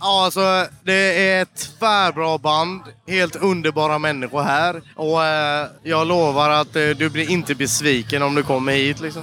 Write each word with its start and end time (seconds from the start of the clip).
Ja, 0.00 0.24
alltså 0.24 0.66
det 0.82 1.28
är 1.28 1.42
ett 1.42 1.78
tvärbra 1.78 2.38
band. 2.38 2.80
Helt 3.06 3.36
underbara 3.36 3.98
människor 3.98 4.42
här. 4.42 4.82
Och 4.94 5.24
eh, 5.24 5.66
jag 5.82 6.06
lovar 6.06 6.50
att 6.50 6.76
eh, 6.76 6.88
du 6.88 7.10
blir 7.10 7.30
inte 7.30 7.54
besviken 7.54 8.22
om 8.22 8.34
du 8.34 8.42
kommer 8.42 8.72
hit 8.72 9.00
liksom. 9.00 9.22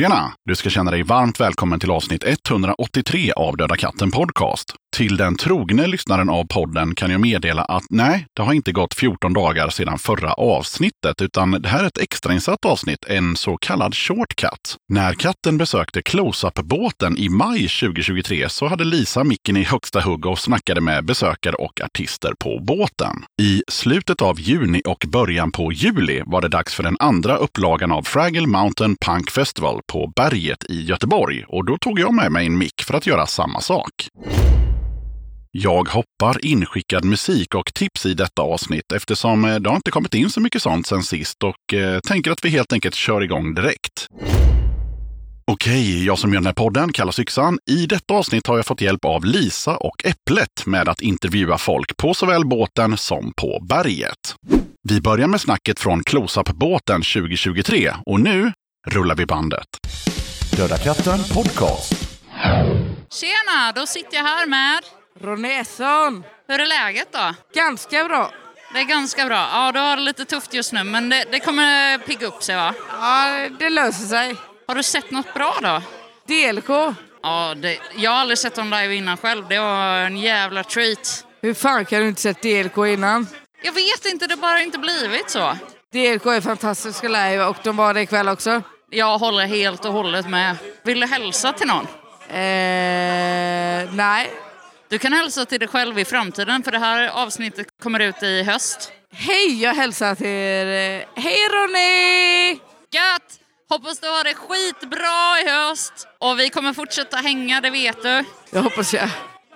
Tjena! 0.00 0.32
Du 0.44 0.54
ska 0.54 0.70
känna 0.70 0.90
dig 0.90 1.02
varmt 1.02 1.40
välkommen 1.40 1.80
till 1.80 1.90
avsnitt 1.90 2.24
183 2.26 3.32
av 3.32 3.56
Döda 3.56 3.76
katten 3.76 4.10
Podcast. 4.10 4.74
Till 4.96 5.16
den 5.16 5.36
trogne 5.36 5.86
lyssnaren 5.86 6.30
av 6.30 6.44
podden 6.44 6.94
kan 6.94 7.10
jag 7.10 7.20
meddela 7.20 7.62
att 7.62 7.84
nej, 7.90 8.26
det 8.36 8.42
har 8.42 8.52
inte 8.52 8.72
gått 8.72 8.94
14 8.94 9.32
dagar 9.32 9.68
sedan 9.68 9.98
förra 9.98 10.32
avsnittet, 10.32 11.22
utan 11.22 11.50
det 11.50 11.68
här 11.68 11.82
är 11.82 11.86
ett 11.86 11.98
extrainsatt 11.98 12.64
avsnitt, 12.64 13.04
en 13.08 13.36
så 13.36 13.56
kallad 13.56 13.94
shortcut. 13.94 14.76
När 14.88 15.14
katten 15.14 15.58
besökte 15.58 16.02
Close-Up-båten 16.02 17.16
i 17.16 17.28
maj 17.28 17.58
2023 17.58 18.48
så 18.48 18.66
hade 18.66 18.84
Lisa 18.84 19.24
micken 19.24 19.56
i 19.56 19.62
högsta 19.62 20.00
hugg 20.00 20.26
och 20.26 20.38
snackade 20.38 20.80
med 20.80 21.04
besökare 21.04 21.54
och 21.54 21.80
artister 21.84 22.32
på 22.44 22.60
båten. 22.60 23.24
I 23.42 23.62
slutet 23.68 24.22
av 24.22 24.40
juni 24.40 24.82
och 24.86 25.04
början 25.08 25.52
på 25.52 25.72
juli 25.72 26.22
var 26.26 26.40
det 26.40 26.48
dags 26.48 26.74
för 26.74 26.82
den 26.82 26.96
andra 27.00 27.36
upplagan 27.36 27.92
av 27.92 28.02
Fraggle 28.02 28.46
Mountain 28.46 28.96
Punk 29.06 29.30
Festival 29.30 29.80
på 29.90 30.12
Berget 30.16 30.64
i 30.68 30.82
Göteborg 30.82 31.44
och 31.48 31.64
då 31.64 31.78
tog 31.78 31.98
jag 31.98 32.14
med 32.14 32.32
mig 32.32 32.46
en 32.46 32.58
mick 32.58 32.82
för 32.82 32.94
att 32.94 33.06
göra 33.06 33.26
samma 33.26 33.60
sak. 33.60 33.90
Jag 35.50 35.88
hoppar 35.88 36.44
inskickad 36.44 37.04
musik 37.04 37.54
och 37.54 37.74
tips 37.74 38.06
i 38.06 38.14
detta 38.14 38.42
avsnitt 38.42 38.92
eftersom 38.92 39.44
eh, 39.44 39.54
det 39.54 39.68
har 39.68 39.76
inte 39.76 39.90
kommit 39.90 40.14
in 40.14 40.30
så 40.30 40.40
mycket 40.40 40.62
sånt 40.62 40.86
sen 40.86 41.02
sist 41.02 41.42
och 41.42 41.74
eh, 41.74 42.00
tänker 42.00 42.30
att 42.30 42.44
vi 42.44 42.48
helt 42.48 42.72
enkelt 42.72 42.94
kör 42.94 43.22
igång 43.22 43.54
direkt. 43.54 44.06
Okej, 45.46 46.04
jag 46.04 46.18
som 46.18 46.30
gör 46.32 46.40
den 46.40 46.46
här 46.46 46.52
podden 46.52 46.92
kallas 46.92 47.18
Yxan. 47.18 47.58
I 47.70 47.86
detta 47.86 48.14
avsnitt 48.14 48.46
har 48.46 48.56
jag 48.56 48.66
fått 48.66 48.80
hjälp 48.80 49.04
av 49.04 49.24
Lisa 49.24 49.76
och 49.76 50.04
Äpplet 50.04 50.66
med 50.66 50.88
att 50.88 51.00
intervjua 51.00 51.58
folk 51.58 51.96
på 51.96 52.14
såväl 52.14 52.46
båten 52.46 52.96
som 52.96 53.32
på 53.36 53.64
berget. 53.68 54.34
Vi 54.88 55.00
börjar 55.00 55.26
med 55.26 55.40
snacket 55.40 55.80
från 55.80 56.04
Close-Up-båten 56.04 57.02
2023 57.02 57.92
och 58.06 58.20
nu 58.20 58.52
rullar 58.86 59.14
vi 59.16 59.26
bandet. 59.26 59.66
Döda 60.56 60.78
katten 60.78 61.18
podcast. 61.34 61.92
Tjena, 63.10 63.72
då 63.74 63.86
sitter 63.86 64.16
jag 64.16 64.24
här 64.24 64.46
med... 64.46 64.78
Ronässon! 65.20 66.24
Hur 66.48 66.60
är 66.60 66.66
läget 66.66 67.08
då? 67.12 67.34
Ganska 67.54 68.04
bra. 68.04 68.32
Det 68.74 68.80
är 68.80 68.84
ganska 68.84 69.26
bra. 69.26 69.48
Ja, 69.52 69.72
du 69.72 69.78
har 69.78 69.96
det 69.96 70.02
lite 70.02 70.24
tufft 70.24 70.54
just 70.54 70.72
nu, 70.72 70.84
men 70.84 71.08
det, 71.08 71.24
det 71.30 71.40
kommer 71.40 71.98
pigga 71.98 72.26
upp 72.26 72.42
sig 72.42 72.56
va? 72.56 72.74
Ja, 73.00 73.48
det 73.58 73.70
löser 73.70 74.06
sig. 74.06 74.36
Har 74.68 74.74
du 74.74 74.82
sett 74.82 75.10
något 75.10 75.34
bra 75.34 75.54
då? 75.62 75.82
DLK. 76.26 76.96
Ja, 77.22 77.54
det, 77.56 77.78
jag 77.96 78.10
har 78.10 78.18
aldrig 78.18 78.38
sett 78.38 78.54
dem 78.54 78.70
live 78.70 78.94
innan 78.94 79.16
själv. 79.16 79.48
Det 79.48 79.58
var 79.58 79.96
en 79.98 80.16
jävla 80.16 80.64
treat. 80.64 81.24
Hur 81.42 81.54
fan 81.54 81.84
kan 81.84 82.00
du 82.00 82.08
inte 82.08 82.20
sett 82.20 82.42
DLK 82.42 82.76
innan? 82.78 83.26
Jag 83.62 83.72
vet 83.72 84.06
inte, 84.06 84.26
det 84.26 84.34
har 84.34 84.40
bara 84.40 84.62
inte 84.62 84.78
blivit 84.78 85.30
så. 85.30 85.56
DLK 85.92 86.26
är 86.26 86.40
fantastiska 86.40 87.08
live 87.08 87.44
och 87.44 87.56
de 87.62 87.76
var 87.76 87.94
det 87.94 88.00
ikväll 88.00 88.28
också. 88.28 88.62
Jag 88.90 89.18
håller 89.18 89.46
helt 89.46 89.84
och 89.84 89.92
hållet 89.92 90.28
med. 90.28 90.56
Vill 90.82 91.00
du 91.00 91.06
hälsa 91.06 91.52
till 91.52 91.66
någon? 91.66 91.86
Eh, 92.28 93.94
nej. 93.94 94.32
Du 94.88 94.98
kan 94.98 95.12
hälsa 95.12 95.44
till 95.44 95.58
dig 95.58 95.68
själv 95.68 95.98
i 95.98 96.04
framtiden, 96.04 96.62
för 96.62 96.72
det 96.72 96.78
här 96.78 97.08
avsnittet 97.08 97.66
kommer 97.82 98.00
ut 98.00 98.22
i 98.22 98.42
höst. 98.42 98.92
Hej, 99.12 99.62
jag 99.62 99.74
hälsar 99.74 100.14
till 100.14 100.26
er. 100.26 101.04
Hej 101.16 101.48
Ronny! 101.52 102.52
Gött! 102.90 103.40
Hoppas 103.68 104.00
du 104.00 104.06
har 104.06 104.24
det 104.24 104.34
skitbra 104.34 105.40
i 105.40 105.50
höst. 105.50 106.08
Och 106.18 106.40
vi 106.40 106.50
kommer 106.50 106.72
fortsätta 106.72 107.16
hänga, 107.16 107.60
det 107.60 107.70
vet 107.70 108.02
du. 108.02 108.24
Jag 108.50 108.62
hoppas 108.62 108.94
jag. 108.94 109.08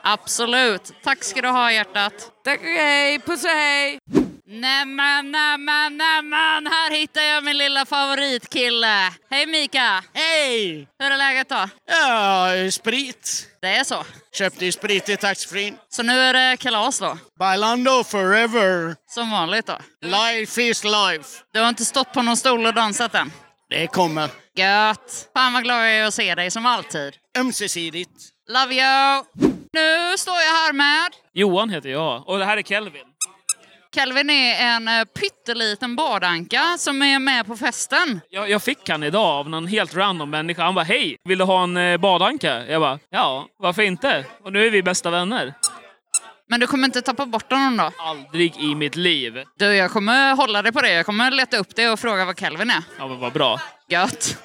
Absolut. 0.03 0.93
Tack 1.05 1.25
ska 1.25 1.43
du 1.43 1.49
ha 1.49 1.73
hjärtat. 1.73 2.31
Tack 2.45 2.61
och 2.61 2.67
hej. 2.67 3.19
Puss 3.19 3.45
och 3.45 3.51
hej. 3.51 3.99
Nämen, 4.47 5.33
nämen, 5.33 5.97
nämen! 5.97 6.67
Här 6.67 6.91
hittar 6.91 7.23
jag 7.23 7.45
min 7.45 7.59
lilla 7.59 7.87
favoritkille. 7.87 9.13
Hej 9.31 9.47
Mika! 9.47 10.05
Hej! 10.15 10.89
Hur 10.99 11.11
är 11.11 11.17
läget 11.17 11.49
då? 11.49 11.69
Ja, 11.91 12.71
sprit. 12.71 13.49
Det 13.63 13.69
är 13.69 13.85
så. 13.85 14.05
Köpte 14.39 14.65
ju 14.65 14.73
sprit 14.73 15.09
i 15.09 15.17
taxfree. 15.17 15.75
Så 15.89 16.03
nu 16.03 16.13
är 16.21 16.33
det 16.33 16.57
kalas 16.57 16.99
då? 16.99 17.19
Bailando 17.39 18.05
forever. 18.05 18.97
Som 19.09 19.31
vanligt 19.31 19.67
då? 19.67 19.79
Life 20.03 20.63
is 20.63 20.85
life. 20.85 21.43
Du 21.53 21.61
har 21.61 21.69
inte 21.69 21.85
stått 21.85 22.13
på 22.13 22.23
någon 22.23 22.37
stol 22.37 22.67
och 22.67 22.75
dansat 22.75 23.15
än? 23.15 23.33
Det 23.71 23.87
kommer. 23.87 24.31
Gött! 24.57 25.31
Fan 25.37 25.53
vad 25.53 25.63
glad 25.63 25.79
jag 25.79 25.93
är 25.93 26.05
att 26.05 26.15
se 26.15 26.35
dig 26.35 26.51
som 26.51 26.67
alltid. 26.67 27.15
Ömsesidigt. 27.39 28.11
Love 28.49 28.75
you! 28.75 29.25
Nu 29.73 30.19
står 30.19 30.35
jag 30.35 30.53
här 30.53 30.73
med... 30.73 31.13
Johan 31.33 31.71
heter 31.71 31.89
jag 31.89 32.29
och 32.29 32.39
det 32.39 32.45
här 32.45 32.57
är 32.57 32.63
Kelvin. 32.63 33.07
Kelvin 33.95 34.31
är 34.31 34.67
en 34.67 34.89
eh, 34.89 35.05
pytteliten 35.05 35.97
badanka 35.97 36.77
som 36.79 37.03
är 37.03 37.19
med 37.19 37.47
på 37.47 37.57
festen. 37.57 38.21
Jag, 38.31 38.51
jag 38.51 38.63
fick 38.63 38.89
han 38.89 39.03
idag 39.03 39.27
av 39.27 39.49
någon 39.49 39.67
helt 39.67 39.95
random 39.95 40.31
människa. 40.31 40.63
Han 40.63 40.75
bara 40.75 40.85
hej, 40.85 41.17
vill 41.25 41.39
du 41.39 41.45
ha 41.45 41.63
en 41.63 41.77
eh, 41.77 41.97
badanka? 41.97 42.67
Jag 42.67 42.81
bara 42.81 42.99
ja, 43.11 43.47
varför 43.59 43.83
inte? 43.83 44.25
Och 44.45 44.53
nu 44.53 44.67
är 44.67 44.71
vi 44.71 44.83
bästa 44.83 45.11
vänner. 45.11 45.55
Men 46.49 46.61
du 46.61 46.67
kommer 46.67 46.85
inte 46.85 47.03
tappa 47.03 47.27
bort 47.27 47.53
honom 47.53 47.77
då? 47.77 47.91
Aldrig 47.99 48.57
i 48.57 48.75
mitt 48.75 48.97
liv. 48.97 49.45
Du, 49.59 49.75
jag 49.75 49.91
kommer 49.91 50.35
hålla 50.37 50.63
dig 50.63 50.73
på 50.73 50.81
det. 50.81 50.93
Jag 50.93 51.07
kommer 51.07 51.31
leta 51.31 51.57
upp 51.57 51.77
det 51.77 51.89
och 51.89 52.01
fråga 52.01 52.25
vad 52.25 52.39
Kelvin 52.39 52.71
är. 52.71 52.83
Ja 52.99 53.09
men 53.09 53.21
vad 53.21 53.33
bra. 53.33 53.61
Gött! 53.89 54.39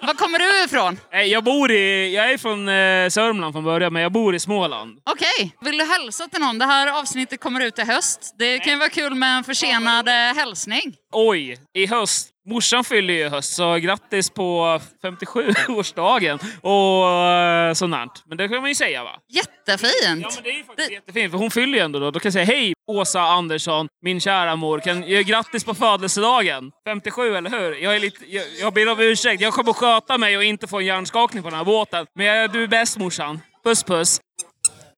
Var 0.00 0.14
kommer 0.14 0.38
du 0.38 0.64
ifrån? 0.64 0.98
Nej, 1.12 1.28
Jag 1.28 1.44
bor 1.44 1.70
i, 1.72 2.14
jag 2.14 2.32
är 2.32 2.38
från 2.38 2.68
eh, 2.68 3.08
Sörmland 3.08 3.54
från 3.54 3.64
början 3.64 3.92
men 3.92 4.02
jag 4.02 4.12
bor 4.12 4.34
i 4.34 4.40
Småland. 4.40 4.98
Okej, 5.10 5.56
vill 5.60 5.78
du 5.78 5.84
hälsa 5.84 6.28
till 6.28 6.40
någon? 6.40 6.58
Det 6.58 6.66
här 6.66 7.00
avsnittet 7.00 7.40
kommer 7.40 7.60
ut 7.60 7.78
i 7.78 7.82
höst. 7.82 8.34
Det 8.38 8.58
kan 8.58 8.72
ju 8.72 8.78
vara 8.78 8.88
kul 8.88 9.14
med 9.14 9.36
en 9.36 9.44
försenad 9.44 10.08
eh, 10.08 10.14
hälsning. 10.14 10.94
Oj, 11.12 11.58
i 11.74 11.86
höst. 11.86 12.30
Morsan 12.46 12.84
fyller 12.84 13.14
ju 13.14 13.20
i 13.20 13.28
höst 13.28 13.54
så 13.54 13.74
grattis 13.74 14.30
på 14.30 14.80
57-årsdagen 15.04 16.38
och 16.62 17.08
eh, 17.10 17.74
sånt. 17.74 18.22
Men 18.26 18.38
det 18.38 18.48
kan 18.48 18.60
man 18.60 18.68
ju 18.70 18.74
säga 18.74 19.04
va? 19.04 19.10
Jättefint! 19.28 20.22
Ja, 20.22 20.30
men 20.34 20.42
det 20.44 20.50
är 20.50 20.56
ju 20.56 20.64
faktiskt 20.64 20.88
Det- 20.88 20.94
jättefint, 20.94 21.30
för 21.30 21.38
hon 21.38 21.50
fyller 21.50 21.78
ju 21.78 21.84
ändå 21.84 21.98
då. 21.98 22.10
Då 22.10 22.20
kan 22.20 22.26
jag 22.28 22.32
säga 22.32 22.44
hej 22.44 22.72
Åsa 22.86 23.20
Andersson, 23.20 23.88
min 24.02 24.20
kära 24.20 24.56
mor. 24.56 24.78
Kan, 24.80 25.08
jag, 25.10 25.24
grattis 25.24 25.64
på 25.64 25.74
födelsedagen! 25.74 26.70
57, 26.86 27.36
eller 27.36 27.50
hur? 27.50 27.74
Jag, 27.82 27.96
är 27.96 28.00
lite, 28.00 28.24
jag, 28.32 28.44
jag 28.60 28.72
ber 28.74 28.88
om 28.92 29.00
ursäkt. 29.00 29.40
Jag 29.42 29.52
kommer 29.52 29.70
att 29.70 29.76
sköta 29.76 30.18
mig 30.18 30.36
och 30.36 30.44
inte 30.44 30.66
få 30.66 30.78
en 30.78 30.86
hjärnskakning 30.86 31.42
på 31.42 31.48
den 31.50 31.58
här 31.58 31.64
båten. 31.64 32.06
Men 32.14 32.50
du 32.50 32.62
är 32.62 32.66
bäst 32.66 32.98
morsan. 32.98 33.40
Puss 33.64 33.82
puss! 33.84 34.20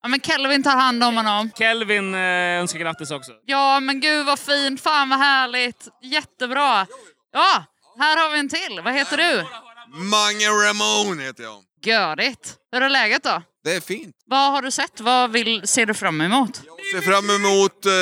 Ja, 0.03 0.09
men 0.09 0.21
Kelvin 0.21 0.63
tar 0.63 0.77
hand 0.77 1.05
om 1.05 1.17
honom. 1.17 1.51
Kelvin 1.59 2.15
eh, 2.15 2.21
önskar 2.61 2.79
grattis 2.79 3.11
också. 3.11 3.33
Ja, 3.47 3.81
men 3.81 4.01
gud 4.01 4.27
vad 4.27 4.39
fint. 4.39 4.81
Fan 4.81 5.09
vad 5.09 5.19
härligt. 5.19 5.89
Jättebra. 6.03 6.87
Ja, 7.37 7.65
här 7.99 8.17
har 8.17 8.31
vi 8.33 8.39
en 8.39 8.49
till. 8.49 8.81
Vad 8.85 8.95
heter 8.95 9.17
du? 9.17 9.45
Mange 10.05 10.49
Ramon 10.49 11.19
heter 11.19 11.43
jag. 11.43 11.63
Görigt. 11.85 12.55
Hur 12.73 12.83
är 12.83 12.89
läget 12.89 13.23
då? 13.23 13.43
Det 13.65 13.73
är 13.73 13.81
fint. 13.81 14.17
Vad 14.27 14.53
har 14.53 14.63
du 14.63 14.71
sett? 14.71 15.01
Vad 15.01 15.31
vill, 15.31 15.69
ser 15.69 15.87
du 15.87 15.95
fram 15.95 16.21
emot? 16.21 16.57
Ser 16.93 17.01
fram 17.01 17.31
emot, 17.31 17.87
eh, 17.87 17.93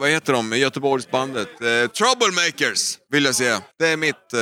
vad 0.00 0.10
heter 0.10 0.32
de, 0.32 0.52
Göteborgsbandet? 0.58 1.48
Eh, 1.60 1.86
Troublemakers 1.90 2.98
vill 3.10 3.24
jag 3.24 3.34
säga. 3.34 3.62
Det 3.78 3.88
är 3.88 3.96
mitt, 3.96 4.32
eh, 4.32 4.40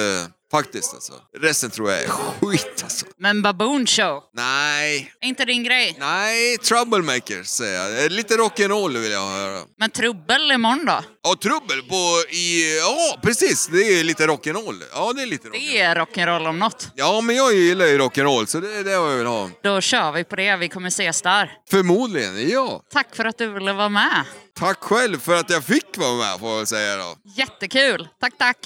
faktiskt 0.53 0.95
alltså. 0.95 1.13
Resten 1.41 1.71
tror 1.71 1.91
jag 1.91 2.03
är 2.03 2.09
skit 2.09 2.81
alltså. 2.83 3.07
Men 3.19 3.43
Baboon 3.43 3.87
Show, 3.87 4.23
Nej, 4.35 5.13
inte 5.23 5.45
din 5.45 5.65
grej. 5.65 5.97
nej, 5.99 6.59
Troublemakers 6.59 7.47
säger 7.47 7.79
jag. 7.81 8.05
Eh, 8.05 8.11
Lite 8.11 8.35
rock'n'roll 8.37 8.99
vill 8.99 9.11
jag 9.13 9.27
höra. 9.27 9.61
Men 9.79 9.91
trubbel 9.91 10.51
imorgon 10.53 10.85
då? 10.87 11.01
Ja, 11.23 11.35
trubbel 11.43 11.83
på 11.83 11.95
i... 12.35 12.79
Ja, 12.79 13.19
precis. 13.23 13.67
Det 13.67 13.79
är 14.01 14.05
lite 14.05 14.27
rock'n'roll. 14.27 14.83
Ja, 14.95 15.13
det 15.13 15.23
är 15.23 15.27
lite 15.27 15.49
Det 15.49 15.57
rock'n'roll. 15.59 15.81
är 15.81 15.97
rock'n'roll 15.97 16.49
om 16.49 16.59
något. 16.59 16.89
Ja, 16.95 17.21
men 17.21 17.37
jag 17.37 17.55
gillar 17.55 17.87
ju 17.87 17.99
rock'n'roll, 17.99 18.47
så 18.47 18.61
det 18.61 18.77
är 18.77 18.85
det 18.85 18.91
jag 18.93 19.17
vill 19.17 19.27
ha. 19.27 19.51
Då 19.63 19.81
kör 19.81 20.13
vi 20.13 20.25
på 20.25 20.37
det. 20.37 20.57
Vi 20.57 20.69
kommer 20.69 20.89
ses 20.89 21.23
där. 21.23 21.53
Förmodligen, 21.71 22.49
ja. 22.51 22.83
Tack 22.93 23.17
för 23.17 23.25
att 23.25 23.39
du 23.39 23.49
ville 23.49 23.73
vara 23.73 23.89
med. 23.89 24.25
Tack 24.59 24.79
själv 24.81 25.19
för 25.21 25.35
att 25.37 25.51
jag 25.51 25.65
fick 25.65 25.97
vara 25.99 26.15
med, 26.15 26.41
får 26.41 26.49
jag 26.51 26.57
väl 26.57 26.67
säga 26.67 26.97
då. 26.97 27.17
Jättekul. 27.37 28.09
Tack, 28.21 28.39
tack. 28.39 28.57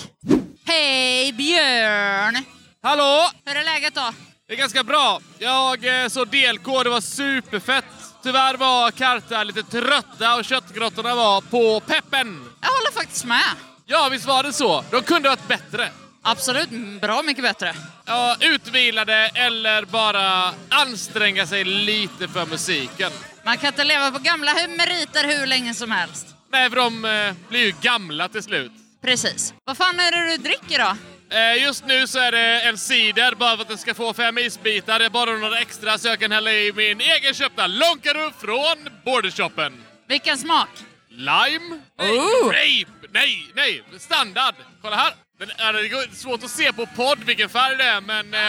Hej 0.68 1.32
Björn! 1.32 2.44
Hallå! 2.82 3.30
Hur 3.44 3.56
är 3.56 3.64
läget 3.64 3.94
då? 3.94 4.12
Det 4.48 4.54
är 4.54 4.58
ganska 4.58 4.84
bra. 4.84 5.20
Jag 5.38 6.02
eh, 6.02 6.08
såg 6.08 6.28
DLK, 6.28 6.84
det 6.84 6.90
var 6.90 7.00
superfett. 7.00 7.84
Tyvärr 8.22 8.56
var 8.56 8.90
Karta 8.90 9.44
lite 9.44 9.62
trötta 9.62 10.36
och 10.36 10.44
köttgrottorna 10.44 11.14
var 11.14 11.40
på 11.40 11.80
peppen. 11.80 12.50
Jag 12.60 12.68
håller 12.68 12.92
faktiskt 12.92 13.24
med. 13.24 13.50
Ja, 13.86 14.08
visst 14.10 14.26
var 14.26 14.42
det 14.42 14.52
så? 14.52 14.84
De 14.90 15.02
kunde 15.02 15.28
varit 15.28 15.48
bättre. 15.48 15.88
Absolut, 16.22 16.68
bra 17.00 17.22
mycket 17.22 17.44
bättre. 17.44 17.74
Ja, 18.06 18.36
utvilade 18.40 19.30
eller 19.34 19.84
bara 19.84 20.54
anstränga 20.68 21.46
sig 21.46 21.64
lite 21.64 22.28
för 22.28 22.46
musiken. 22.46 23.12
Man 23.44 23.58
kan 23.58 23.68
inte 23.68 23.84
leva 23.84 24.10
på 24.10 24.18
gamla 24.18 24.52
meriter 24.54 25.38
hur 25.38 25.46
länge 25.46 25.74
som 25.74 25.90
helst. 25.90 26.26
Nej, 26.52 26.70
för 26.70 26.76
de 26.76 27.04
eh, 27.04 27.34
blir 27.48 27.60
ju 27.66 27.72
gamla 27.80 28.28
till 28.28 28.42
slut. 28.42 28.72
Precis. 29.06 29.54
Vad 29.64 29.76
fan 29.76 30.00
är 30.00 30.12
det 30.12 30.30
du 30.30 30.36
dricker 30.36 30.78
då? 30.78 30.96
Eh, 31.36 31.62
just 31.62 31.86
nu 31.86 32.06
så 32.06 32.18
är 32.18 32.32
det 32.32 32.60
en 32.60 32.78
cider 32.78 33.34
bara 33.34 33.56
för 33.56 33.62
att 33.62 33.68
den 33.68 33.78
ska 33.78 33.94
få 33.94 34.14
fem 34.14 34.38
isbitar. 34.38 34.98
Det 34.98 35.04
är 35.04 35.10
bara 35.10 35.32
några 35.32 35.58
extra 35.58 35.98
så 35.98 36.08
jag 36.08 36.20
kan 36.20 36.32
hälla 36.32 36.52
i 36.52 36.72
min 36.72 37.00
egen 37.00 37.34
köpta 37.34 37.66
Lonkaru 37.66 38.30
från 38.40 38.88
Bordershoppen. 39.04 39.84
Vilken 40.08 40.38
smak? 40.38 40.68
Lime? 41.08 41.80
Nej, 41.98 42.10
Oh. 42.18 42.44
grape! 42.50 43.08
Nej, 43.12 43.50
nej, 43.54 43.82
standard! 43.98 44.54
Kolla 44.82 44.96
här! 44.96 45.12
Den 45.38 45.50
är, 45.50 45.72
det 45.72 45.78
är 45.78 46.14
svårt 46.14 46.44
att 46.44 46.50
se 46.50 46.72
på 46.72 46.86
podd 46.86 47.18
vilken 47.24 47.48
färg 47.48 47.76
det 47.76 47.84
är, 47.84 48.00
men 48.00 48.34
eh, 48.34 48.40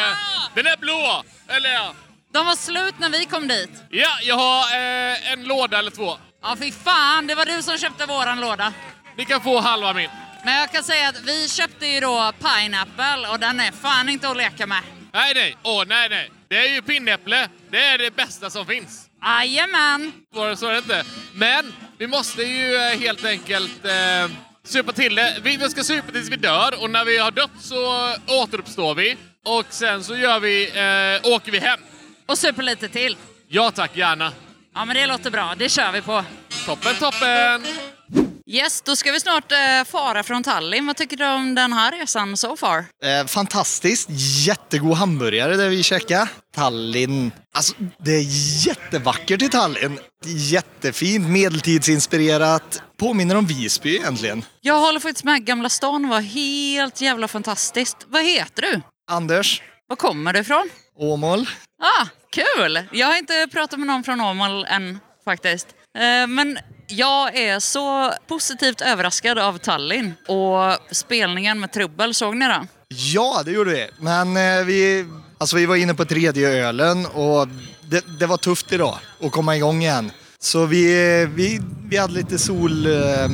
den 0.55 0.67
är 0.67 0.77
blå! 0.77 1.23
Eller 1.47 1.69
ja. 1.73 1.93
De 2.33 2.45
var 2.45 2.55
slut 2.55 2.95
när 2.99 3.09
vi 3.09 3.25
kom 3.25 3.47
dit. 3.47 3.69
Ja, 3.89 4.17
jag 4.23 4.35
har 4.35 4.61
eh, 4.61 5.31
en 5.31 5.43
låda 5.43 5.79
eller 5.79 5.91
två. 5.91 6.17
Ja, 6.41 6.55
fy 6.59 6.71
fan, 6.71 7.27
det 7.27 7.35
var 7.35 7.45
du 7.45 7.61
som 7.63 7.77
köpte 7.77 8.05
våran 8.05 8.41
låda. 8.41 8.73
Ni 9.17 9.25
kan 9.25 9.41
få 9.41 9.59
halva 9.59 9.93
min. 9.93 10.09
Men 10.45 10.55
jag 10.55 10.71
kan 10.71 10.83
säga 10.83 11.09
att 11.09 11.21
vi 11.21 11.49
köpte 11.49 11.87
ju 11.87 11.99
då 11.99 12.31
pineapple 12.39 13.27
och 13.31 13.39
den 13.39 13.59
är 13.59 13.71
fan 13.71 14.09
inte 14.09 14.29
att 14.29 14.37
leka 14.37 14.67
med. 14.67 14.81
Nej, 15.13 15.33
nej, 15.35 15.57
åh 15.63 15.83
nej, 15.87 16.09
nej. 16.09 16.31
Det 16.49 16.57
är 16.57 16.73
ju 16.73 16.81
pinnäpple. 16.81 17.49
Det 17.69 17.85
är 17.85 17.97
det 17.97 18.15
bästa 18.15 18.49
som 18.49 18.65
finns. 18.65 19.09
Jajamän! 19.23 20.11
Var 20.33 20.49
det 20.49 20.57
så 20.57 20.69
det 20.69 20.77
inte. 20.77 21.03
Men 21.33 21.73
vi 21.97 22.07
måste 22.07 22.43
ju 22.43 22.75
eh, 22.75 22.99
helt 22.99 23.25
enkelt 23.25 23.85
eh, 23.85 24.31
supa 24.63 24.91
till 24.91 25.15
det. 25.15 25.37
Vi 25.41 25.57
vi 25.57 25.69
ska 25.69 25.83
supa 25.83 26.11
tills 26.11 26.29
vi 26.29 26.35
dör 26.35 26.81
och 26.83 26.89
när 26.89 27.05
vi 27.05 27.17
har 27.17 27.31
dött 27.31 27.51
så 27.61 28.13
återuppstår 28.27 28.95
vi. 28.95 29.17
Och 29.45 29.65
sen 29.69 30.03
så 30.03 30.15
gör 30.15 30.39
vi, 30.39 30.63
eh, 30.67 31.31
åker 31.33 31.51
vi 31.51 31.59
hem. 31.59 31.79
Och 32.25 32.37
super 32.37 32.63
lite 32.63 32.89
till. 32.89 33.17
Ja 33.47 33.71
tack, 33.71 33.97
gärna. 33.97 34.31
Ja, 34.75 34.85
men 34.85 34.95
det 34.95 35.07
låter 35.07 35.31
bra. 35.31 35.53
Det 35.57 35.69
kör 35.69 35.91
vi 35.91 36.01
på. 36.01 36.23
Toppen, 36.65 36.95
toppen! 36.95 37.65
Yes, 38.49 38.81
då 38.81 38.95
ska 38.95 39.11
vi 39.11 39.19
snart 39.19 39.51
eh, 39.51 39.83
fara 39.85 40.23
från 40.23 40.43
Tallinn. 40.43 40.87
Vad 40.87 40.97
tycker 40.97 41.17
du 41.17 41.25
om 41.25 41.55
den 41.55 41.73
här 41.73 41.91
resan 41.91 42.37
so 42.37 42.57
far? 42.57 42.85
Eh, 43.03 43.25
fantastiskt. 43.27 44.09
Jättegod 44.47 44.93
hamburgare 44.97 45.55
där 45.55 45.69
vi 45.69 45.83
käkade. 45.83 46.27
Tallinn. 46.55 47.31
Alltså, 47.53 47.75
det 47.99 48.11
är 48.11 48.25
jättevackert 48.67 49.41
i 49.41 49.49
Tallinn. 49.49 49.99
Jättefint, 50.25 51.27
medeltidsinspirerat. 51.29 52.81
Påminner 52.99 53.35
om 53.35 53.45
Visby 53.45 53.95
egentligen. 53.95 54.45
Jag 54.61 54.79
håller 54.79 54.99
faktiskt 54.99 55.23
med. 55.25 55.45
Gamla 55.45 55.69
stan 55.69 56.09
var 56.09 56.21
helt 56.21 57.01
jävla 57.01 57.27
fantastiskt. 57.27 57.97
Vad 58.07 58.23
heter 58.23 58.61
du? 58.61 58.81
Anders, 59.11 59.61
Var 59.87 59.95
kommer 59.95 60.33
du 60.33 60.39
ifrån? 60.39 60.69
Åmål. 60.99 61.49
Ah, 61.81 62.05
kul! 62.31 62.83
Jag 62.91 63.07
har 63.07 63.17
inte 63.17 63.47
pratat 63.51 63.79
med 63.79 63.87
någon 63.87 64.03
från 64.03 64.21
Åmål 64.21 64.65
än 64.65 64.99
faktiskt. 65.25 65.67
Eh, 65.97 66.27
men 66.27 66.57
jag 66.87 67.35
är 67.37 67.59
så 67.59 68.13
positivt 68.27 68.81
överraskad 68.81 69.39
av 69.39 69.57
Tallinn 69.57 70.13
och 70.27 70.95
spelningen 70.95 71.59
med 71.59 71.71
Trubbel. 71.71 72.13
Såg 72.13 72.35
ni 72.35 72.47
den? 72.47 72.67
Ja, 72.87 73.41
det 73.45 73.51
gjorde 73.51 73.71
vi. 73.71 73.87
Men 73.99 74.37
eh, 74.37 74.65
vi, 74.65 75.05
alltså, 75.37 75.55
vi 75.55 75.65
var 75.65 75.75
inne 75.75 75.93
på 75.93 76.05
tredje 76.05 76.49
ölen 76.49 77.05
och 77.05 77.47
det, 77.81 78.19
det 78.19 78.25
var 78.25 78.37
tufft 78.37 78.71
idag 78.71 78.97
att 79.21 79.31
komma 79.31 79.55
igång 79.55 79.81
igen. 79.81 80.11
Så 80.39 80.65
vi, 80.65 81.25
vi, 81.35 81.61
vi 81.89 81.97
hade 81.97 82.13
lite 82.13 82.39
sol... 82.39 82.85
Eh, 82.85 83.29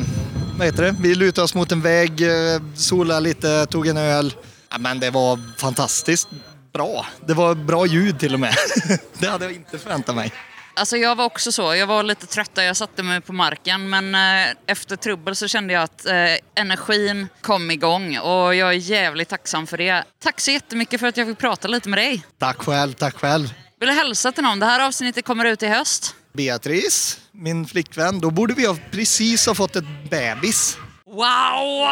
vad 0.57 0.67
heter 0.67 0.83
det? 0.83 0.95
Vi 0.99 1.15
lutade 1.15 1.45
oss 1.45 1.55
mot 1.55 1.71
en 1.71 1.81
vägg, 1.81 2.21
eh, 2.21 2.61
solade 2.75 3.19
lite, 3.19 3.65
tog 3.65 3.87
en 3.87 3.97
öl. 3.97 4.33
Ja, 4.69 4.77
men 4.77 4.99
det 4.99 5.09
var 5.09 5.39
fantastiskt 5.57 6.27
bra. 6.73 7.05
Det 7.25 7.33
var 7.33 7.55
bra 7.55 7.85
ljud 7.85 8.19
till 8.19 8.33
och 8.33 8.39
med. 8.39 8.55
det 9.19 9.27
hade 9.27 9.45
jag 9.45 9.53
inte 9.53 9.77
förväntat 9.77 10.15
mig. 10.15 10.31
Alltså 10.75 10.97
jag 10.97 11.15
var 11.15 11.25
också 11.25 11.51
så. 11.51 11.75
Jag 11.75 11.87
var 11.87 12.03
lite 12.03 12.25
trött 12.25 12.55
där 12.55 12.63
jag 12.63 12.77
satte 12.77 13.03
mig 13.03 13.21
på 13.21 13.33
marken. 13.33 13.89
Men 13.89 14.15
eh, 14.15 14.55
efter 14.67 14.95
trubbel 14.95 15.35
så 15.35 15.47
kände 15.47 15.73
jag 15.73 15.83
att 15.83 16.05
eh, 16.05 16.13
energin 16.55 17.27
kom 17.41 17.71
igång. 17.71 18.17
Och 18.17 18.55
jag 18.55 18.69
är 18.69 18.71
jävligt 18.71 19.29
tacksam 19.29 19.67
för 19.67 19.77
det. 19.77 20.03
Tack 20.23 20.39
så 20.39 20.51
jättemycket 20.51 20.99
för 20.99 21.07
att 21.07 21.17
jag 21.17 21.27
fick 21.27 21.37
prata 21.37 21.67
lite 21.67 21.89
med 21.89 21.99
dig. 21.99 22.25
Tack 22.39 22.57
själv, 22.57 22.93
tack 22.93 23.15
själv. 23.15 23.53
Vill 23.79 23.89
du 23.89 23.95
hälsa 23.95 24.31
till 24.31 24.43
någon? 24.43 24.59
Det 24.59 24.65
här 24.65 24.79
avsnittet 24.79 25.25
kommer 25.25 25.45
ut 25.45 25.63
i 25.63 25.67
höst. 25.67 26.15
Beatrice, 26.33 27.19
min 27.31 27.65
flickvän, 27.65 28.19
då 28.19 28.31
borde 28.31 28.53
vi 28.53 28.65
ha 28.65 28.77
precis 28.91 29.45
ha 29.45 29.55
fått 29.55 29.75
ett 29.75 30.09
bebis. 30.09 30.77
Wow! 31.05 31.87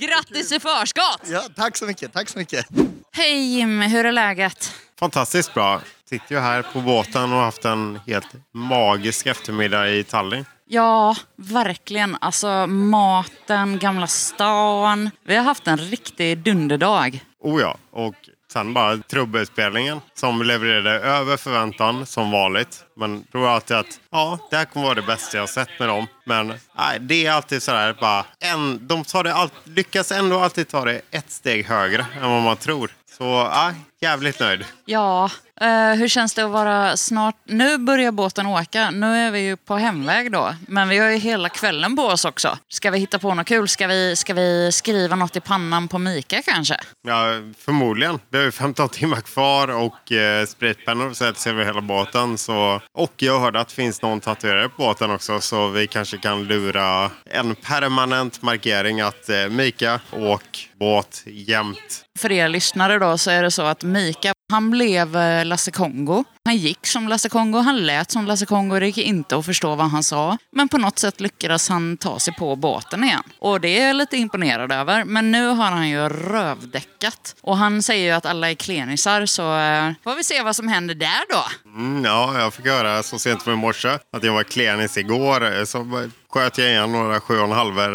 Grattis 0.00 0.52
i 0.52 0.60
förskott! 0.60 1.20
Ja, 1.30 1.42
tack 1.56 1.76
så 1.76 1.84
mycket, 1.84 2.12
tack 2.12 2.28
så 2.28 2.38
mycket. 2.38 2.66
Hej 3.12 3.56
Jimmy, 3.56 3.88
hur 3.88 4.06
är 4.06 4.12
läget? 4.12 4.72
Fantastiskt 5.00 5.54
bra. 5.54 5.80
Sitter 6.08 6.34
ju 6.34 6.40
här 6.40 6.62
på 6.62 6.80
båten 6.80 7.32
och 7.32 7.38
haft 7.38 7.64
en 7.64 8.00
helt 8.06 8.28
magisk 8.52 9.26
eftermiddag 9.26 9.88
i 9.88 10.04
Tallinn. 10.04 10.44
Ja, 10.66 11.16
verkligen. 11.36 12.16
Alltså 12.20 12.66
maten, 12.66 13.78
Gamla 13.78 14.06
stan. 14.06 15.10
Vi 15.24 15.36
har 15.36 15.44
haft 15.44 15.66
en 15.66 15.78
riktig 15.78 16.38
dunderdag. 16.38 17.24
Oh 17.40 17.60
ja, 17.60 17.76
och 17.90 18.14
sen 18.52 18.74
bara 18.74 18.96
trubbelspelningen 18.96 20.00
som 20.14 20.42
levererade 20.42 20.90
över 20.90 21.36
förväntan 21.36 22.06
som 22.06 22.30
vanligt. 22.30 22.84
Men 22.96 23.24
tror 23.24 23.48
alltid 23.48 23.76
att 23.76 24.00
ja, 24.10 24.38
det 24.50 24.56
här 24.56 24.64
kommer 24.64 24.86
vara 24.86 24.94
det 24.94 25.02
bästa 25.02 25.36
jag 25.36 25.48
sett 25.48 25.68
med 25.78 25.88
dem. 25.88 26.06
Men 26.24 26.46
nej, 26.78 26.98
det 27.00 27.26
är 27.26 27.32
alltid 27.32 27.62
sådär 27.62 27.96
bara 28.00 28.24
en, 28.40 28.86
de 28.86 29.04
tar 29.04 29.24
det 29.24 29.34
all, 29.34 29.50
lyckas 29.64 30.12
ändå 30.12 30.38
alltid 30.38 30.68
ta 30.68 30.84
det 30.84 31.00
ett 31.10 31.30
steg 31.30 31.66
högre 31.66 32.06
än 32.22 32.30
vad 32.30 32.42
man 32.42 32.56
tror. 32.56 32.90
Så 33.18 33.24
ja, 33.24 33.74
jävligt 34.00 34.40
nöjd. 34.40 34.64
Ja, 34.84 35.30
eh, 35.60 35.98
hur 35.98 36.08
känns 36.08 36.34
det 36.34 36.44
att 36.44 36.50
vara 36.50 36.96
snart... 36.96 37.36
Nu 37.44 37.78
börjar 37.78 38.12
båten 38.12 38.46
åka. 38.46 38.90
Nu 38.90 39.06
är 39.06 39.30
vi 39.30 39.40
ju 39.40 39.56
på 39.56 39.76
hemväg 39.76 40.32
då. 40.32 40.54
Men 40.68 40.88
vi 40.88 40.98
har 40.98 41.10
ju 41.10 41.16
hela 41.16 41.48
kvällen 41.48 41.96
på 41.96 42.02
oss 42.02 42.24
också. 42.24 42.58
Ska 42.68 42.90
vi 42.90 42.98
hitta 42.98 43.18
på 43.18 43.34
något 43.34 43.46
kul? 43.46 43.68
Ska 43.68 43.86
vi, 43.86 44.16
ska 44.16 44.34
vi 44.34 44.72
skriva 44.72 45.16
något 45.16 45.36
i 45.36 45.40
pannan 45.40 45.88
på 45.88 45.98
Mika 45.98 46.42
kanske? 46.42 46.76
Ja, 47.06 47.24
förmodligen. 47.58 48.18
Det 48.30 48.38
är 48.38 48.42
ju 48.42 48.52
15 48.52 48.88
timmar 48.88 49.20
kvar 49.20 49.68
och 49.68 50.12
eh, 50.12 50.46
spritpennor 50.46 51.12
sätts 51.12 51.46
över 51.46 51.64
hela 51.64 51.80
båten. 51.80 52.38
Så, 52.38 52.80
och 52.94 53.12
jag 53.16 53.40
hörde 53.40 53.60
att 53.60 53.68
det 53.68 53.74
finns 53.74 54.02
någon 54.02 54.20
tatuerare 54.20 54.68
på 54.68 54.74
båten 54.76 55.10
också 55.10 55.40
så 55.40 55.68
vi 55.68 55.86
kanske 55.86 56.18
kan 56.18 56.44
lura 56.44 57.10
en 57.24 57.54
permanent 57.54 58.42
markering 58.42 59.00
att 59.00 59.28
eh, 59.28 59.48
Mika, 59.48 60.00
åk 60.12 60.70
båt 60.78 61.22
jämt. 61.26 62.04
För 62.18 62.32
er 62.32 62.48
lyssnare 62.48 62.98
då 62.98 63.18
så 63.18 63.30
är 63.30 63.42
det 63.42 63.50
så 63.50 63.62
att 63.62 63.82
Mika, 63.82 64.33
han 64.54 64.70
blev 64.70 65.16
eh, 65.16 65.44
Lasse 65.44 65.70
Kongo. 65.70 66.24
Han 66.44 66.56
gick 66.56 66.86
som 66.86 67.08
Lasse 67.08 67.28
Kongo, 67.28 67.58
han 67.58 67.86
lät 67.86 68.10
som 68.10 68.26
Lasse 68.26 68.46
Kongo. 68.46 68.78
Det 68.80 68.86
gick 68.86 68.98
inte 68.98 69.36
att 69.36 69.46
förstå 69.46 69.74
vad 69.74 69.86
han 69.86 70.02
sa. 70.02 70.38
Men 70.52 70.68
på 70.68 70.78
något 70.78 70.98
sätt 70.98 71.20
lyckades 71.20 71.68
han 71.68 71.96
ta 71.96 72.18
sig 72.18 72.34
på 72.34 72.56
båten 72.56 73.04
igen. 73.04 73.22
Och 73.38 73.60
det 73.60 73.78
är 73.78 73.86
jag 73.86 73.96
lite 73.96 74.16
imponerad 74.16 74.72
över. 74.72 75.04
Men 75.04 75.30
nu 75.30 75.46
har 75.48 75.70
han 75.70 75.88
ju 75.88 76.08
rövdäckat. 76.08 77.36
Och 77.40 77.56
han 77.56 77.82
säger 77.82 78.04
ju 78.04 78.10
att 78.10 78.26
alla 78.26 78.50
är 78.50 78.54
klenisar 78.54 79.26
så 79.26 79.42
eh, 79.42 79.92
får 80.04 80.16
vi 80.16 80.24
se 80.24 80.42
vad 80.42 80.56
som 80.56 80.68
händer 80.68 80.94
där 80.94 81.24
då. 81.30 81.70
Mm, 81.78 82.04
ja, 82.04 82.40
jag 82.40 82.54
fick 82.54 82.66
höra 82.66 83.02
så 83.02 83.18
sent 83.18 83.42
som 83.42 83.52
i 83.52 83.56
morse 83.56 83.88
att 83.88 84.24
jag 84.24 84.32
var 84.32 84.42
klenis 84.42 84.96
igår. 84.96 85.58
Eh, 85.58 85.64
så 85.64 86.08
sköt 86.30 86.58
jag 86.58 86.68
igen 86.68 86.92
några 86.92 87.20
sju 87.20 87.38
och 87.38 87.44
en 87.44 87.52
halver 87.52 87.92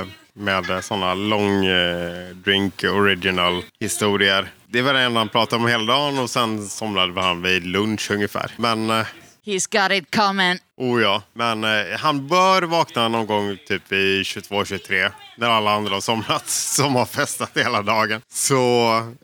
eh, 0.00 0.06
med 0.32 0.84
sådana 0.84 1.14
long 1.14 1.66
eh, 1.66 2.28
drink 2.34 2.84
original 2.84 3.62
historier. 3.80 4.48
Det 4.70 4.82
var 4.82 4.94
det 4.94 5.00
enda 5.00 5.20
han 5.20 5.28
pratade 5.28 5.62
om 5.62 5.68
hela 5.68 5.84
dagen 5.92 6.18
och 6.18 6.30
sen 6.30 6.68
somnade 6.68 7.20
han 7.20 7.42
vid 7.42 7.66
lunch 7.66 8.10
ungefär. 8.10 8.50
Men 8.56 8.90
eh, 8.90 9.06
He's 9.44 9.82
got 9.82 9.92
it 9.92 10.16
coming. 10.16 10.58
Oh 10.76 11.02
ja, 11.02 11.22
men 11.32 11.64
eh, 11.64 11.98
han 11.98 12.28
bör 12.28 12.62
vakna 12.62 13.08
någon 13.08 13.26
gång 13.26 13.58
typ 13.68 13.92
i 13.92 14.22
22-23 14.22 15.12
när 15.36 15.48
alla 15.48 15.70
andra 15.70 15.94
har 15.94 16.00
somnat 16.00 16.48
som 16.48 16.94
har 16.94 17.06
festat 17.06 17.50
hela 17.54 17.82
dagen. 17.82 18.20
Så 18.28 18.56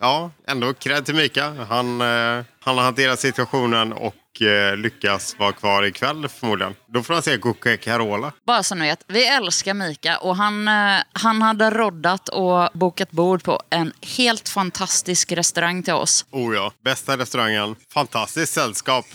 ja, 0.00 0.30
ändå 0.46 0.74
cred 0.74 1.06
till 1.06 1.14
Mika. 1.14 1.66
Han, 1.68 2.00
eh, 2.00 2.44
han 2.60 2.76
har 2.76 2.82
hanterat 2.84 3.20
situationen 3.20 3.92
och 3.92 4.14
lyckas 4.76 5.36
vara 5.38 5.52
kvar 5.52 5.82
ikväll 5.82 6.28
förmodligen. 6.28 6.74
Då 6.86 7.02
får 7.02 7.14
han 7.14 7.22
se 7.22 7.38
Coca 7.38 7.76
Carola. 7.76 8.32
Bara 8.46 8.62
så 8.62 8.74
ni 8.74 8.86
vet, 8.86 9.04
vi 9.08 9.26
älskar 9.26 9.74
Mika 9.74 10.18
och 10.18 10.36
han, 10.36 10.68
eh, 10.68 11.02
han 11.12 11.42
hade 11.42 11.70
roddat 11.70 12.28
och 12.28 12.68
bokat 12.72 13.10
bord 13.10 13.42
på 13.42 13.60
en 13.70 13.92
helt 14.16 14.48
fantastisk 14.48 15.32
restaurang 15.32 15.82
till 15.82 15.94
oss. 15.94 16.24
Oh 16.30 16.54
ja, 16.54 16.72
bästa 16.84 17.16
restaurangen. 17.16 17.76
Fantastiskt 17.92 18.52
sällskap. 18.52 19.06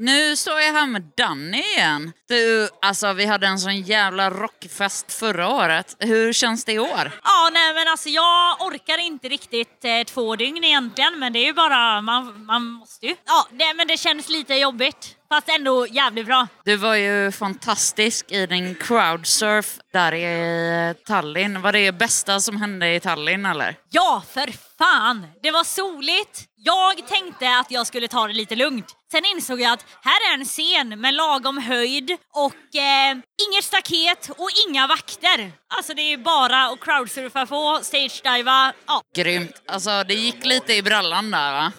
Nu 0.00 0.36
står 0.36 0.60
jag 0.60 0.72
här 0.72 0.86
med 0.86 1.02
Danny 1.16 1.62
igen. 1.76 2.12
Du, 2.28 2.68
alltså 2.82 3.12
vi 3.12 3.26
hade 3.26 3.46
en 3.46 3.58
sån 3.58 3.80
jävla 3.80 4.30
rockfest 4.30 5.12
förra 5.12 5.48
året. 5.48 5.96
Hur 5.98 6.32
känns 6.32 6.64
det 6.64 6.72
i 6.72 6.78
år? 6.78 7.12
Ja, 7.24 7.50
nej 7.52 7.74
men 7.74 7.88
alltså 7.88 8.08
jag 8.08 8.62
orkar 8.62 8.98
inte 8.98 9.28
riktigt 9.28 9.84
eh, 9.84 10.04
två 10.06 10.36
dygn 10.36 10.64
egentligen, 10.64 11.18
men 11.18 11.32
det 11.32 11.38
är 11.38 11.44
ju 11.44 11.52
bara, 11.52 12.00
man, 12.00 12.44
man 12.46 12.64
måste 12.64 13.06
ju. 13.06 13.16
Ja, 13.26 13.46
nej, 13.50 13.74
men 13.74 13.86
det 13.86 13.96
känns 13.96 14.28
lite 14.28 14.54
jobbigt. 14.54 15.16
fast 15.28 15.48
ändå 15.48 15.86
jävligt 15.86 16.26
bra. 16.26 16.48
Du 16.64 16.76
var 16.76 16.94
ju 16.94 17.32
fantastisk 17.32 18.32
i 18.32 18.46
din 18.46 18.74
crowdsurf 18.74 19.78
där 19.92 20.14
i 20.14 20.94
Tallinn. 21.06 21.62
Var 21.62 21.72
det 21.72 21.92
bästa 21.92 22.40
som 22.40 22.56
hände 22.56 22.94
i 22.94 23.00
Tallinn 23.00 23.46
eller? 23.46 23.76
Ja, 23.90 24.22
för 24.34 24.52
fan! 24.78 25.26
Det 25.42 25.50
var 25.50 25.64
soligt. 25.64 26.44
Jag 26.56 27.08
tänkte 27.08 27.58
att 27.58 27.70
jag 27.70 27.86
skulle 27.86 28.08
ta 28.08 28.26
det 28.26 28.32
lite 28.32 28.56
lugnt. 28.56 28.94
Sen 29.10 29.24
insåg 29.24 29.60
jag 29.60 29.72
att 29.72 29.84
här 30.02 30.30
är 30.30 30.34
en 30.34 30.44
scen 30.44 31.00
med 31.00 31.14
lagom 31.14 31.58
höjd 31.58 32.10
och 32.34 32.76
eh, 32.76 33.16
inget 33.48 33.64
staket 33.64 34.30
och 34.30 34.50
inga 34.68 34.86
vakter. 34.86 35.52
Alltså 35.76 35.94
det 35.94 36.12
är 36.12 36.16
bara 36.16 36.66
att 36.66 36.80
crowdsurfa 36.80 37.46
på, 37.46 37.80
stage-diva. 37.82 38.72
Ja. 38.86 39.02
Grymt. 39.16 39.62
Alltså 39.66 40.04
det 40.04 40.14
gick 40.14 40.44
lite 40.44 40.74
i 40.74 40.82
brallan 40.82 41.30
där 41.30 41.52
va? 41.52 41.72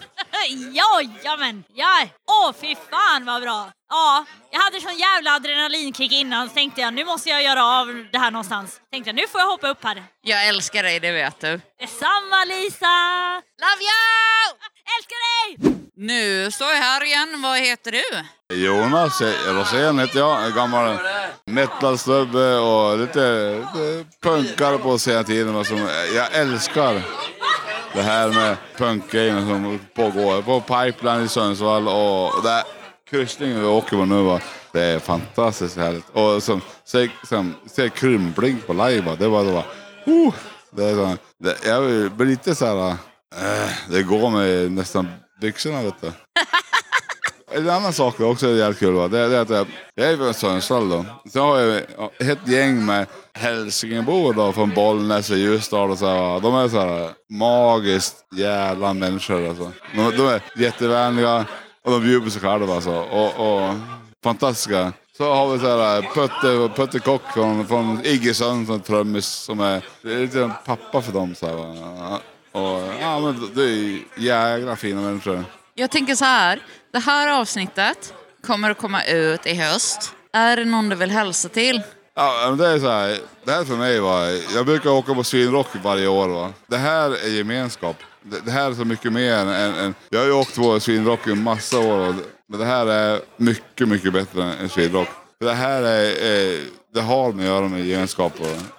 Jajamän! 0.72 1.64
Ja. 1.74 2.06
Åh 2.30 2.52
fy 2.60 2.74
fan 2.90 3.24
vad 3.24 3.42
bra! 3.42 3.70
Ja, 3.88 4.24
jag 4.50 4.60
hade 4.60 4.80
sån 4.80 4.98
jävla 4.98 5.34
adrenalinkick 5.34 6.12
innan 6.12 6.48
så 6.48 6.54
tänkte 6.54 6.80
jag 6.80 6.94
nu 6.94 7.04
måste 7.04 7.28
jag 7.30 7.42
göra 7.42 7.64
av 7.64 8.06
det 8.12 8.18
här 8.18 8.30
någonstans. 8.30 8.80
Tänkte 8.92 9.08
jag 9.08 9.14
nu 9.16 9.26
får 9.28 9.40
jag 9.40 9.48
hoppa 9.48 9.68
upp 9.68 9.84
här. 9.84 10.04
Jag 10.22 10.48
älskar 10.48 10.82
dig, 10.82 11.00
det 11.00 11.12
vet 11.12 11.40
du. 11.40 11.60
Detsamma 11.80 12.44
Lisa! 12.44 12.86
Love 13.60 13.82
you! 13.82 14.69
Älskar 14.98 15.20
dig! 15.30 15.72
Nu 15.94 16.50
står 16.50 16.68
jag 16.68 16.76
här 16.76 17.04
igen. 17.04 17.42
Vad 17.42 17.58
heter 17.58 17.92
du? 17.92 18.56
Jonas 18.56 19.22
Rosén 19.46 19.98
heter 19.98 20.18
jag. 20.18 20.46
En 20.46 20.54
gammal 20.54 20.98
metalsnubbe 21.44 22.58
och 22.58 22.98
lite, 22.98 23.54
lite 23.54 24.04
punkare 24.22 24.78
på 24.78 24.98
senare 24.98 25.24
tiden. 25.24 25.64
Som, 25.64 25.88
jag 26.14 26.34
älskar 26.34 27.02
det 27.94 28.02
här 28.02 28.28
med 28.28 28.56
punkgrejen 28.76 29.48
som 29.48 29.80
pågår 29.94 30.42
på 30.42 30.60
Pipeline 30.60 31.24
i 31.24 31.28
Sundsvall 31.28 31.88
och 31.88 32.42
där 32.42 32.62
kryssningen 33.10 33.60
vi 33.60 33.66
åker 33.66 33.96
på 33.96 34.04
nu. 34.04 34.22
Va? 34.22 34.40
Det 34.72 34.82
är 34.82 34.98
fantastiskt 34.98 35.76
härligt. 35.76 36.08
Och 36.12 36.42
som, 36.42 36.60
se, 36.84 37.08
som, 37.28 37.54
se 37.66 37.88
Krympling 37.88 38.58
på 38.66 38.72
live. 38.72 39.00
Va? 39.00 39.16
Det 39.18 39.28
var 39.28 39.44
då, 39.44 39.50
va? 39.50 39.64
Uh, 40.08 40.34
det 40.70 40.84
är 40.84 40.94
så, 40.94 41.16
det, 41.38 41.56
jag 41.66 42.10
blir 42.12 42.26
lite 42.26 42.54
så 42.54 42.66
här... 42.66 42.96
Äh, 43.36 43.70
det 43.88 44.02
går 44.02 44.30
med 44.30 44.72
nästan 44.72 45.08
byxorna 45.40 45.82
vet 45.82 46.00
du. 46.00 46.12
En 47.52 47.70
annan 47.70 47.92
sak 47.92 48.16
som 48.16 48.24
också 48.24 48.46
är 48.46 48.54
jävligt 48.54 48.78
kul 48.78 48.94
va? 48.94 49.08
det, 49.08 49.28
det 49.28 49.36
är 49.36 49.40
att 49.40 49.50
jag, 49.50 49.66
jag 49.94 50.10
är 50.10 50.16
från 50.16 50.34
Sundsvall 50.34 50.88
då. 50.88 51.04
Sen 51.32 51.42
har 51.42 51.58
jag 51.58 51.82
ett 52.18 52.48
gäng 52.48 52.86
med 52.86 53.06
hälsingebor 53.34 54.32
då 54.32 54.52
från 54.52 54.70
Bollnäs 54.70 55.30
och 55.30 55.36
Ljusdal 55.36 55.90
och 55.90 55.98
så 55.98 56.06
här, 56.06 56.16
va. 56.16 56.40
De 56.40 56.54
är 56.54 56.68
så 56.68 56.80
här 56.80 57.10
magiskt 57.30 58.16
jävla 58.36 58.94
människor 58.94 59.48
alltså. 59.48 59.72
De, 59.94 60.16
de 60.16 60.26
är 60.26 60.42
jättevänliga 60.56 61.46
och 61.84 61.90
de 61.90 62.02
bjuder 62.02 62.24
på 62.24 62.30
sig 62.30 62.40
själva 62.40 62.74
alltså. 62.74 62.92
Och, 62.92 63.60
och 63.60 63.74
fantastiska. 64.24 64.92
Så 65.16 65.34
har 65.34 65.52
vi 65.52 65.58
så 65.58 65.66
här 65.66 66.02
Putte, 66.02 66.74
Putte 66.76 66.98
Kock 66.98 67.22
från, 67.34 67.66
från 67.66 68.00
Iggesund 68.04 68.66
som 68.66 68.80
trummis 68.80 69.26
som 69.26 69.60
är, 69.60 69.84
det 70.02 70.12
är 70.12 70.18
lite 70.18 70.50
pappa 70.66 71.02
för 71.02 71.12
dem 71.12 71.34
så 71.34 71.46
här, 71.46 71.54
va. 71.54 72.20
Och, 72.52 72.82
ja 73.00 73.20
men 73.20 73.50
det 73.54 73.62
är 73.64 73.98
jävla 74.16 74.76
fina 74.76 75.00
människor. 75.00 75.44
Jag 75.74 75.90
tänker 75.90 76.14
så 76.14 76.24
här. 76.24 76.62
Det 76.92 76.98
här 76.98 77.40
avsnittet 77.40 78.14
kommer 78.46 78.70
att 78.70 78.78
komma 78.78 79.04
ut 79.04 79.46
i 79.46 79.54
höst. 79.54 80.12
Är 80.32 80.56
det 80.56 80.64
någon 80.64 80.88
du 80.88 80.96
vill 80.96 81.10
hälsa 81.10 81.48
till? 81.48 81.82
Ja, 82.14 82.46
men 82.48 82.58
det 82.58 82.66
är 82.68 82.78
så 82.78 82.88
här. 82.90 83.18
Det 83.44 83.52
här 83.52 83.64
för 83.64 83.76
mig 83.76 84.00
var, 84.00 84.54
jag 84.54 84.66
brukar 84.66 84.90
åka 84.90 85.14
på 85.14 85.24
Swinrock 85.24 85.66
varje 85.84 86.06
år 86.08 86.28
va. 86.28 86.52
Det 86.66 86.76
här 86.76 87.10
är 87.10 87.28
gemenskap. 87.28 87.96
Det, 88.22 88.40
det 88.44 88.50
här 88.50 88.70
är 88.70 88.74
så 88.74 88.84
mycket 88.84 89.12
mer 89.12 89.34
än, 89.34 89.48
än 89.74 89.94
jag 90.08 90.18
har 90.20 90.26
ju 90.26 90.32
åkt 90.32 90.56
på 90.56 90.80
Swinrock 90.80 91.26
i 91.26 91.34
massa 91.34 91.78
år. 91.78 92.14
Men 92.48 92.60
det 92.60 92.66
här 92.66 92.86
är 92.86 93.20
mycket, 93.36 93.88
mycket 93.88 94.12
bättre 94.12 94.42
än 94.60 94.68
Swinrock. 94.68 95.08
För 95.38 95.44
Det 95.46 95.54
här 95.54 95.82
är, 95.82 96.22
är 96.24 96.60
det 96.94 97.00
har 97.00 97.32
med 97.32 97.44
att 97.44 97.50
göra 97.54 97.68
med 97.68 97.86
gemenskap. 97.86 98.32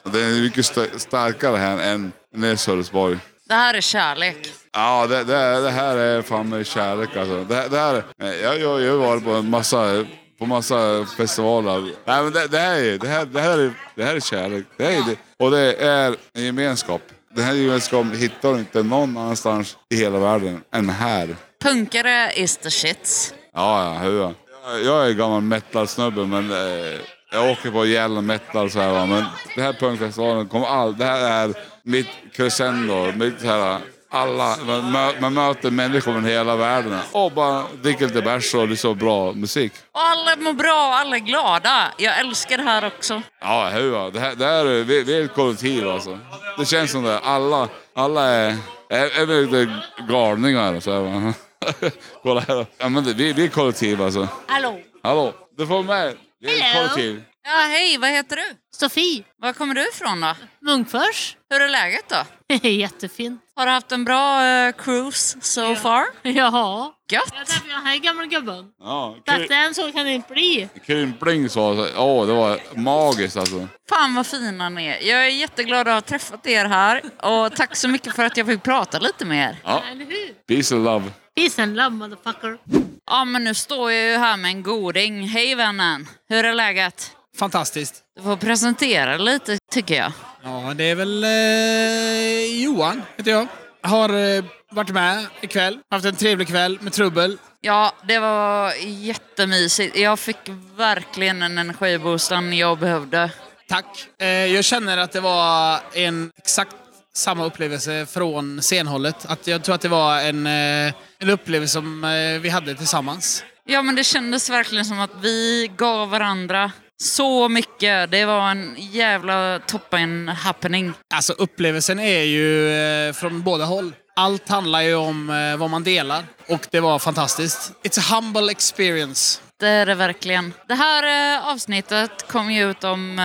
Och 0.04 0.12
det 0.12 0.22
är 0.24 0.42
mycket 0.42 0.60
st- 0.60 1.00
starkare 1.00 1.58
här 1.58 1.78
än 1.78 2.12
nere 2.36 2.52
i 2.52 2.58
Sölvesborg. 2.58 3.18
Det 3.52 3.56
här 3.56 3.74
är 3.74 3.82
kärlek. 3.82 4.38
Ja, 4.74 5.08
det, 5.08 5.24
det, 5.24 5.62
det 5.62 5.70
här 5.70 5.98
är 5.98 6.22
fan 6.22 6.64
kärlek 6.64 7.18
alltså. 7.18 7.44
Det, 7.44 7.68
det 7.70 7.78
här, 7.80 8.04
jag, 8.44 8.60
jag, 8.60 8.82
jag 8.82 8.92
har 8.92 8.98
varit 8.98 9.24
på 9.24 9.30
en 9.32 9.50
massa, 9.50 10.06
på 10.40 10.46
massa 10.46 11.06
festivaler. 11.18 11.82
Nej, 12.06 12.24
men 12.24 12.32
det, 12.34 12.48
det, 12.48 12.58
här 12.60 12.76
är, 12.76 12.98
det, 12.98 13.08
här, 13.08 13.26
det, 13.26 13.42
här 13.42 13.58
är, 13.60 13.74
det 13.96 14.04
här 14.04 14.16
är 14.16 14.20
kärlek. 14.20 14.66
Det 14.78 14.86
är, 14.86 15.02
det, 15.06 15.16
och 15.46 15.52
det 15.52 15.74
är 15.74 16.16
en 16.34 16.44
gemenskap. 16.44 17.02
Den 17.36 17.46
här 17.46 17.54
gemenskapen 17.54 18.16
hittar 18.16 18.54
du 18.54 18.60
inte 18.60 18.84
någon 18.84 19.18
annanstans 19.18 19.78
i 19.90 19.96
hela 19.96 20.20
världen 20.20 20.62
än 20.74 20.90
här. 20.90 21.36
Punkare 21.64 22.32
is 22.36 22.58
the 22.58 22.70
shits. 22.72 23.34
Ja, 23.54 23.84
ja, 23.94 24.00
hur 24.00 24.22
ja. 24.22 24.34
Jag- 24.66 24.84
Jag 24.84 25.08
är 25.10 25.14
gammal 25.14 25.42
metal-snubbe 25.42 26.26
men 26.26 26.52
eh, 26.52 27.00
jag 27.34 27.52
åker 27.52 27.72
på 27.72 27.86
gällande 27.86 28.22
metal 28.22 28.72
så 28.72 28.80
här 28.80 28.92
va. 28.92 29.06
Men 29.06 29.24
det 29.56 29.62
här 29.62 29.74
punkfestivalen 29.74 30.48
kommer 30.48 30.68
all, 30.68 30.98
det 30.98 31.06
här 31.06 31.48
är 31.50 31.54
mitt 31.84 32.08
crescendo. 32.34 33.12
Mitt 33.12 33.44
här, 33.44 33.80
alla, 34.10 34.58
man, 34.66 35.14
man 35.20 35.34
möter 35.34 35.72
människor 35.72 36.12
från 36.12 36.26
hela 36.26 36.56
världen 36.56 37.00
och 37.12 37.32
bara 37.32 37.64
dricker 37.84 38.08
lite 38.08 38.22
bärs 38.22 38.56
och 38.56 38.68
lyssnar 38.68 38.92
på 38.92 38.96
bra 38.96 39.34
musik. 39.34 39.74
Och 39.92 40.02
alla 40.02 40.36
mår 40.36 40.54
bra 40.54 40.88
och 40.88 40.96
alla 40.96 41.16
är 41.16 41.20
glada. 41.20 41.94
Jag 41.98 42.20
älskar 42.20 42.58
det 42.58 42.64
här 42.64 42.86
också. 42.88 43.22
Ja, 43.42 43.70
hur. 43.70 44.12
Det 44.12 44.20
här, 44.20 44.36
det 44.36 44.46
här 44.46 44.66
är, 44.66 44.84
vi, 44.84 45.04
vi 45.04 45.18
är 45.18 45.26
ett 45.26 45.34
kollektiv 45.34 45.90
alltså. 45.90 46.20
Det 46.58 46.66
känns 46.66 46.92
som 46.92 47.04
det. 47.04 47.20
Alla, 47.20 47.68
alla 47.96 48.24
är, 48.24 48.58
är, 48.90 49.22
är 49.22 49.42
lite 49.46 49.74
galningar 50.10 50.80
så 50.80 50.92
här. 50.92 51.34
Kolla 52.24 52.42
här. 52.42 52.66
Ja, 52.78 52.90
men 52.90 53.04
det, 53.04 53.14
vi, 53.14 53.34
vi 53.34 53.44
är 53.44 53.48
kollektiv 53.50 54.02
alltså. 54.02 54.28
Hallå? 54.48 54.80
Hallå, 55.04 55.34
du 55.58 55.68
får 55.68 55.84
med. 55.84 56.14
Vi 56.40 56.52
är 56.54 56.56
ett 56.56 56.62
Hello. 56.62 56.88
kollektiv. 56.90 57.24
Ja, 57.44 57.52
hej, 57.70 57.98
vad 57.98 58.10
heter 58.10 58.36
du? 58.36 58.44
Sofie. 58.76 59.24
Var 59.42 59.54
kommer 59.54 59.76
du 59.76 59.90
ifrån 59.90 60.22
då? 60.22 60.36
Munkfors. 60.62 61.36
Hur 61.50 61.62
är 61.62 61.70
läget 61.70 62.10
då? 62.10 62.24
Jättefint. 62.70 63.42
Har 63.56 63.66
du 63.66 63.72
haft 63.72 63.92
en 63.92 64.04
bra 64.06 64.46
eh, 64.48 64.72
cruise 64.72 65.38
so 65.42 65.76
far? 65.76 66.06
Ja. 66.24 66.96
Gött! 67.12 67.24
Jag 67.38 67.48
träffade 67.48 67.74
den 67.74 67.86
här 67.86 67.98
gamla 67.98 68.26
gubben. 68.26 68.66
Ja, 68.80 69.16
Bättre 69.26 69.56
än 69.56 69.74
så 69.76 69.92
kan 69.92 70.06
det 70.06 70.12
inte 70.12 70.34
bli. 70.34 70.70
Krympling 70.86 71.50
sa 71.50 71.76
så, 71.76 72.02
åh 72.04 72.28
det 72.28 72.34
var 72.34 72.60
magiskt 72.76 73.38
alltså. 73.38 73.68
Fan 73.90 74.16
vad 74.16 74.28
fina 74.28 74.70
ni 74.70 74.86
är. 74.86 75.00
Jag 75.02 75.26
är 75.26 75.30
jätteglad 75.30 75.88
att 75.88 75.94
ha 75.94 76.02
träffat 76.02 76.48
er 76.48 76.66
här. 76.66 77.02
Och 77.18 77.56
tack 77.56 77.76
så 77.76 77.88
mycket 77.88 78.16
för 78.16 78.26
att 78.26 78.38
jag 78.38 78.48
fick 78.48 78.64
prata 78.64 79.00
lite 79.00 79.26
med 79.26 79.50
er. 79.50 79.58
Ja. 79.64 79.84
Eller 79.92 80.06
hur? 80.06 80.34
Peace 80.48 80.76
and 80.76 80.84
love. 80.86 81.12
Peace 81.36 81.64
and 81.64 81.76
love 81.76 81.90
motherfucker. 81.90 82.58
Ja, 83.06 83.26
men 83.26 83.44
nu 83.44 83.54
står 83.54 83.92
jag 83.92 84.12
ju 84.12 84.18
här 84.18 84.38
med 84.38 84.50
en 84.52 84.64
goding. 84.64 85.28
Hej 85.28 85.56
vännen! 85.56 86.08
Hur 86.30 86.46
är 86.46 86.54
läget? 86.54 87.12
Fantastiskt. 87.38 87.96
Du 88.16 88.22
får 88.24 88.38
presentera 88.38 89.18
lite, 89.18 89.58
tycker 89.72 89.96
jag. 89.96 90.12
Ja, 90.44 90.74
det 90.76 90.84
är 90.84 90.96
väl 90.96 91.24
eh, 91.24 92.64
Johan, 92.64 93.02
heter 93.18 93.32
jag. 93.32 93.48
Har 93.84 94.10
eh, 94.10 94.44
varit 94.72 94.90
med 94.90 95.26
ikväll. 95.42 95.80
Haft 95.92 96.06
en 96.06 96.16
trevlig 96.16 96.48
kväll 96.48 96.78
med 96.82 96.94
trubbel. 96.94 97.38
Ja, 97.62 97.94
det 98.08 98.20
var 98.20 98.74
jättemysigt. 98.86 99.98
Jag 99.98 100.20
fick 100.20 100.38
verkligen 100.76 101.42
en 101.42 101.58
energiboost 101.58 102.32
jag 102.52 102.80
behövde. 102.80 103.32
Tack. 103.70 104.08
Eh, 104.20 104.28
jag 104.28 104.64
känner 104.66 104.98
att 104.98 105.12
det 105.12 105.20
var 105.20 105.80
en 105.94 106.32
exakt 106.38 106.76
samma 107.14 107.46
upplevelse 107.46 108.06
från 108.06 108.62
scenhållet. 108.62 109.26
Att 109.26 109.48
jag 109.48 109.64
tror 109.64 109.76
att 109.76 109.82
det 109.82 109.88
var 109.88 110.20
en, 110.22 110.48
eh, 110.48 110.94
en 111.20 111.30
upplevelse 111.30 111.74
som 111.74 112.04
eh, 112.04 112.42
vi 112.42 112.50
hade 112.50 112.76
tillsammans. 112.76 113.44
Ja, 113.66 113.82
men 113.82 113.96
det 113.96 114.04
kändes 114.04 114.50
verkligen 114.50 114.86
som 114.86 115.00
att 115.00 115.12
vi 115.22 115.72
gav 115.78 116.10
varandra 116.10 116.72
så 117.02 117.50
mycket. 117.50 118.12
Det 118.12 118.26
var 118.26 118.52
en 118.52 118.76
jävla 118.78 119.60
toppen 119.60 120.28
happening. 120.28 120.94
Alltså 121.14 121.34
upplevelsen 121.34 122.00
är 122.00 122.24
ju 122.24 122.74
eh, 122.74 123.14
från 123.14 123.42
båda 123.42 123.66
håll. 123.66 123.94
Allt 124.16 124.50
handlar 124.50 124.82
ju 124.82 124.96
om 124.96 125.30
eh, 125.30 125.58
vad 125.58 125.70
man 125.70 125.84
delar 125.84 126.26
och 126.48 126.68
det 126.72 126.80
var 126.80 127.00
fantastiskt. 127.00 127.72
It's 127.84 128.00
a 128.00 128.16
humble 128.16 128.52
experience. 128.52 129.42
Det 129.60 129.68
är 129.68 129.86
det 129.86 129.96
verkligen. 129.96 130.54
Det 130.68 130.74
här 130.74 131.36
eh, 131.38 131.48
avsnittet 131.48 132.28
kommer 132.28 132.54
ju 132.54 132.72
ut 132.72 132.84
om... 132.84 133.18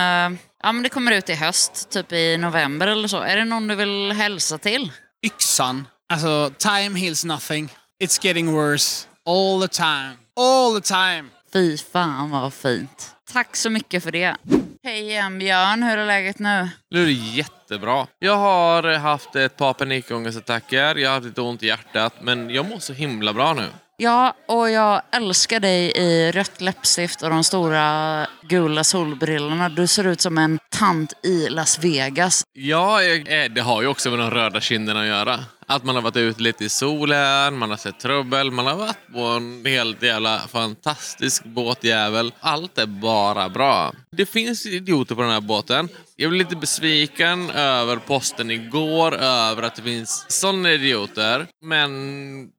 Ja, 0.63 0.71
men 0.71 0.83
det 0.83 0.89
kommer 0.89 1.11
ut 1.11 1.29
i 1.29 1.33
höst, 1.33 1.89
typ 1.89 2.11
i 2.11 2.37
november 2.37 2.87
eller 2.87 3.07
så. 3.07 3.17
Är 3.17 3.37
det 3.37 3.45
någon 3.45 3.67
du 3.67 3.75
vill 3.75 4.11
hälsa 4.11 4.57
till? 4.57 4.91
Yxan. 5.25 5.87
Alltså, 6.13 6.51
time 6.57 6.99
heals 6.99 7.25
nothing. 7.25 7.69
It's 8.03 8.25
getting 8.25 8.53
worse. 8.53 9.07
All 9.25 9.61
the 9.61 9.67
time. 9.67 10.17
All 10.39 10.81
the 10.81 10.87
time. 10.87 11.29
Fy 11.53 11.77
fan 11.77 12.29
vad 12.29 12.53
fint. 12.53 13.16
Tack 13.33 13.55
så 13.55 13.69
mycket 13.69 14.03
för 14.03 14.11
det. 14.11 14.35
Hej 14.83 15.01
igen 15.01 15.39
Björn, 15.39 15.83
hur 15.83 15.97
är 15.97 16.05
läget 16.05 16.39
nu? 16.39 16.69
Nu 16.91 17.01
är 17.01 17.05
det 17.05 17.11
jättebra. 17.11 18.07
Jag 18.19 18.37
har 18.37 18.83
haft 18.97 19.35
ett 19.35 19.57
par 19.57 19.73
panikångestattacker, 19.73 20.95
jag 20.95 21.09
har 21.09 21.15
haft 21.15 21.25
lite 21.27 21.41
ont 21.41 21.63
i 21.63 21.67
hjärtat, 21.67 22.13
men 22.21 22.49
jag 22.49 22.69
mår 22.69 22.79
så 22.79 22.93
himla 22.93 23.33
bra 23.33 23.53
nu. 23.53 23.65
Ja, 23.97 24.33
och 24.47 24.69
jag 24.69 25.01
älskar 25.11 25.59
dig 25.59 25.91
i 25.97 26.31
rött 26.31 26.61
läppstift 26.61 27.21
och 27.21 27.29
de 27.29 27.43
stora 27.43 28.27
gula 28.41 28.83
solbrillorna. 28.83 29.69
Du 29.69 29.87
ser 29.87 30.07
ut 30.07 30.21
som 30.21 30.37
en 30.37 30.59
tant 30.69 31.13
i 31.23 31.49
Las 31.49 31.79
Vegas. 31.79 32.43
Ja, 32.53 33.01
jag, 33.03 33.43
eh, 33.43 33.49
det 33.51 33.61
har 33.61 33.81
ju 33.81 33.87
också 33.87 34.09
med 34.09 34.19
de 34.19 34.31
röda 34.31 34.61
kinderna 34.61 35.01
att 35.01 35.07
göra. 35.07 35.39
Att 35.69 35.83
man 35.83 35.95
har 35.95 36.01
varit 36.01 36.17
ute 36.17 36.41
lite 36.41 36.65
i 36.65 36.69
solen, 36.69 37.57
man 37.57 37.69
har 37.69 37.77
sett 37.77 37.99
trubbel, 37.99 38.51
man 38.51 38.65
har 38.67 38.75
varit 38.75 39.13
på 39.13 39.19
en 39.19 39.65
helt 39.65 40.03
jävla 40.03 40.39
fantastisk 40.39 41.43
båtjävel. 41.43 42.31
Allt 42.39 42.77
är 42.77 42.85
bara 42.85 43.49
bra. 43.49 43.93
Det 44.11 44.25
finns 44.25 44.65
idioter 44.65 45.15
på 45.15 45.21
den 45.21 45.31
här 45.31 45.41
båten. 45.41 45.89
Jag 46.15 46.29
blev 46.29 46.39
lite 46.39 46.55
besviken 46.55 47.49
över 47.49 47.97
posten 47.97 48.51
igår, 48.51 49.15
över 49.15 49.63
att 49.63 49.75
det 49.75 49.81
finns 49.81 50.25
sådana 50.27 50.71
idioter. 50.71 51.47
Men 51.61 51.91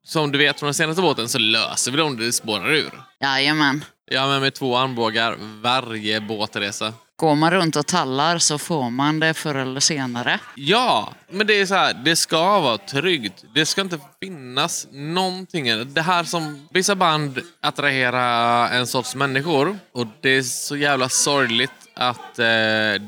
som 0.05 0.31
du 0.31 0.37
vet 0.37 0.59
från 0.59 0.67
den 0.67 0.73
senaste 0.73 1.01
båten 1.01 1.29
så 1.29 1.39
löser 1.39 1.91
vi 1.91 1.97
det 1.97 2.03
om 2.03 2.17
det 2.17 2.31
spårar 2.31 2.73
ur. 2.73 2.91
Jajamän. 3.21 3.85
Jag 4.11 4.21
har 4.21 4.27
med 4.27 4.41
mig 4.41 4.51
två 4.51 4.77
armbågar 4.77 5.37
varje 5.61 6.21
båtresa. 6.21 6.93
Går 7.15 7.35
man 7.35 7.51
runt 7.51 7.75
och 7.75 7.87
tallar 7.87 8.37
så 8.37 8.57
får 8.57 8.89
man 8.89 9.19
det 9.19 9.33
förr 9.33 9.55
eller 9.55 9.79
senare. 9.79 10.39
Ja, 10.55 11.13
men 11.29 11.47
det 11.47 11.61
är 11.61 11.65
så 11.65 11.75
här, 11.75 11.93
det 11.93 12.15
ska 12.15 12.59
vara 12.59 12.77
tryggt. 12.77 13.43
Det 13.55 13.65
ska 13.65 13.81
inte 13.81 13.99
finnas 14.21 14.87
någonting. 14.91 15.93
Det 15.93 16.01
här 16.01 16.23
som 16.23 16.67
vissa 16.71 16.95
band 16.95 17.39
attraherar 17.61 18.71
en 18.71 18.87
sorts 18.87 19.15
människor 19.15 19.79
och 19.93 20.07
det 20.21 20.29
är 20.29 20.41
så 20.41 20.77
jävla 20.77 21.09
sorgligt 21.09 21.71
att 21.93 22.39
eh, 22.39 22.45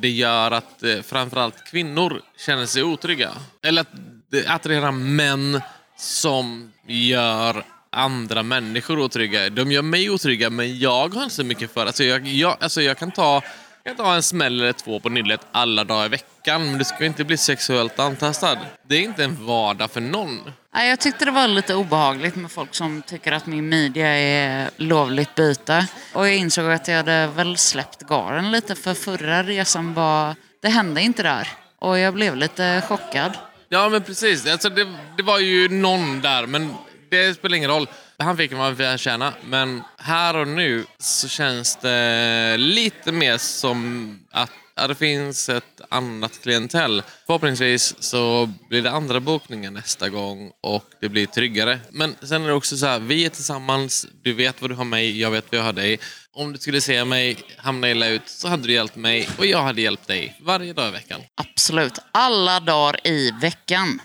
det 0.01 0.09
gör 0.09 0.51
att 0.51 0.83
eh, 0.83 1.01
framförallt 1.01 1.65
kvinnor 1.71 2.21
känner 2.45 2.65
sig 2.65 2.83
otrygga. 2.83 3.29
Eller 3.63 3.81
att 3.81 3.91
det 4.31 4.47
attraherar 4.47 4.91
män 4.91 5.61
som 5.97 6.71
gör 6.87 7.65
andra 7.91 8.43
människor 8.43 8.99
otrygga. 8.99 9.49
De 9.49 9.71
gör 9.71 9.81
mig 9.81 10.09
otrygga, 10.09 10.49
men 10.49 10.79
jag 10.79 11.13
har 11.13 11.23
inte 11.23 11.35
så 11.35 11.43
mycket 11.43 11.73
för. 11.73 11.85
Alltså 11.85 12.03
jag, 12.03 12.27
jag, 12.27 12.57
alltså 12.59 12.81
jag 12.81 12.97
kan 12.97 13.11
ta 13.11 13.41
jag 13.83 13.97
kan 13.97 14.05
ta 14.05 14.15
en 14.15 14.23
smäll 14.23 14.61
eller 14.61 14.73
två 14.73 14.99
på 14.99 15.09
nyllet 15.09 15.41
alla 15.51 15.83
dagar 15.83 16.05
i 16.05 16.09
veckan, 16.09 16.65
men 16.65 16.77
du 16.77 16.83
ska 16.83 17.05
inte 17.05 17.23
bli 17.23 17.37
sexuellt 17.37 17.99
antastad. 17.99 18.57
Det 18.87 18.95
är 18.95 19.01
inte 19.01 19.23
en 19.23 19.45
vardag 19.45 19.91
för 19.91 20.01
någon. 20.01 20.51
Jag 20.73 20.99
tyckte 20.99 21.25
det 21.25 21.31
var 21.31 21.47
lite 21.47 21.75
obehagligt 21.75 22.35
med 22.35 22.51
folk 22.51 22.75
som 22.75 23.01
tycker 23.01 23.31
att 23.31 23.45
min 23.45 23.69
midja 23.69 24.07
är 24.07 24.69
lovligt 24.77 25.35
byte. 25.35 25.87
Och 26.13 26.27
jag 26.27 26.35
insåg 26.35 26.71
att 26.71 26.87
jag 26.87 26.95
hade 26.95 27.27
väl 27.27 27.57
släppt 27.57 28.01
garen 28.01 28.51
lite 28.51 28.75
för 28.75 28.93
förra 28.93 29.43
resan 29.43 29.93
var... 29.93 30.35
Det 30.61 30.69
hände 30.69 31.01
inte 31.01 31.23
där. 31.23 31.47
Och 31.79 31.99
jag 31.99 32.13
blev 32.13 32.35
lite 32.35 32.81
chockad. 32.87 33.37
Ja, 33.69 33.89
men 33.89 34.03
precis. 34.03 34.47
Alltså, 34.47 34.69
det, 34.69 34.87
det 35.17 35.23
var 35.23 35.39
ju 35.39 35.69
någon 35.69 36.21
där, 36.21 36.45
men 36.45 36.73
det 37.11 37.33
spelar 37.33 37.57
ingen 37.57 37.69
roll. 37.69 37.87
Han 38.17 38.37
fick 38.37 38.53
vad 38.53 38.81
han 38.81 38.97
tjäna. 38.97 39.33
men 39.45 39.81
här 39.97 40.35
och 40.35 40.47
nu 40.47 40.85
så 40.99 41.27
känns 41.27 41.75
det 41.75 42.57
lite 42.57 43.11
mer 43.11 43.37
som 43.37 44.19
att 44.31 44.51
ja, 44.75 44.87
det 44.87 44.95
finns 44.95 45.49
ett 45.49 45.81
annat 45.89 46.41
klientell. 46.41 47.03
Förhoppningsvis 47.25 47.95
så 47.99 48.51
blir 48.69 48.81
det 48.81 48.91
andra 48.91 49.19
bokningar 49.19 49.71
nästa 49.71 50.09
gång 50.09 50.51
och 50.61 50.85
det 51.01 51.09
blir 51.09 51.25
tryggare. 51.25 51.79
Men 51.89 52.15
sen 52.21 52.43
är 52.43 52.47
det 52.47 52.53
också 52.53 52.77
så 52.77 52.85
här, 52.85 52.99
vi 52.99 53.25
är 53.25 53.29
tillsammans, 53.29 54.05
du 54.23 54.33
vet 54.33 54.61
vad 54.61 54.71
du 54.71 54.75
har 54.75 54.85
mig, 54.85 55.21
jag 55.21 55.31
vet 55.31 55.45
vad 55.51 55.59
jag 55.59 55.65
har 55.65 55.73
dig. 55.73 55.99
Om 56.33 56.53
du 56.53 56.59
skulle 56.59 56.81
se 56.81 57.05
mig 57.05 57.37
hamna 57.57 57.89
illa 57.89 58.07
ut 58.07 58.29
så 58.29 58.47
hade 58.47 58.67
du 58.67 58.73
hjälpt 58.73 58.95
mig 58.95 59.29
och 59.37 59.45
jag 59.45 59.61
hade 59.61 59.81
hjälpt 59.81 60.07
dig 60.07 60.37
varje 60.41 60.73
dag 60.73 60.87
i 60.87 60.91
veckan. 60.91 61.21
Absolut. 61.35 61.99
Alla 62.11 62.59
dagar 62.59 63.07
i 63.07 63.31
veckan. 63.41 63.99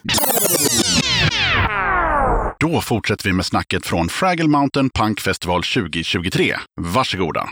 Då 2.60 2.80
fortsätter 2.80 3.24
vi 3.24 3.32
med 3.32 3.46
snacket 3.46 3.86
från 3.86 4.08
Fraggle 4.08 4.48
Mountain 4.48 4.90
Punk 4.90 5.20
Festival 5.20 5.62
2023. 5.62 6.56
Varsågoda. 6.80 7.48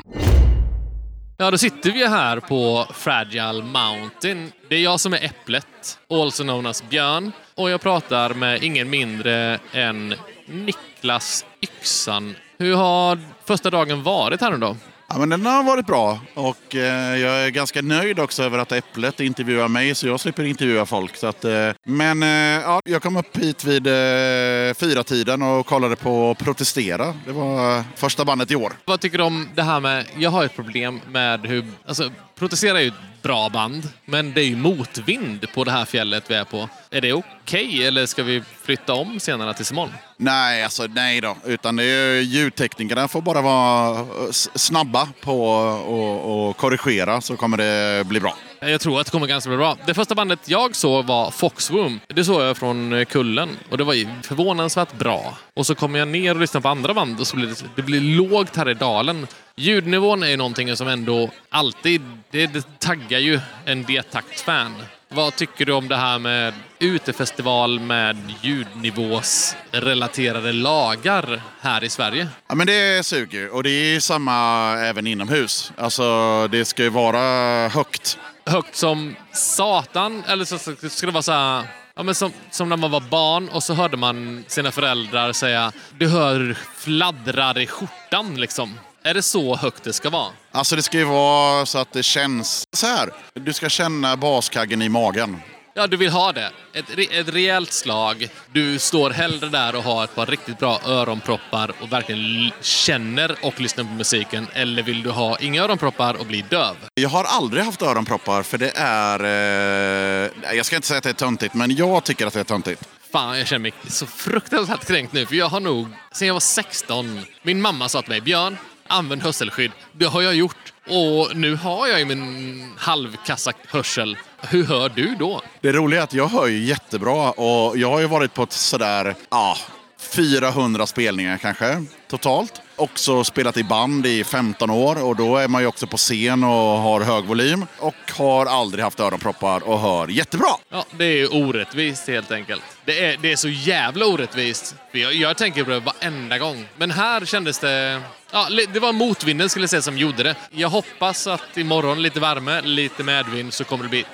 Ja, 1.36 1.50
då 1.50 1.58
sitter 1.58 1.92
vi 1.92 2.06
här 2.06 2.40
på 2.40 2.86
Fragile 2.94 3.62
Mountain. 3.62 4.52
Det 4.68 4.76
är 4.76 4.80
jag 4.80 5.00
som 5.00 5.12
är 5.12 5.24
Äpplet, 5.24 5.98
also 6.10 6.42
known 6.42 6.66
as 6.66 6.88
Björn. 6.88 7.32
Och 7.54 7.70
jag 7.70 7.80
pratar 7.80 8.34
med 8.34 8.62
ingen 8.62 8.90
mindre 8.90 9.58
än 9.72 10.14
Niklas 10.46 11.44
Yxan. 11.62 12.34
Hur 12.58 12.76
har 12.76 13.18
första 13.44 13.70
dagen 13.70 14.02
varit 14.02 14.40
här 14.40 14.50
nu 14.50 14.56
då? 14.58 14.76
Ja, 15.14 15.20
men 15.20 15.28
den 15.28 15.46
har 15.46 15.62
varit 15.62 15.86
bra 15.86 16.18
och 16.34 16.74
eh, 16.74 17.16
jag 17.18 17.46
är 17.46 17.50
ganska 17.50 17.82
nöjd 17.82 18.18
också 18.18 18.42
över 18.42 18.58
att 18.58 18.72
Äpplet 18.72 19.20
intervjuar 19.20 19.68
mig 19.68 19.94
så 19.94 20.06
jag 20.06 20.20
slipper 20.20 20.44
intervjua 20.44 20.86
folk. 20.86 21.16
Så 21.16 21.26
att, 21.26 21.44
eh, 21.44 21.70
men 21.84 22.22
eh, 22.22 22.28
ja, 22.28 22.80
jag 22.84 23.02
kom 23.02 23.16
upp 23.16 23.36
hit 23.36 23.64
vid 23.64 23.86
eh, 23.86 24.74
fyra 24.74 25.02
tiden 25.04 25.42
och 25.42 25.66
kollade 25.66 25.96
på 25.96 26.34
Protestera. 26.34 27.14
Det 27.26 27.32
var 27.32 27.78
eh, 27.78 27.84
första 27.94 28.24
bandet 28.24 28.50
i 28.50 28.56
år. 28.56 28.72
Vad 28.84 29.00
tycker 29.00 29.18
du 29.18 29.24
om 29.24 29.48
det 29.54 29.62
här 29.62 29.80
med... 29.80 30.06
Jag 30.16 30.30
har 30.30 30.44
ett 30.44 30.56
problem 30.56 31.00
med 31.10 31.46
hur... 31.46 31.64
Alltså, 31.86 32.10
Protestera 32.38 32.78
är 32.78 32.82
ju 32.82 32.88
ett 32.88 33.22
bra 33.22 33.48
band, 33.48 33.88
men 34.04 34.32
det 34.32 34.40
är 34.40 34.44
ju 34.44 34.56
motvind 34.56 35.46
på 35.54 35.64
det 35.64 35.70
här 35.70 35.84
fjället 35.84 36.30
vi 36.30 36.34
är 36.34 36.44
på. 36.44 36.68
Är 36.90 37.00
det 37.00 37.12
okej 37.12 37.86
eller 37.86 38.06
ska 38.06 38.22
vi 38.22 38.42
flytta 38.62 38.92
om 38.92 39.20
senare 39.20 39.54
tills 39.54 39.70
imorgon? 39.70 39.92
Nej, 40.16 40.64
alltså 40.64 40.86
nej 40.86 41.20
då. 41.20 41.36
Utan 41.44 41.76
det 41.76 41.84
är 41.84 42.20
ljudteknikerna 42.20 43.08
får 43.08 43.22
bara 43.22 43.40
vara 43.40 44.06
snabba 44.32 45.08
på 45.20 46.50
att 46.50 46.56
korrigera 46.56 47.20
så 47.20 47.36
kommer 47.36 47.56
det 47.56 48.04
bli 48.06 48.20
bra. 48.20 48.36
Eh, 48.64 48.70
jag 48.70 48.80
tror 48.80 49.00
att 49.00 49.06
det 49.06 49.10
kommer 49.10 49.26
ganska 49.26 49.50
bli 49.50 49.56
bra. 49.56 49.76
Det 49.86 49.94
första 49.94 50.14
bandet 50.14 50.38
jag 50.44 50.76
såg 50.76 51.04
var 51.04 51.30
Foxwomb. 51.30 52.00
Det 52.06 52.24
såg 52.24 52.42
jag 52.42 52.56
från 52.56 52.92
eh, 52.92 53.04
Kullen 53.04 53.48
och 53.70 53.78
det 53.78 53.84
var 53.84 53.94
ju 53.94 54.08
förvånansvärt 54.22 54.92
bra. 54.92 55.38
Och 55.54 55.66
så 55.66 55.74
kommer 55.74 55.98
jag 55.98 56.08
ner 56.08 56.34
och 56.34 56.40
lyssnar 56.40 56.60
på 56.60 56.68
andra 56.68 56.94
band 56.94 57.20
och 57.20 57.26
så 57.26 57.36
blir 57.36 57.46
det, 57.46 57.64
det 57.76 57.82
blir 57.82 58.00
lågt 58.00 58.56
här 58.56 58.68
i 58.68 58.74
dalen. 58.74 59.26
Ljudnivån 59.56 60.22
är 60.22 60.28
ju 60.28 60.36
någonting 60.36 60.76
som 60.76 60.88
ändå 60.88 61.30
alltid, 61.48 62.02
det, 62.30 62.46
det 62.46 62.78
taggar 62.78 63.18
ju 63.18 63.40
en 63.64 63.82
D-takt-fan. 63.82 64.74
Vad 65.08 65.36
tycker 65.36 65.64
du 65.64 65.72
om 65.72 65.88
det 65.88 65.96
här 65.96 66.18
med 66.18 66.54
utefestival 66.78 67.80
med 67.80 68.16
ljudnivåsrelaterade 68.42 70.52
lagar 70.52 71.42
här 71.60 71.84
i 71.84 71.88
Sverige? 71.88 72.28
Ja, 72.48 72.54
men 72.54 72.66
det 72.66 73.06
suger 73.06 73.38
ju. 73.38 73.48
Och 73.48 73.62
det 73.62 73.70
är 73.70 74.00
samma 74.00 74.34
även 74.78 75.06
inomhus. 75.06 75.72
Alltså, 75.76 76.48
det 76.48 76.64
ska 76.64 76.82
ju 76.82 76.88
vara 76.88 77.68
högt. 77.68 78.18
Högt 78.46 78.76
som 78.76 79.16
satan, 79.32 80.24
eller 80.28 80.44
så 80.44 80.58
skulle 80.58 80.90
ska 80.90 81.06
det 81.06 81.12
vara 81.12 81.22
så 81.22 81.32
här... 81.32 81.64
Ja, 81.96 82.02
men 82.02 82.14
som, 82.14 82.32
som 82.50 82.68
när 82.68 82.76
man 82.76 82.90
var 82.90 83.00
barn 83.00 83.48
och 83.48 83.62
så 83.62 83.74
hörde 83.74 83.96
man 83.96 84.44
sina 84.48 84.70
föräldrar 84.70 85.32
säga 85.32 85.72
du 85.98 86.08
hör 86.08 86.58
fladdrar 86.76 87.58
i 87.58 87.66
skjortan 87.66 88.40
liksom. 88.40 88.78
Är 89.02 89.14
det 89.14 89.22
så 89.22 89.56
högt 89.56 89.84
det 89.84 89.92
ska 89.92 90.10
vara? 90.10 90.32
Alltså 90.50 90.76
det 90.76 90.82
ska 90.82 90.98
ju 90.98 91.04
vara 91.04 91.66
så 91.66 91.78
att 91.78 91.92
det 91.92 92.02
känns 92.02 92.68
så 92.72 92.86
här. 92.86 93.10
Du 93.34 93.52
ska 93.52 93.68
känna 93.68 94.16
baskaggen 94.16 94.82
i 94.82 94.88
magen. 94.88 95.40
Ja, 95.76 95.86
du 95.86 95.96
vill 95.96 96.10
ha 96.10 96.32
det. 96.32 96.50
Ett, 96.72 96.98
ett 97.10 97.28
rejält 97.28 97.72
slag. 97.72 98.28
Du 98.52 98.78
står 98.78 99.10
hellre 99.10 99.48
där 99.48 99.74
och 99.76 99.82
har 99.82 100.04
ett 100.04 100.14
par 100.14 100.26
riktigt 100.26 100.58
bra 100.58 100.80
öronproppar 100.86 101.72
och 101.80 101.92
verkligen 101.92 102.50
känner 102.60 103.36
och 103.42 103.60
lyssnar 103.60 103.84
på 103.84 103.90
musiken. 103.90 104.46
Eller 104.52 104.82
vill 104.82 105.02
du 105.02 105.10
ha 105.10 105.38
inga 105.38 105.62
öronproppar 105.62 106.14
och 106.14 106.26
bli 106.26 106.44
döv? 106.50 106.76
Jag 106.94 107.08
har 107.08 107.24
aldrig 107.24 107.64
haft 107.64 107.82
öronproppar 107.82 108.42
för 108.42 108.58
det 108.58 108.72
är... 108.76 109.24
Eh, 109.24 110.56
jag 110.56 110.66
ska 110.66 110.76
inte 110.76 110.88
säga 110.88 110.98
att 110.98 111.04
det 111.04 111.10
är 111.10 111.14
töntigt, 111.14 111.54
men 111.54 111.76
jag 111.76 112.04
tycker 112.04 112.26
att 112.26 112.32
det 112.32 112.40
är 112.40 112.44
töntigt. 112.44 112.88
Fan, 113.12 113.38
jag 113.38 113.46
känner 113.46 113.58
mig 113.60 113.72
så 113.88 114.06
fruktansvärt 114.06 114.86
kränkt 114.86 115.12
nu, 115.12 115.26
för 115.26 115.34
jag 115.34 115.48
har 115.48 115.60
nog, 115.60 115.88
sen 116.12 116.28
jag 116.28 116.34
var 116.34 116.40
16, 116.40 117.20
min 117.42 117.60
mamma 117.60 117.88
sa 117.88 118.02
till 118.02 118.10
mig, 118.10 118.20
Björn, 118.20 118.56
använd 118.86 119.22
hörselskydd. 119.22 119.72
Det 119.92 120.06
har 120.06 120.22
jag 120.22 120.34
gjort. 120.34 120.72
Och 120.86 121.36
nu 121.36 121.56
har 121.56 121.86
jag 121.86 121.98
ju 121.98 122.04
min 122.04 122.72
halvkassa 122.78 123.52
hörsel. 123.68 124.16
Hur 124.50 124.64
hör 124.64 124.88
du 124.88 125.14
då? 125.14 125.42
Det 125.60 125.72
roliga 125.72 126.00
är 126.00 126.04
att 126.04 126.14
jag 126.14 126.28
hör 126.28 126.46
ju 126.46 126.64
jättebra 126.64 127.30
och 127.30 127.78
jag 127.78 127.90
har 127.90 128.00
ju 128.00 128.06
varit 128.06 128.34
på 128.34 128.42
ett 128.42 128.52
sådär, 128.52 129.14
ja, 129.30 129.56
400 129.98 130.86
spelningar 130.86 131.36
kanske 131.36 131.84
totalt. 132.08 132.60
Också 132.76 133.24
spelat 133.24 133.56
i 133.56 133.64
band 133.64 134.06
i 134.06 134.24
15 134.24 134.70
år 134.70 135.04
och 135.04 135.16
då 135.16 135.36
är 135.36 135.48
man 135.48 135.62
ju 135.62 135.68
också 135.68 135.86
på 135.86 135.96
scen 135.96 136.44
och 136.44 136.50
har 136.50 137.00
hög 137.00 137.24
volym. 137.24 137.66
Och 137.78 137.94
har 138.18 138.46
aldrig 138.46 138.84
haft 138.84 139.00
öronproppar 139.00 139.68
och 139.68 139.80
hör 139.80 140.08
jättebra. 140.08 140.50
Ja, 140.68 140.84
det 140.98 141.04
är 141.04 141.16
ju 141.16 141.28
orättvist 141.28 142.08
helt 142.08 142.30
enkelt. 142.30 142.62
Det 142.84 143.04
är, 143.04 143.16
det 143.16 143.32
är 143.32 143.36
så 143.36 143.48
jävla 143.48 144.06
orättvist. 144.06 144.74
Jag, 144.92 145.14
jag 145.14 145.36
tänker 145.36 145.64
på 145.64 145.70
det 145.70 145.80
varenda 145.80 146.38
gång. 146.38 146.68
Men 146.76 146.90
här 146.90 147.24
kändes 147.24 147.58
det... 147.58 148.00
Ja, 148.36 148.48
det 148.72 148.80
var 148.80 148.92
motvinden 148.92 149.48
skulle 149.48 149.62
jag 149.62 149.70
säga 149.70 149.82
som 149.82 149.98
gjorde 149.98 150.22
det. 150.22 150.36
Jag 150.50 150.68
hoppas 150.68 151.26
att 151.26 151.56
imorgon, 151.56 152.02
lite 152.02 152.20
värme, 152.20 152.60
lite 152.60 153.02
medvind, 153.02 153.52
så 153.52 153.64
kommer 153.64 153.84
det 153.84 153.90
bli 153.90 154.04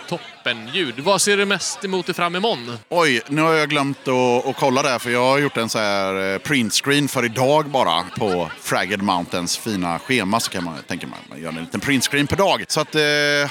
toppenljud. 0.50 1.00
Vad 1.00 1.22
ser 1.22 1.36
du 1.36 1.44
mest 1.44 1.84
emot 1.84 2.06
dig 2.06 2.14
fram 2.14 2.36
imorgon? 2.36 2.78
Oj, 2.88 3.22
nu 3.28 3.42
har 3.42 3.52
jag 3.52 3.68
glömt 3.68 4.08
att, 4.08 4.46
att 4.46 4.56
kolla 4.56 4.82
det 4.82 4.88
här 4.88 4.98
för 4.98 5.10
jag 5.10 5.22
har 5.24 5.38
gjort 5.38 5.56
en 5.56 5.68
så 5.68 5.78
här 5.78 6.32
eh, 6.32 6.38
printscreen 6.38 7.08
för 7.08 7.24
idag 7.24 7.68
bara. 7.68 8.02
på 8.18 8.50
Fragged 8.60 9.02
Mountains 9.02 9.58
fina 9.58 9.98
schema 9.98 10.40
så 10.40 10.50
kan 10.50 10.64
man 10.64 10.74
tänka 10.86 11.06
att 11.06 11.30
man 11.30 11.40
gör 11.42 11.48
en 11.48 11.54
liten 11.54 11.80
printscreen 11.80 12.26
per 12.26 12.36
dag. 12.36 12.64
Så 12.68 12.80
att, 12.80 12.94
eh, 12.94 13.00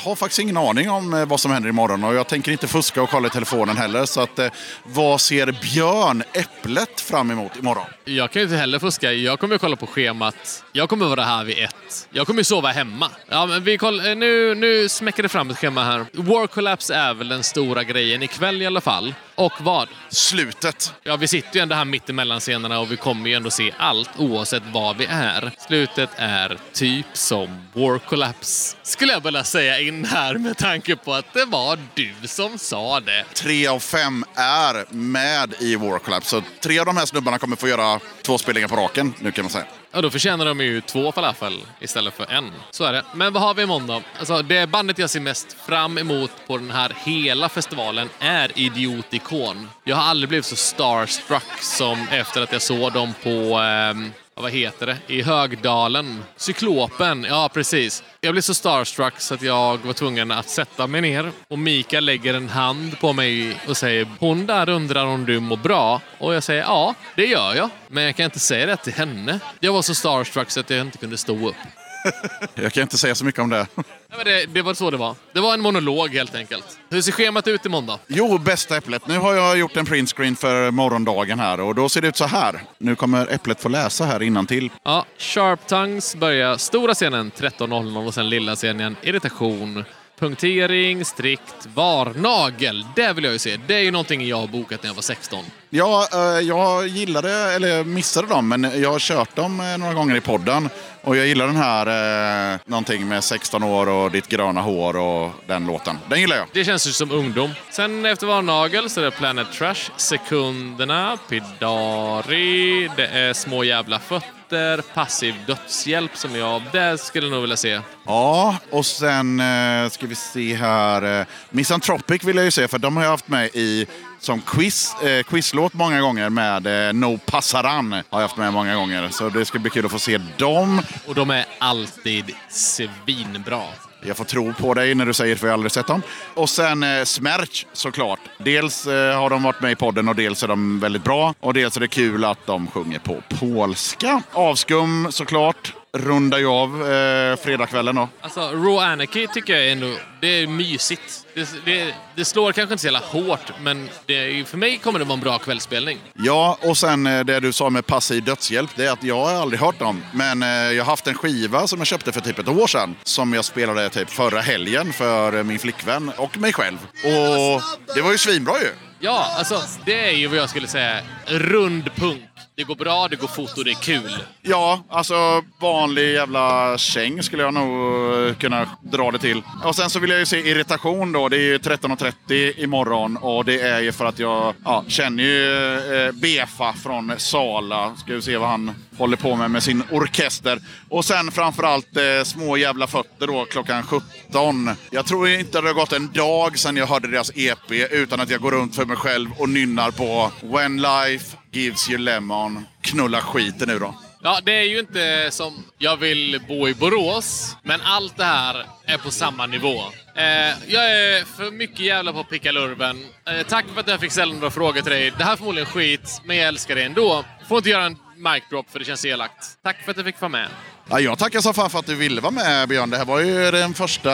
har 0.06 0.16
faktiskt 0.16 0.40
ingen 0.40 0.58
aning 0.58 0.90
om 0.90 1.14
eh, 1.14 1.26
vad 1.26 1.40
som 1.40 1.52
händer 1.52 1.70
imorgon 1.70 2.04
och 2.04 2.16
jag 2.16 2.28
tänker 2.28 2.52
inte 2.52 2.68
fuska 2.68 3.02
och 3.02 3.10
kolla 3.10 3.28
i 3.28 3.32
telefonen 3.32 3.78
heller. 3.78 4.06
Så 4.06 4.22
att, 4.22 4.40
eh, 4.40 4.48
vad 4.84 5.22
ser 5.22 5.52
Björn 5.62 6.24
Äpplet 6.34 7.02
fram 7.02 7.32
emot 7.32 7.58
imorgon? 7.58 7.86
Jag 8.06 8.32
kan 8.32 8.42
inte 8.42 8.56
heller 8.56 8.80
fuska. 8.80 9.14
Jag 9.14 9.40
kommer 9.40 9.56
att 9.56 9.62
kolla 9.62 9.76
på 9.76 9.88
schemat. 9.88 10.64
Jag 10.72 10.90
kommer 10.90 11.06
att 11.06 11.10
vara 11.10 11.24
här 11.24 11.44
vid 11.44 11.58
ett. 11.58 12.08
Jag 12.10 12.28
kommer 12.28 12.44
sova 12.44 12.70
hemma. 12.70 13.12
Ja, 13.28 13.46
men 13.46 13.64
vi 13.64 13.78
koll, 13.78 14.00
eh, 14.00 14.16
nu, 14.16 14.56
nu 14.56 14.90
smäcker 14.90 15.24
det 15.24 15.30
fram 15.30 15.50
ett 15.50 15.58
schema 15.58 15.84
här. 15.84 16.06
War 16.14 16.48
Collapse 16.48 16.88
är 16.89 17.13
väl 17.13 17.28
den 17.28 17.43
stora 17.43 17.84
grejen 17.84 18.23
ikväll 18.23 18.62
i 18.62 18.65
alla 18.65 18.82
fall. 18.82 19.13
Och 19.36 19.54
vad? 19.60 19.89
Slutet. 20.10 20.93
Ja, 21.04 21.15
vi 21.15 21.28
sitter 21.28 21.56
ju 21.56 21.62
ändå 21.62 21.75
här 21.75 21.86
mitt 21.86 22.10
emellan 22.10 22.39
scenerna 22.39 22.80
och 22.80 22.91
vi 22.91 22.97
kommer 22.97 23.30
ju 23.30 23.36
ändå 23.36 23.49
se 23.49 23.73
allt 23.78 24.10
oavsett 24.17 24.63
var 24.73 24.93
vi 24.93 25.06
är. 25.10 25.52
Slutet 25.67 26.10
är 26.15 26.58
typ 26.73 27.06
som 27.13 27.67
War 27.73 27.99
Collapse, 27.99 28.78
skulle 28.84 29.13
jag 29.13 29.23
vilja 29.23 29.43
säga 29.43 29.80
in 29.80 30.06
här 30.06 30.34
med 30.34 30.58
tanke 30.58 30.95
på 30.95 31.13
att 31.13 31.34
det 31.34 31.45
var 31.45 31.80
du 31.93 32.13
som 32.28 32.58
sa 32.58 32.99
det. 32.99 33.25
Tre 33.34 33.67
av 33.67 33.80
fem 33.80 34.25
är 34.36 34.93
med 34.93 35.54
i 35.60 35.75
War 35.75 35.99
Collapse. 35.99 36.30
Så 36.30 36.43
tre 36.62 36.80
av 36.80 36.86
de 36.86 36.97
här 36.97 37.06
snubbarna 37.06 37.38
kommer 37.38 37.56
få 37.56 37.67
göra 37.67 37.99
två 38.21 38.38
spelningar 38.38 38.67
på 38.67 38.75
raken 38.75 39.13
nu 39.19 39.32
kan 39.32 39.43
man 39.43 39.52
säga. 39.52 39.65
Ja, 39.91 40.02
då 40.02 40.10
förtjänar 40.10 40.45
de 40.45 40.60
ju 40.60 40.82
två 40.82 41.12
falafel 41.12 41.60
istället 41.80 42.13
för 42.13 42.32
en. 42.32 42.52
Så 42.71 42.84
är 42.84 42.93
det. 42.93 43.04
Men 43.13 43.34
vad 43.34 43.43
har 43.43 43.54
vi 43.54 43.63
imorgon 43.63 43.88
då? 43.88 44.02
Alltså, 44.19 44.41
det 44.41 44.69
bandet 44.69 44.99
jag 44.99 45.10
ser 45.10 45.19
mest 45.19 45.54
fram 45.54 45.97
emot 45.97 46.32
på 46.47 46.58
den 46.58 46.71
här 46.71 46.97
hela 47.04 47.49
festivalen 47.49 48.10
är 48.19 48.60
Idiotikon. 48.60 49.69
Jag 49.84 49.95
har 49.95 50.04
aldrig 50.04 50.30
blivit 50.30 50.45
så 50.45 50.56
starstruck 50.56 51.62
som 51.62 52.08
efter 52.12 52.41
att 52.41 52.52
jag 52.52 52.62
såg 52.62 52.93
dem 52.93 53.13
på 53.23 53.30
eh, 53.30 54.10
vad 54.41 54.52
heter 54.52 54.86
det? 54.86 54.97
I 55.08 55.21
Högdalen. 55.21 56.23
Cyklopen, 56.36 57.25
ja 57.30 57.49
precis. 57.54 58.04
Jag 58.21 58.34
blev 58.34 58.41
så 58.41 58.54
starstruck 58.54 59.19
så 59.19 59.34
att 59.34 59.41
jag 59.41 59.78
var 59.78 59.93
tvungen 59.93 60.32
att 60.32 60.49
sätta 60.49 60.88
mig 60.88 61.02
ner. 61.02 61.32
Och 61.47 61.60
Mika 61.60 61.99
lägger 61.99 62.34
en 62.34 62.49
hand 62.49 62.99
på 62.99 63.13
mig 63.13 63.62
och 63.67 63.78
säger 63.78 64.08
Hon 64.19 64.45
där 64.45 64.69
undrar 64.69 65.06
om 65.06 65.25
du 65.25 65.39
mår 65.39 65.58
bra. 65.58 66.02
Och 66.17 66.34
jag 66.34 66.43
säger 66.43 66.62
ja, 66.62 66.95
det 67.15 67.25
gör 67.25 67.56
jag. 67.56 67.69
Men 67.88 68.04
jag 68.04 68.15
kan 68.15 68.25
inte 68.25 68.39
säga 68.39 68.65
det 68.65 68.78
till 68.78 68.93
henne. 68.93 69.39
Jag 69.60 69.73
var 69.73 69.82
så 69.82 69.95
starstruck 69.95 70.52
så 70.52 70.60
att 70.60 70.69
jag 70.69 70.82
inte 70.82 70.97
kunde 70.97 71.17
stå 71.17 71.49
upp. 71.49 71.56
Jag 72.56 72.74
kan 72.74 72.84
inte 72.84 72.98
säga 72.98 73.16
så 73.16 73.26
mycket 73.26 73.42
om 73.42 73.50
det. 73.50 73.68
Nej, 73.76 74.24
det, 74.26 74.46
det 74.46 74.62
var 74.62 74.74
så 74.74 74.92
det 74.92 74.98
var. 74.98 75.16
Det 75.34 75.40
var 75.40 75.54
en 75.54 75.62
monolog 75.62 76.10
helt 76.10 76.36
enkelt. 76.36 76.80
Hur 76.90 77.02
ser 77.02 77.12
schemat 77.12 77.48
ut 77.48 77.66
imorgon 77.66 77.86
då? 77.86 78.00
Jo, 78.08 78.38
bästa 78.38 78.78
äpplet. 78.78 79.08
Nu 79.08 79.18
har 79.18 79.34
jag 79.34 79.58
gjort 79.58 79.78
en 79.78 79.86
printscreen 79.86 80.36
för 80.36 80.72
morgondagen 80.72 81.40
här 81.40 81.60
och 81.60 81.76
då 81.76 81.90
ser 81.90 82.02
det 82.02 82.08
ut 82.08 82.18
så 82.18 82.26
här. 82.26 82.62
Nu 82.78 82.96
kommer 82.96 83.28
äpplet 83.28 83.62
få 83.62 83.70
läsa 83.70 84.06
här 84.06 84.24
innan 84.24 84.46
till. 84.46 84.70
Ja, 84.84 85.06
Sharp 85.18 85.68
Tongues 85.68 86.16
börjar 86.16 86.58
stora 86.58 86.94
scenen 86.94 87.32
13.00 87.32 88.08
och 88.08 88.14
sen 88.14 88.30
lilla 88.30 88.56
scenen 88.56 88.96
irritation. 89.02 89.84
Punktering, 90.20 91.06
strikt, 91.06 91.68
varnagel. 91.74 92.86
Det 92.96 93.14
vill 93.14 93.24
jag 93.24 93.34
ju 93.34 93.40
se. 93.40 93.58
Det 93.68 93.74
är 93.76 93.80
ju 93.80 93.92
någonting 93.92 94.28
jag 94.28 94.38
har 94.38 94.48
bokat 94.48 94.84
när 94.84 94.90
jag 94.90 94.96
var 94.96 95.02
16. 95.02 95.46
Ja, 95.72 96.08
eh, 96.14 96.48
jag 96.48 96.88
gillade, 96.88 97.32
eller 97.32 97.84
missade 97.84 98.28
dem, 98.28 98.48
men 98.50 98.82
jag 98.82 98.92
har 98.92 99.00
kört 99.00 99.36
dem 99.36 99.60
eh, 99.60 99.78
några 99.78 99.94
gånger 99.94 100.16
i 100.16 100.22
podden. 100.22 100.70
Och 101.02 101.18
jag 101.18 101.28
gillar 101.28 101.48
den 101.48 101.56
här, 101.56 102.54
eh, 102.54 102.60
någonting 102.66 103.08
med 103.08 103.24
16 103.24 103.64
år 103.64 103.90
och 103.90 104.12
ditt 104.12 104.28
gröna 104.28 104.62
hår 104.62 104.96
och 104.98 105.32
den 105.48 105.66
låten. 105.66 105.98
Den 106.10 106.22
gillar 106.22 106.36
jag. 106.36 106.48
Det 106.54 106.66
känns 106.66 106.88
ju 106.88 106.92
som 106.92 107.12
ungdom. 107.12 107.52
Sen 107.70 108.06
efter 108.06 108.28
varnagel 108.28 108.90
så 108.90 109.00
är 109.02 109.06
det 109.06 109.12
Planet 109.12 109.52
Trash, 109.52 109.92
Sekunderna, 109.98 111.18
Pidari, 111.30 112.90
det 112.96 113.08
är 113.08 113.34
Små 113.34 113.64
jävla 113.64 114.00
fötter, 114.00 114.82
Passiv 114.94 115.36
dödshjälp 115.48 116.18
som 116.18 116.36
jag, 116.36 116.62
det 116.72 116.98
skulle 116.98 117.26
jag 117.26 117.32
nog 117.32 117.42
vilja 117.42 117.58
se. 117.58 117.82
Ja, 118.06 118.56
och 118.72 118.86
sen 118.86 119.40
eh, 119.40 119.90
ska 119.90 120.08
vi 120.08 120.16
se 120.16 120.56
här. 120.56 121.20
Eh, 121.20 121.26
Misanthropic 121.50 122.24
vill 122.24 122.36
jag 122.36 122.46
ju 122.46 122.52
se, 122.52 122.68
för 122.68 122.78
de 122.78 122.98
har 122.98 123.04
jag 123.04 123.12
haft 123.12 123.28
med 123.28 123.50
i 123.54 123.88
som 124.20 124.42
quiz, 124.42 124.96
eh, 125.04 125.24
quizlåt 125.24 125.74
många 125.74 126.02
gånger 126.02 126.30
med 126.30 126.88
eh, 126.88 126.94
No 126.94 127.18
Passaran. 127.26 127.92
Har 127.92 128.04
jag 128.10 128.22
haft 128.22 128.38
med 128.38 128.54
många 128.54 128.76
gånger, 128.76 129.10
så 129.10 129.30
det 129.30 129.46
ska 129.46 129.60
bli 129.60 129.70
kul 129.70 129.86
att 129.86 129.92
få 129.92 130.00
se 130.00 130.20
dem. 130.38 130.82
Och 131.08 131.16
de 131.16 131.30
är 131.30 131.46
alltid 131.60 132.32
svinbra. 132.50 133.62
Jag 134.02 134.18
får 134.18 134.26
tro 134.26 134.54
på 134.54 134.74
dig 134.74 134.96
när 134.96 135.06
du 135.06 135.14
säger 135.14 135.36
det, 135.36 135.40
för 135.40 135.48
jag 135.48 135.52
har 135.52 135.54
aldrig 135.54 135.72
sett 135.72 135.88
dem. 135.88 136.02
Och 136.34 136.50
sen 136.50 136.84
eh, 136.84 137.04
Smerch 137.04 137.66
såklart. 137.74 138.20
Dels 138.38 138.88
eh, 138.88 139.20
har 139.20 139.30
de 139.30 139.44
varit 139.44 139.62
med 139.62 139.72
i 139.72 139.76
podden 139.76 140.10
och 140.10 140.16
dels 140.16 140.44
är 140.44 140.48
de 140.48 140.80
väldigt 140.80 141.04
bra. 141.04 141.34
Och 141.40 141.54
dels 141.54 141.76
är 141.76 141.82
det 141.82 141.88
kul 141.88 142.26
att 142.26 142.46
de 142.46 142.68
sjunger 142.68 143.00
på 143.00 143.24
polska. 143.40 144.22
Avskum 144.32 145.08
såklart. 145.12 145.74
Rundar 145.93 146.38
ju 146.38 146.47
av 146.47 146.91
eh, 146.91 147.36
fredagskvällen 147.36 147.95
då. 147.95 148.10
Alltså, 148.21 148.41
Raw 148.41 148.78
Anarchy 148.78 149.28
tycker 149.28 149.56
jag 149.56 149.71
ändå, 149.71 149.93
det 150.21 150.28
är 150.28 150.47
mysigt. 150.47 151.25
Det, 151.34 151.49
det, 151.65 151.93
det 152.15 152.25
slår 152.25 152.52
kanske 152.52 152.73
inte 152.73 152.82
så 152.82 152.88
jävla 152.88 152.99
hårt, 152.99 153.52
men 153.62 153.89
det, 154.06 154.47
för 154.47 154.58
mig 154.58 154.78
kommer 154.78 154.99
det 154.99 155.06
vara 155.06 155.13
en 155.13 155.19
bra 155.19 155.38
kvällsspelning. 155.38 155.97
Ja, 156.13 156.58
och 156.62 156.78
sen 156.78 157.08
eh, 157.08 157.25
det 157.25 157.39
du 157.39 157.54
sa 157.54 157.69
med 157.69 157.86
passiv 157.86 158.23
dödshjälp, 158.23 158.69
det 158.75 158.86
är 158.86 158.91
att 158.91 159.04
jag 159.04 159.25
har 159.25 159.34
aldrig 159.34 159.60
hört 159.60 159.80
dem. 159.80 160.04
Men 160.13 160.43
eh, 160.43 160.49
jag 160.49 160.84
har 160.84 160.91
haft 160.91 161.08
en 161.08 161.15
skiva 161.15 161.67
som 161.67 161.80
jag 161.80 161.88
köpte 161.88 162.12
för 162.12 162.21
typ 162.21 162.39
ett 162.39 162.47
år 162.47 162.67
sedan. 162.67 162.95
Som 163.04 163.34
jag 163.34 163.45
spelade 163.45 163.89
typ 163.89 164.10
förra 164.10 164.41
helgen 164.41 164.93
för 164.93 165.38
eh, 165.38 165.43
min 165.43 165.60
flickvän 165.60 166.12
och 166.17 166.38
mig 166.38 166.54
själv. 166.54 166.78
Och 167.04 167.62
det 167.95 168.02
var 168.02 168.12
ju 168.12 168.17
svinbra 168.17 168.54
ju. 168.60 168.69
Ja, 168.99 169.34
alltså 169.38 169.62
det 169.86 170.10
är 170.10 170.12
ju 170.12 170.28
vad 170.28 170.38
jag 170.38 170.49
skulle 170.49 170.67
säga 170.67 170.99
rund 171.25 171.95
punk. 171.95 172.23
Det 172.60 172.65
går 172.65 172.76
bra, 172.76 173.08
det 173.08 173.15
går 173.15 173.28
fort 173.28 173.58
och 173.58 173.65
det 173.65 173.72
är 173.72 173.82
kul. 173.82 174.17
Ja, 174.41 174.84
alltså 174.89 175.43
vanlig 175.60 176.13
jävla 176.13 176.78
käng 176.78 177.24
skulle 177.24 177.43
jag 177.43 177.54
nog 177.54 178.28
eh, 178.28 178.36
kunna 178.36 178.69
dra 178.82 179.12
det 179.12 179.19
till. 179.19 179.41
Och 179.63 179.76
sen 179.76 179.89
så 179.89 180.00
vill 180.00 180.10
jag 180.10 180.19
ju 180.19 180.26
se 180.26 180.38
Irritation 180.38 181.12
då. 181.12 181.30
Det 181.30 181.38
är 181.38 181.41
ju 181.41 181.58
13.30 181.58 182.60
imorgon 182.60 183.17
och 183.17 183.45
det 183.45 183.62
är 183.62 183.80
ju 183.80 183.91
för 183.91 184.06
att 184.06 184.19
jag 184.19 184.54
ja, 184.65 184.84
känner 184.88 185.24
ju 185.24 185.74
eh, 185.95 186.12
Befa 186.12 186.74
från 186.74 187.13
Sala. 187.17 187.95
Ska 187.95 188.13
vi 188.13 188.22
se 188.22 188.38
vad 188.38 188.50
han 188.50 188.76
håller 188.98 189.17
på 189.17 189.36
med 189.36 189.52
med 189.52 189.63
sin 189.63 189.84
orkester. 189.91 190.60
Och 190.89 191.06
sen 191.06 191.32
framförallt 191.32 191.98
eh, 191.98 192.24
Små 192.24 192.58
jävla 192.58 192.88
fötter 192.88 193.28
då 193.28 193.45
klockan 193.45 193.84
17. 193.84 194.69
Jag 194.91 195.06
tror 195.06 195.30
inte 195.30 195.62
det 195.62 195.67
har 195.67 195.74
gått 195.74 195.93
en 195.93 196.12
dag 196.12 196.60
sedan 196.60 196.78
jag 196.78 196.88
hörde 196.88 197.08
deras 197.08 197.32
EP 197.36 197.72
utan 197.91 198.19
att 198.19 198.30
jag 198.30 198.41
går 198.41 198.52
runt 198.52 198.76
för 198.76 198.86
mig 198.86 198.98
själv 198.98 199.30
och 199.38 199.50
nynnar 199.50 199.91
på 199.91 200.32
When 200.41 200.82
life 200.82 201.38
gives 201.52 201.90
you 201.90 202.00
lemon. 202.00 202.66
Knulla 202.82 203.22
skiten 203.22 203.68
nu 203.68 203.80
då. 203.80 203.96
Ja, 204.24 204.40
det 204.44 204.52
är 204.52 204.64
ju 204.64 204.80
inte 204.80 205.28
som 205.32 205.64
jag 205.78 205.98
vill 205.98 206.42
bo 206.48 206.68
i 206.68 206.74
Borås, 206.74 207.56
men 207.64 207.82
allt 207.84 208.18
det 208.18 208.24
här 208.24 208.66
är 208.86 208.98
på 208.98 209.12
samma 209.12 209.46
nivå. 209.46 209.82
Eh, 210.16 210.24
jag 210.68 210.92
är 210.92 211.26
för 211.38 211.52
mycket 211.52 211.80
jävla 211.80 212.14
på 212.14 212.24
pickalurven. 212.24 213.06
Eh, 213.30 213.48
tack 213.48 213.66
för 213.74 213.80
att 213.82 213.88
jag 213.88 214.00
fick 214.00 214.12
ställa 214.12 214.34
några 214.34 214.50
frågor 214.50 214.82
till 214.82 214.92
dig. 214.92 215.14
Det 215.18 215.24
här 215.24 215.32
är 215.32 215.36
förmodligen 215.38 215.70
skit, 215.70 216.22
men 216.26 216.38
jag 216.38 216.48
älskar 216.48 216.76
det 216.76 216.84
ändå. 216.84 217.24
Får 217.48 217.58
inte 217.58 217.70
göra 217.70 217.86
en 217.86 217.98
mic 218.18 218.44
drop 218.50 218.72
för 218.72 218.80
det 218.80 218.86
känns 218.86 219.06
elakt. 219.06 219.46
Tack 219.64 219.84
för 219.84 219.92
att 219.92 219.98
jag 219.98 220.06
fick 220.06 220.22
vara 220.22 220.30
med. 220.30 220.48
Ja, 220.90 221.00
jag 221.00 221.18
tackar 221.20 221.40
så 221.40 221.54
fan 221.54 221.70
för 221.70 221.80
att 221.80 221.86
du 221.86 221.96
ville 221.96 222.22
vara 222.22 222.32
med 222.32 222.70
Björn. 222.70 222.90
Det 222.90 222.98
här 222.98 223.06
var 223.06 223.20
ju 223.20 223.52
den 223.52 223.74
första 223.74 224.12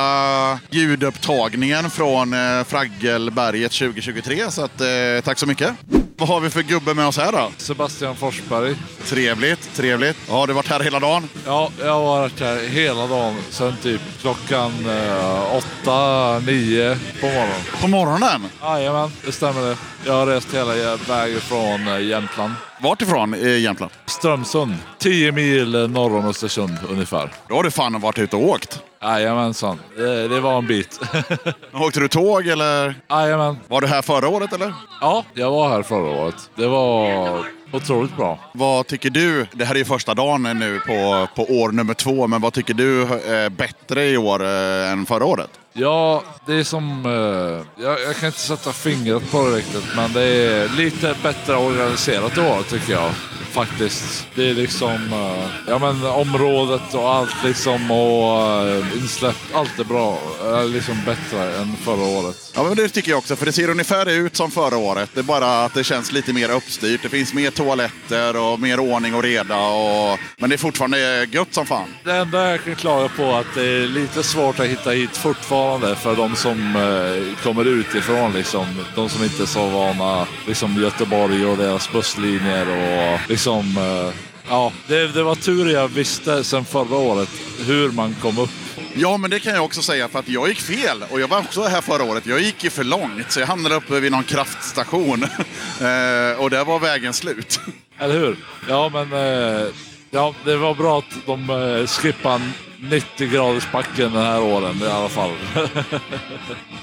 ljudupptagningen 0.70 1.90
från 1.90 2.34
eh, 2.34 2.64
Fraggelberget 2.64 3.72
2023. 3.72 4.52
Så 4.52 4.64
att, 4.64 4.82
eh, 4.82 4.88
tack 5.24 5.40
så 5.40 5.46
mycket. 5.46 5.74
Vad 6.18 6.30
har 6.30 6.40
vi 6.40 6.50
för 6.50 6.62
gubbe 6.62 6.94
med 6.94 7.08
oss 7.08 7.18
här 7.18 7.32
då? 7.32 7.52
Sebastian 7.58 8.16
Forsberg. 8.16 8.76
Trevligt, 9.04 9.76
trevligt. 9.76 10.18
Ja, 10.28 10.34
har 10.34 10.48
du 10.48 10.54
varit 10.54 10.68
här 10.68 10.80
hela 10.80 11.00
dagen? 11.00 11.30
Ja, 11.46 11.70
jag 11.80 11.94
har 11.94 12.04
varit 12.04 12.40
här 12.40 12.68
hela 12.68 13.08
dagen 13.08 13.36
sedan 13.50 13.74
typ 13.84 14.02
klockan 14.22 14.72
eh, 14.90 15.56
åtta, 15.56 16.40
nio 16.40 16.98
på 17.22 17.26
morgonen. 17.28 17.62
På 17.82 17.88
morgonen? 17.88 18.42
Jajamän, 18.62 19.12
det 19.26 19.32
stämmer 19.32 19.62
det. 19.62 19.78
Jag 20.06 20.14
har 20.14 20.28
rest 20.28 20.54
hela 20.54 20.96
vägen 20.96 21.42
från 21.42 21.88
eh, 21.88 22.02
Jämtland. 22.02 22.54
Vart 22.82 23.02
ifrån 23.02 23.36
i 23.36 23.60
Jämtland? 23.60 23.92
Strömsund. 24.06 24.76
10 25.00 25.32
mil 25.32 25.76
eh, 25.76 25.88
norr 25.88 26.18
om 26.18 26.26
Östersund 26.26 26.78
ungefär. 26.90 27.32
Då 27.50 27.56
har 27.56 27.64
du 27.64 27.72
fan 27.72 28.02
varit 28.02 28.20
ute 28.20 28.36
och 28.36 28.50
åkt. 28.50 28.80
Jajamensan, 29.06 29.80
det, 29.98 30.28
det 30.28 30.40
var 30.40 30.58
en 30.58 30.68
bit. 30.68 31.00
Åkte 31.74 32.00
du 32.00 32.08
tåg 32.08 32.48
eller? 32.48 32.96
Jajamän. 33.10 33.58
Var 33.68 33.82
du 33.82 33.88
här 33.88 34.02
förra 34.02 34.28
året 34.28 34.54
eller? 34.54 34.74
Ja, 35.02 35.24
jag 35.34 35.52
var 35.52 35.70
här 35.70 35.84
förra 35.84 36.22
året. 36.22 36.50
Det 36.56 36.68
var 36.68 37.46
otroligt 37.72 38.18
bra. 38.18 38.40
Vad 38.54 38.88
tycker 38.88 39.10
du? 39.10 39.48
Det 39.52 39.66
här 39.66 39.76
är 39.76 39.80
ju 39.80 39.86
första 39.86 40.14
dagen 40.14 40.44
nu 40.44 40.80
på, 40.80 41.28
på 41.36 41.44
år 41.54 41.72
nummer 41.72 41.94
två, 41.94 42.28
men 42.28 42.42
vad 42.42 42.54
tycker 42.54 42.74
du 42.74 43.02
är 43.04 43.50
bättre 43.50 44.06
i 44.06 44.18
år 44.18 44.44
eh, 44.44 44.92
än 44.92 45.06
förra 45.06 45.26
året? 45.26 45.50
Ja, 45.78 46.24
det 46.46 46.54
är 46.54 46.64
som... 46.64 47.06
Eh, 47.06 47.84
jag, 47.84 48.02
jag 48.02 48.16
kan 48.16 48.28
inte 48.28 48.40
sätta 48.40 48.72
fingret 48.72 49.32
på 49.32 49.50
det 49.50 49.56
riktigt, 49.56 49.96
men 49.96 50.14
det 50.14 50.24
är 50.24 50.70
lite 50.70 51.16
bättre 51.24 51.56
organiserat 51.56 52.38
i 52.38 52.42
år 52.42 52.64
tycker 52.70 52.94
jag. 52.94 53.12
faktiskt. 53.56 54.28
Det 54.36 54.50
är 54.50 54.54
liksom, 54.54 55.14
eh, 55.14 55.50
ja 55.68 55.80
men 55.80 56.06
området 56.06 56.94
och 56.94 57.14
allt 57.14 57.44
liksom 57.44 57.92
och 57.92 58.66
uh, 58.66 58.98
insläpp, 58.98 59.36
allt 59.54 59.80
är 59.80 59.84
bra. 59.84 60.20
Uh, 60.46 60.66
liksom 60.66 60.98
bättre 61.06 61.56
än 61.58 61.76
förra 61.76 62.06
året. 62.06 62.52
Ja, 62.56 62.64
men 62.64 62.76
det 62.76 62.90
tycker 62.90 63.12
jag 63.12 63.18
också. 63.18 63.36
För 63.36 63.46
det 63.46 63.52
ser 63.52 63.70
ungefär 63.70 64.10
ut 64.10 64.36
som 64.36 64.52
förra 64.52 64.78
året. 64.78 65.10
Det 65.14 65.20
är 65.20 65.24
bara 65.24 65.66
att 65.66 65.74
det 65.74 65.84
känns 65.84 66.12
lite 66.12 66.34
mer 66.34 66.50
uppstyrt. 66.50 67.02
Det 67.04 67.10
finns 67.10 67.34
mer 67.34 67.52
toaletter 67.52 68.38
och 68.38 68.60
mer 68.60 68.80
ordning 68.80 69.16
och 69.16 69.24
reda. 69.24 69.68
Och... 69.68 70.20
Men 70.38 70.50
det 70.50 70.56
är 70.56 70.58
fortfarande 70.58 71.28
gött 71.32 71.54
som 71.54 71.66
fan. 71.66 71.90
Det 72.04 72.12
enda 72.12 72.52
jag 72.52 72.64
kan 72.64 72.76
klaga 72.76 73.10
på 73.10 73.24
är 73.24 73.40
att 73.40 73.56
det 73.56 73.68
är 73.68 73.88
lite 73.88 74.24
svårt 74.24 74.60
att 74.60 74.66
hitta 74.66 74.90
hit 74.90 75.18
fortfarande 75.18 75.65
för 75.96 76.16
de 76.16 76.36
som 76.36 76.76
eh, 76.76 77.44
kommer 77.44 77.66
utifrån. 77.66 78.34
Liksom. 78.34 78.66
De 78.96 79.10
som 79.10 79.24
inte 79.24 79.44
är 79.44 79.48
så 79.48 79.70
vana. 79.70 80.28
Liksom 80.48 80.82
Göteborg 80.82 81.46
och 81.46 81.58
deras 81.58 81.92
busslinjer 81.92 82.68
och 82.70 83.30
liksom... 83.30 83.78
Eh, 83.78 84.14
ja, 84.50 84.72
det, 84.88 85.08
det 85.08 85.24
var 85.24 85.36
tur 85.36 85.74
jag 85.74 85.88
visste 85.88 86.44
sedan 86.44 86.66
förra 86.66 86.98
året 86.98 87.30
hur 87.66 87.92
man 87.92 88.16
kom 88.22 88.40
upp. 88.40 88.50
Ja, 88.94 89.18
men 89.18 89.30
det 89.30 89.40
kan 89.40 89.54
jag 89.54 89.66
också 89.66 89.82
säga 89.82 90.08
för 90.08 90.20
att 90.20 90.30
jag 90.30 90.48
gick 90.48 90.62
fel. 90.62 91.04
Och 91.12 91.20
jag 91.20 91.28
var 91.28 91.40
också 91.40 91.64
här 91.64 91.82
förra 91.82 92.04
året. 92.04 92.26
Jag 92.26 92.40
gick 92.40 92.64
ju 92.64 92.70
för 92.70 92.84
långt, 92.84 93.32
så 93.32 93.40
jag 93.40 93.48
hamnade 93.48 93.76
uppe 93.76 94.00
vid 94.00 94.12
någon 94.12 94.24
kraftstation. 94.24 95.24
eh, 95.80 96.40
och 96.40 96.50
där 96.50 96.66
var 96.66 96.80
vägen 96.80 97.14
slut. 97.14 97.60
Eller 98.00 98.20
hur? 98.20 98.38
Ja, 98.70 98.90
men 98.94 99.14
eh, 99.14 99.68
ja, 100.12 100.34
det 100.46 100.58
var 100.58 100.74
bra 100.74 101.00
att 101.00 101.26
de 101.26 101.50
eh, 101.50 101.88
skippade 101.88 102.44
90 102.90 103.28
graders 103.28 103.72
backen 103.72 104.14
den 104.14 104.24
här 104.24 104.42
åren 104.44 104.82
i 104.82 104.88
alla 104.88 105.10
fall. 105.10 105.32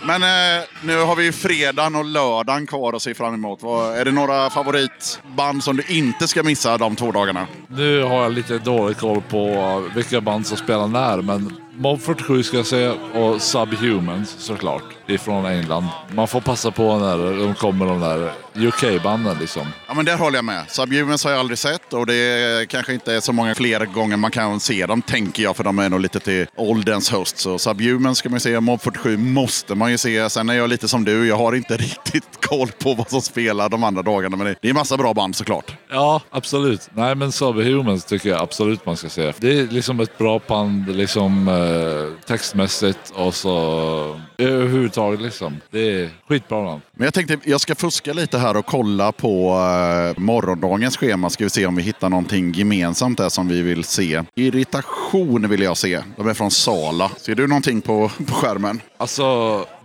Men 0.07 0.23
eh, 0.23 0.65
nu 0.83 1.03
har 1.03 1.17
vi 1.17 1.25
ju 1.25 1.33
fredagen 1.33 1.95
och 1.95 2.05
lördagen 2.05 2.67
kvar 2.67 2.93
att 2.93 3.03
se 3.03 3.15
fram 3.15 3.35
emot. 3.35 3.63
Vad, 3.63 3.97
är 3.99 4.05
det 4.05 4.13
några 4.13 4.51
favoritband 4.51 5.65
som 5.65 5.77
du 5.77 5.83
inte 5.89 6.29
ska 6.29 6.43
missa 6.43 6.79
de 6.79 6.97
två 6.97 7.13
dagarna? 7.13 7.47
Nu 7.69 8.03
har 8.03 8.23
jag 8.23 8.33
lite 8.33 8.59
dålig 8.59 8.97
koll 8.97 9.23
på 9.31 9.83
vilka 9.95 10.21
band 10.21 10.47
som 10.47 10.57
spelar 10.57 10.87
när, 10.87 11.23
men 11.23 11.57
Mob 11.77 12.01
47 12.01 12.43
ska 12.43 12.57
jag 12.57 12.67
säga 12.67 12.95
och 13.15 13.43
Subhumans 13.43 14.31
såklart 14.39 14.83
ifrån 15.13 15.47
England. 15.47 15.87
Man 16.13 16.29
får 16.29 16.41
passa 16.41 16.71
på 16.71 16.99
när 16.99 17.39
de 17.47 17.55
kommer 17.55 17.87
de 17.87 18.01
där 18.01 18.33
UK-banden 18.55 19.37
liksom. 19.41 19.63
Ja, 19.89 19.95
men 19.95 20.05
där 20.05 20.17
håller 20.17 20.39
jag 20.39 20.45
med. 20.45 20.65
Subhumans 20.69 21.25
har 21.25 21.31
jag 21.31 21.41
aldrig 21.41 21.59
sett 21.59 21.93
och 21.93 22.07
det 22.07 22.15
är 22.15 22.65
kanske 22.65 22.95
inte 22.95 23.15
är 23.15 23.21
så 23.21 23.33
många 23.33 23.55
fler 23.55 23.87
gånger 23.87 24.17
man 24.17 24.31
kan 24.31 24.61
se 24.61 24.87
dem, 24.87 25.03
tänker 25.03 25.43
jag, 25.43 25.57
för 25.57 25.65
de 25.65 25.79
är 25.79 25.89
nog 25.89 26.01
lite 26.01 26.21
till 26.21 26.47
ålderns 26.57 27.11
höst. 27.11 27.39
Så 27.39 27.59
Subhumans 27.59 28.19
ska 28.19 28.29
man 28.29 28.37
ju 28.37 28.41
se, 28.41 28.61
Mob 28.61 28.81
47 28.81 29.17
måste 29.17 29.75
man 29.75 29.91
ju 29.91 29.99
se. 29.99 30.31
Sen 30.31 30.49
är 30.49 30.55
jag 30.55 30.71
lite 30.71 30.89
som 30.89 31.05
du, 31.05 31.29
jag 31.29 31.37
har 31.37 31.53
inte 31.53 31.77
riktigt 31.77 32.47
koll 32.47 32.69
på 32.69 32.95
vad 32.95 33.11
som 33.11 33.23
spelar 33.23 33.69
de 33.69 33.85
andra 33.85 34.03
dagarna, 34.03 34.37
men 34.37 34.55
det, 34.61 34.69
är 34.69 34.75
massa 34.75 34.97
bra 34.97 35.15
band 35.15 35.37
såklart. 35.37 35.73
Ja, 35.91 36.21
absolut. 36.31 36.91
Nej, 36.95 37.15
men 37.15 37.33
Subhumans 37.33 38.05
tycker 38.05 38.29
jag 38.29 38.41
absolut 38.41 38.87
man 38.87 38.97
ska 38.97 39.09
se. 39.09 39.33
Det 39.39 39.59
är 39.59 39.67
liksom 39.67 40.01
ett 40.01 40.19
bra 40.19 40.41
band, 40.49 40.97
liksom 40.97 41.49
eh, 41.49 42.27
textmässigt 42.27 43.13
och 43.15 43.35
så 43.35 44.21
överhuvudtaget 44.45 45.21
liksom. 45.21 45.57
Det 45.71 46.03
är 46.03 46.11
skitbra 46.29 46.65
band. 46.65 46.81
Men 46.93 47.05
jag 47.05 47.15
tänkte 47.15 47.39
jag 47.45 47.61
ska 47.61 47.75
fuska 47.75 48.13
lite 48.13 48.39
här 48.39 48.57
och 48.57 48.67
kolla 48.67 49.13
på 49.13 49.55
uh, 49.55 50.21
morgondagens 50.21 50.97
schema. 50.97 51.31
Ska 51.31 51.45
vi 51.45 51.51
se 51.51 51.67
om 51.67 51.77
vi 51.77 51.83
hittar 51.83 52.09
någonting 52.09 52.53
gemensamt 52.53 53.19
där 53.19 53.29
som 53.29 53.49
vi 53.49 53.63
vill 53.63 53.85
se. 53.85 54.23
Irritation 54.35 55.49
vill 55.49 55.63
jag 55.63 55.77
se. 55.77 56.01
De 56.17 56.29
är 56.29 56.35
från 56.35 56.51
Sala. 56.51 57.11
Ser 57.17 57.35
du 57.35 57.47
någonting 57.47 57.81
på, 57.81 58.11
på 58.27 58.35
skärmen? 58.35 58.81
Alltså, 58.97 59.25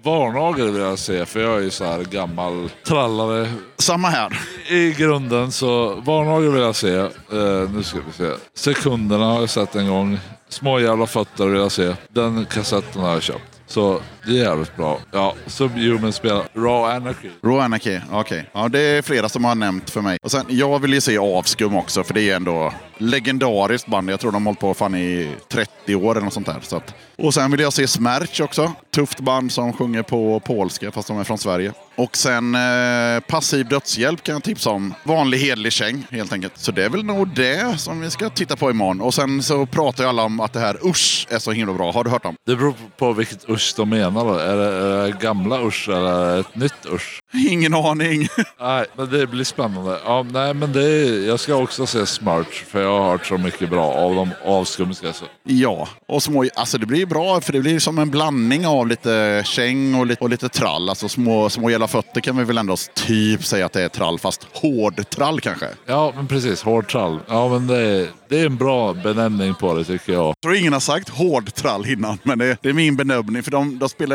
Varnagel 0.04 0.72
vill 0.72 0.82
jag 0.82 1.00
se, 1.00 1.26
för 1.26 1.40
jag 1.40 1.58
är 1.58 1.62
ju 1.62 1.70
så 1.70 1.86
här 1.86 2.04
gammal 2.04 2.70
trallare. 2.88 3.52
Samma 3.78 4.08
här. 4.08 4.40
I 4.70 4.92
grunden 4.92 5.52
så, 5.52 5.94
Varnagel 5.96 6.52
vill 6.52 6.62
jag 6.62 6.76
se. 6.76 6.98
Uh, 6.98 7.72
nu 7.74 7.84
ska 7.84 7.98
vi 8.08 8.14
se. 8.18 8.32
Sekunderna 8.54 9.26
har 9.26 9.40
jag 9.40 9.50
sett 9.50 9.76
en 9.76 9.88
gång. 9.88 10.20
Små 10.50 10.80
jävla 10.80 11.06
fötter 11.06 11.46
vill 11.46 11.62
jag 11.62 11.72
se. 11.72 11.96
Den 12.10 12.46
kassetten 12.46 13.02
har 13.02 13.14
jag 13.14 13.24
köpt. 13.24 13.62
Så 13.68 14.00
det 14.28 14.40
är 14.40 14.44
jävligt 14.44 14.76
bra. 14.76 15.00
Ja, 15.12 15.36
Subhuman 15.46 16.14
spelar 16.14 16.44
Raw 16.54 16.96
Anarchy. 16.96 17.30
Raw 17.44 17.66
Anarchy, 17.66 18.00
okej. 18.12 18.50
Ja, 18.54 18.70
det 18.70 18.80
är 18.80 19.02
flera 19.02 19.30
som 19.30 19.46
har 19.46 19.56
nämnt 19.56 19.90
för 19.90 20.02
mig. 20.02 20.18
Och 20.22 20.32
sen, 20.32 20.46
jag 20.50 20.80
vill 20.80 20.94
ju 20.94 21.02
se 21.02 21.18
Avskum 21.18 21.76
också, 21.76 22.04
för 22.04 22.14
det 22.14 22.30
är 22.30 22.36
ändå 22.36 22.74
legendariskt 22.98 23.88
band. 23.88 24.10
Jag 24.10 24.20
tror 24.20 24.32
de 24.32 24.46
har 24.46 24.50
hållit 24.50 24.60
på 24.60 24.74
fan 24.74 24.96
i 24.96 25.36
30 25.52 25.96
år 25.96 26.12
eller 26.12 26.26
något 26.26 26.34
sånt 26.34 26.46
där. 26.46 26.60
Så 26.62 26.76
att. 26.78 26.94
Och 27.18 27.34
sen 27.34 27.52
vill 27.52 27.60
jag 27.60 27.74
se 27.74 27.88
Smerch 27.88 28.42
också. 28.42 28.72
Tufft 28.96 29.20
band 29.20 29.52
som 29.52 29.74
sjunger 29.74 30.04
på 30.04 30.40
polska, 30.40 30.92
fast 30.92 31.08
de 31.08 31.20
är 31.20 31.24
från 31.24 31.38
Sverige. 31.38 31.74
Och 31.96 32.18
sen 32.18 32.56
eh, 32.56 33.20
Passiv 33.28 33.68
dödshjälp 33.68 34.24
kan 34.24 34.34
jag 34.34 34.44
tipsa 34.44 34.70
om. 34.70 34.94
Vanlig 35.04 35.38
hedlig 35.38 35.72
käng, 35.72 36.08
helt 36.12 36.34
enkelt. 36.34 36.58
Så 36.58 36.72
det 36.72 36.86
är 36.86 36.90
väl 36.90 37.04
nog 37.04 37.36
det 37.36 37.80
som 37.80 38.02
vi 38.02 38.10
ska 38.10 38.30
titta 38.30 38.56
på 38.56 38.72
imorgon. 38.72 39.02
Och 39.02 39.14
sen 39.14 39.44
så 39.44 39.66
pratar 39.66 40.04
ju 40.04 40.10
alla 40.10 40.24
om 40.24 40.40
att 40.40 40.54
det 40.54 40.60
här 40.60 40.88
Usch 40.88 41.28
är 41.30 41.40
så 41.40 41.52
himla 41.52 41.74
bra. 41.74 41.92
Har 41.92 42.04
du 42.04 42.10
hört 42.10 42.26
om? 42.26 42.36
Det 42.46 42.56
beror 42.56 42.74
på 42.98 43.14
vilket 43.14 43.50
Usch 43.50 43.74
de 43.78 43.90
menar. 43.90 44.17
Då. 44.24 44.34
Är, 44.34 44.58
det, 44.58 44.66
är 44.66 45.08
det 45.08 45.18
gamla 45.22 45.62
Usch 45.62 45.90
eller 45.90 46.40
ett 46.40 46.56
nytt 46.56 46.86
Usch? 46.94 47.20
Ingen 47.50 47.74
aning. 47.74 48.28
nej, 48.60 48.86
men 48.96 49.10
det 49.10 49.28
blir 49.28 49.44
spännande. 49.44 50.00
Ja, 50.06 50.26
nej, 50.32 50.54
men 50.54 50.74
det 50.74 50.84
är, 50.84 51.28
jag 51.28 51.40
ska 51.40 51.56
också 51.56 51.86
se 51.86 52.06
Smarch, 52.06 52.64
för 52.66 52.82
jag 52.82 53.00
har 53.00 53.12
hört 53.12 53.26
så 53.26 53.38
mycket 53.38 53.70
bra 53.70 53.86
av 53.86 54.16
dem 54.16 54.30
avskumska. 54.46 55.14
Så. 55.14 55.26
Ja, 55.44 55.88
och 56.08 56.24
små, 56.24 56.46
alltså 56.56 56.78
det 56.78 56.86
blir 56.86 57.06
bra 57.06 57.42
för 57.42 57.54
det 57.54 57.60
blir 57.60 57.80
som 57.80 58.00
en 58.00 58.10
blandning 58.10 58.68
av 58.68 58.88
lite 58.88 59.42
käng 59.46 59.96
och 59.96 60.06
lite, 60.06 60.24
och 60.24 60.30
lite 60.30 60.50
trall. 60.50 60.90
Alltså 60.90 61.10
små, 61.10 61.50
små 61.50 61.70
jävla 61.70 61.88
fötter 61.88 62.22
kan 62.22 62.38
vi 62.38 62.44
väl 62.44 62.58
ändå 62.58 62.76
typ 62.94 63.46
säga 63.46 63.66
att 63.66 63.74
det 63.74 63.84
är 63.84 63.90
trall, 63.90 64.20
fast 64.20 64.48
hård 64.54 65.10
trall 65.10 65.40
kanske. 65.42 65.68
Ja, 65.86 66.14
men 66.16 66.28
precis. 66.28 66.64
Hård 66.64 66.88
trall. 66.88 67.20
Ja, 67.28 67.50
men 67.50 67.68
det 67.68 67.78
är, 67.78 68.08
det 68.30 68.40
är 68.40 68.46
en 68.46 68.58
bra 68.58 68.94
benämning 68.94 69.54
på 69.56 69.74
det 69.74 69.84
tycker 69.84 70.14
jag. 70.14 70.26
Jag 70.26 70.36
tror 70.44 70.56
ingen 70.56 70.74
har 70.74 70.80
sagt 70.80 71.10
hård 71.10 71.54
trall 71.54 71.88
innan, 71.88 72.18
men 72.24 72.40
det, 72.40 72.58
det 72.62 72.70
är 72.70 72.74
min 72.74 72.96
benämning. 72.96 73.44
För 73.44 73.52
de, 73.52 73.80
de 73.80 73.90
spelar, 73.90 74.07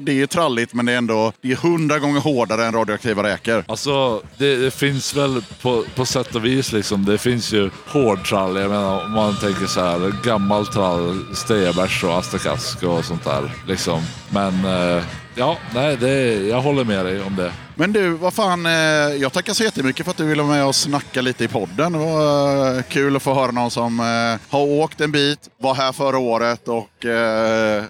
det 0.00 0.22
är 0.22 0.26
tralligt, 0.26 0.74
men 0.74 0.86
det 0.86 0.92
är 0.92 0.96
ändå 0.96 1.32
det 1.40 1.52
är 1.52 1.56
hundra 1.56 1.98
gånger 1.98 2.20
hårdare 2.20 2.66
än 2.66 2.72
radioaktiva 2.74 3.22
räkor. 3.22 3.64
Alltså, 3.68 4.22
det, 4.38 4.56
det 4.56 4.70
finns 4.70 5.16
väl 5.16 5.42
på, 5.62 5.84
på 5.94 6.04
sätt 6.04 6.34
och 6.34 6.44
vis 6.44 6.72
liksom. 6.72 7.04
Det 7.04 7.18
finns 7.18 7.52
ju 7.52 7.70
hård 7.86 8.24
trall. 8.24 8.56
Jag 8.56 8.70
menar 8.70 9.04
om 9.04 9.12
man 9.12 9.36
tänker 9.36 9.66
så 9.66 9.80
här, 9.80 10.12
gammal 10.24 10.66
trall, 10.66 11.34
Steabärs 11.34 12.04
och 12.04 12.18
Astakask 12.18 12.82
och 12.82 13.04
sånt 13.04 13.24
där. 13.24 13.50
Liksom. 13.66 14.02
Men 14.30 14.64
eh, 14.64 15.02
ja, 15.34 15.56
nej, 15.74 15.96
det, 15.96 16.34
jag 16.34 16.60
håller 16.60 16.84
med 16.84 17.06
dig 17.06 17.22
om 17.22 17.36
det. 17.36 17.52
Men 17.80 17.92
du, 17.92 18.10
vad 18.10 18.34
fan, 18.34 18.66
eh, 18.66 18.72
jag 19.20 19.32
tackar 19.32 19.52
så 19.52 19.62
jättemycket 19.62 20.04
för 20.04 20.10
att 20.10 20.16
du 20.16 20.24
ville 20.24 20.42
vara 20.42 20.56
med 20.56 20.66
och 20.66 20.74
snacka 20.74 21.20
lite 21.20 21.44
i 21.44 21.48
podden. 21.48 21.92
Det 21.92 21.98
var 21.98 22.76
eh, 22.76 22.82
kul 22.82 23.16
att 23.16 23.22
få 23.22 23.34
höra 23.34 23.50
någon 23.50 23.70
som 23.70 24.00
eh, 24.00 24.50
har 24.50 24.60
åkt 24.60 25.00
en 25.00 25.12
bit, 25.12 25.38
var 25.58 25.74
här 25.74 25.92
förra 25.92 26.18
året 26.18 26.68
och, 26.68 27.06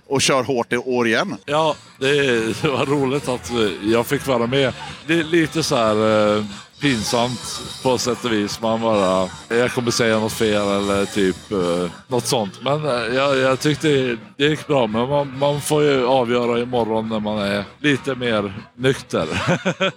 och 0.06 0.22
kör 0.22 0.42
hårt 0.42 0.72
i 0.72 0.76
år 0.76 1.06
igen. 1.06 1.36
Ja, 1.46 1.74
det, 1.98 2.62
var 2.64 2.86
roligt 2.86 3.28
att 3.28 3.50
jag 3.82 4.06
fick 4.06 4.26
vara 4.26 4.46
med. 4.46 4.72
Det 5.06 5.14
är 5.14 5.24
lite 5.24 5.62
så 5.62 5.76
här 5.76 6.44
pinsamt 6.80 7.60
på 7.82 7.98
sätt 7.98 8.24
och 8.24 8.32
vis. 8.32 8.60
Man 8.60 8.80
bara, 8.80 9.28
jag 9.48 9.72
kommer 9.72 9.90
säga 9.90 10.18
något 10.18 10.32
fel 10.32 10.68
eller 10.68 11.04
typ 11.04 11.36
något 12.08 12.26
sånt. 12.26 12.62
Men 12.62 12.84
jag, 13.14 13.36
jag 13.36 13.60
tyckte 13.60 14.16
det 14.40 14.46
gick 14.46 14.66
bra. 14.66 14.86
Men 14.86 15.08
man, 15.08 15.38
man 15.38 15.60
får 15.60 15.82
ju 15.82 16.06
avgöra 16.06 16.58
imorgon 16.60 17.08
när 17.08 17.20
man 17.20 17.38
är 17.38 17.64
lite 17.80 18.14
mer 18.14 18.52
nykter. 18.76 19.26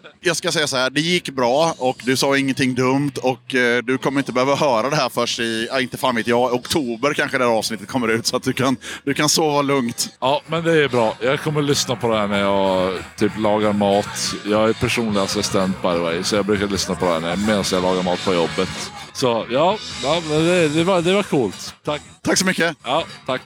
Jag 0.22 0.36
ska 0.36 0.52
säga 0.52 0.68
så 0.68 0.78
här, 0.78 0.90
det 0.90 1.02
gick 1.02 1.30
bra 1.30 1.76
och 1.78 1.98
du 2.04 2.16
sa 2.16 2.38
ingenting 2.38 2.76
dumt 2.76 3.12
och 3.22 3.56
eh, 3.56 3.84
du 3.84 3.98
kommer 3.98 4.20
inte 4.20 4.32
behöva 4.32 4.56
höra 4.56 4.90
det 4.90 4.96
här 4.96 5.10
först 5.10 5.40
i, 5.40 5.68
ja, 5.72 5.80
inte 5.80 5.98
fan 5.98 6.16
vet 6.16 6.28
jag, 6.28 6.54
oktober 6.54 7.14
kanske 7.14 7.38
det 7.38 7.44
här 7.44 7.52
avsnittet 7.52 7.88
kommer 7.88 8.08
ut. 8.08 8.26
Så 8.26 8.36
att 8.38 8.44
du 8.44 8.54
kan, 8.54 8.78
du 9.04 9.14
kan 9.14 9.30
sova 9.30 9.62
lugnt. 9.62 10.10
Ja, 10.20 10.42
men 10.48 10.64
det 10.64 10.84
är 10.84 10.90
bra. 10.90 11.16
Jag 11.22 11.40
kommer 11.42 11.62
lyssna 11.62 11.96
på 11.96 12.08
det 12.08 12.18
här 12.18 12.28
när 12.28 12.40
jag 12.40 12.94
typ 13.18 13.32
lagar 13.38 13.74
mat. 13.74 14.34
Jag 14.46 14.70
är 14.70 14.74
personlig 14.74 15.22
assistent 15.22 15.82
by 15.82 15.88
the 15.92 15.98
way, 15.98 16.24
så 16.24 16.36
jag 16.36 16.46
brukar 16.46 16.68
lyssna 16.68 16.96
på 16.96 17.06
det 17.06 17.12
här 17.12 17.20
när- 17.20 17.36
medan 17.36 17.64
jag 17.72 17.82
lagar 17.84 18.04
mat 18.04 18.26
på 18.26 18.34
jobbet. 18.34 18.70
Så 19.14 19.46
ja, 19.50 19.78
ja 20.04 20.22
det, 20.30 20.68
det, 20.70 20.84
var, 20.84 21.02
det 21.02 21.14
var 21.14 21.24
coolt. 21.24 21.76
Tack. 21.86 22.02
Tack 22.22 22.38
så 22.38 22.46
mycket. 22.46 22.78
Ja, 22.84 23.04
tack. 23.26 23.42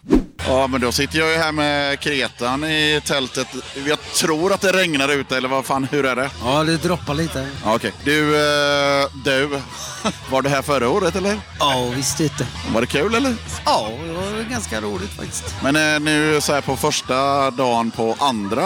Ja, 0.48 0.68
men 0.68 0.82
då 0.82 0.92
sitter 0.92 1.20
jag 1.20 1.32
ju 1.32 1.38
här 1.38 1.52
med 1.52 2.00
kretan 2.00 2.64
i 2.64 3.02
tältet. 3.06 3.48
Jag 3.88 4.02
tror 4.02 4.54
att 4.54 4.62
det 4.62 4.72
regnar 4.72 5.10
ute, 5.10 5.38
eller 5.38 5.50
vad 5.50 5.66
fan, 5.66 5.88
hur 5.92 6.06
är 6.06 6.16
det? 6.16 6.30
Ja, 6.44 6.64
det 6.64 6.78
droppar 6.78 7.14
lite. 7.14 7.48
Ja, 7.66 7.76
Okej. 7.76 7.94
Du, 8.04 8.36
eh, 8.36 9.06
du. 9.26 9.50
Var 10.32 10.42
du 10.42 10.50
här 10.50 10.62
förra 10.62 10.90
året 10.90 11.16
eller? 11.16 11.40
Ja, 11.60 11.90
visst 11.96 12.20
inte. 12.20 12.48
Var 12.74 12.82
det 12.82 12.88
kul 12.88 13.16
eller? 13.16 13.36
Ja, 13.66 13.90
det 14.08 14.14
var 14.14 14.50
ganska 14.50 14.82
roligt 14.82 15.14
faktiskt. 15.14 15.56
Men 15.64 15.76
eh, 15.76 16.00
nu 16.00 16.42
så 16.42 16.54
här 16.54 16.62
på 16.62 16.76
första 16.78 17.52
dagen 17.52 17.92
på 17.92 18.16
andra 18.20 18.64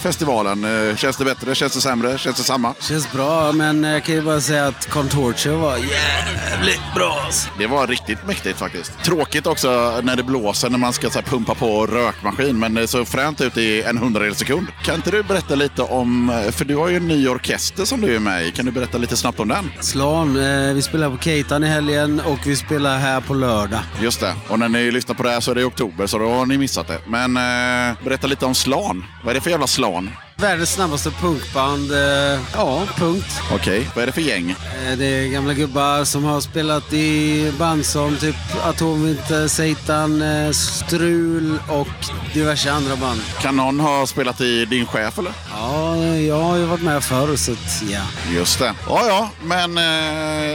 festivalen. 0.00 0.88
Eh, 0.88 0.96
känns 0.96 1.16
det 1.16 1.24
bättre? 1.24 1.54
Känns 1.54 1.72
det 1.74 1.80
sämre? 1.80 2.18
Känns 2.18 2.36
det 2.36 2.42
samma? 2.42 2.74
Känns 2.80 3.12
bra, 3.12 3.52
men 3.52 3.84
jag 3.84 4.04
kan 4.04 4.14
ju 4.14 4.22
bara 4.22 4.40
säga 4.40 4.66
att 4.66 4.86
Contorture 4.90 5.54
var 5.56 5.76
jävligt 5.76 6.80
bra 6.94 7.20
alltså. 7.26 7.48
Det 7.58 7.66
var 7.66 7.86
riktigt 7.86 8.26
mäktigt 8.26 8.58
faktiskt. 8.58 8.92
Tråkigt 9.04 9.46
också 9.46 10.00
när 10.02 10.16
det 10.16 10.22
blåser 10.22 10.70
när 10.70 10.78
man 10.78 10.85
ska 10.92 11.10
så 11.10 11.18
här, 11.18 11.26
pumpa 11.26 11.54
på 11.54 11.86
rökmaskin, 11.86 12.58
men 12.58 12.74
det 12.74 12.88
såg 12.88 13.08
fränt 13.08 13.40
ut 13.40 13.56
i 13.56 13.82
en 13.82 13.98
hundradels 13.98 14.38
sekund. 14.38 14.66
Kan 14.84 14.94
inte 14.94 15.10
du 15.10 15.22
berätta 15.22 15.54
lite 15.54 15.82
om, 15.82 16.42
för 16.52 16.64
du 16.64 16.76
har 16.76 16.88
ju 16.88 16.96
en 16.96 17.08
ny 17.08 17.28
orkester 17.28 17.84
som 17.84 18.00
du 18.00 18.16
är 18.16 18.20
med 18.20 18.46
i. 18.46 18.52
Kan 18.52 18.66
du 18.66 18.72
berätta 18.72 18.98
lite 18.98 19.16
snabbt 19.16 19.40
om 19.40 19.48
den? 19.48 19.70
Slan, 19.80 20.36
eh, 20.36 20.74
vi 20.74 20.82
spelar 20.82 21.10
på 21.10 21.18
Keitan 21.18 21.64
i 21.64 21.66
helgen 21.66 22.20
och 22.20 22.38
vi 22.46 22.56
spelar 22.56 22.98
här 22.98 23.20
på 23.20 23.34
lördag. 23.34 23.80
Just 24.00 24.20
det. 24.20 24.34
Och 24.48 24.58
när 24.58 24.68
ni 24.68 24.90
lyssnar 24.90 25.14
på 25.14 25.22
det 25.22 25.30
här 25.30 25.40
så 25.40 25.50
är 25.50 25.54
det 25.54 25.60
i 25.60 25.64
oktober, 25.64 26.06
så 26.06 26.18
då 26.18 26.28
har 26.28 26.46
ni 26.46 26.58
missat 26.58 26.86
det. 26.88 26.98
Men 27.06 27.36
eh, 27.36 28.04
berätta 28.04 28.26
lite 28.26 28.46
om 28.46 28.54
Slan. 28.54 29.04
Vad 29.24 29.30
är 29.30 29.34
det 29.34 29.40
för 29.40 29.50
jävla 29.50 29.66
Slan? 29.66 30.10
Världens 30.38 30.72
snabbaste 30.72 31.10
punkband. 31.10 31.92
Eh, 31.92 32.40
ja, 32.54 32.82
punkt. 32.96 33.40
Okej, 33.52 33.88
vad 33.94 34.02
är 34.02 34.06
det 34.06 34.12
för 34.12 34.20
gäng? 34.20 34.50
Eh, 34.50 34.98
Det 34.98 35.04
är 35.06 35.28
gamla 35.28 35.54
gubbar 35.54 36.04
som 36.04 36.24
har 36.24 36.40
spelat 36.40 36.92
i 36.92 37.52
band 37.58 37.86
som 37.86 38.16
typ 38.16 38.36
Atomvinter, 38.64 39.48
Satan, 39.48 40.22
eh, 40.22 40.50
Strul 40.50 41.58
och 41.68 41.88
diverse 42.34 42.72
andra 42.72 42.96
band. 42.96 43.20
Kan 43.40 43.56
någon 43.56 43.80
ha 43.80 44.06
spelat 44.06 44.40
i 44.40 44.64
din 44.64 44.86
chef 44.86 45.18
eller? 45.18 45.32
Ja, 45.52 45.96
jag 46.06 46.40
har 46.40 46.56
ju 46.56 46.64
varit 46.64 46.82
med 46.82 47.04
förr 47.04 47.36
så 47.36 47.52
att, 47.52 47.82
ja. 47.90 48.00
Just 48.34 48.58
det. 48.58 48.74
Ja, 48.88 49.06
ja, 49.08 49.30
men 49.44 49.78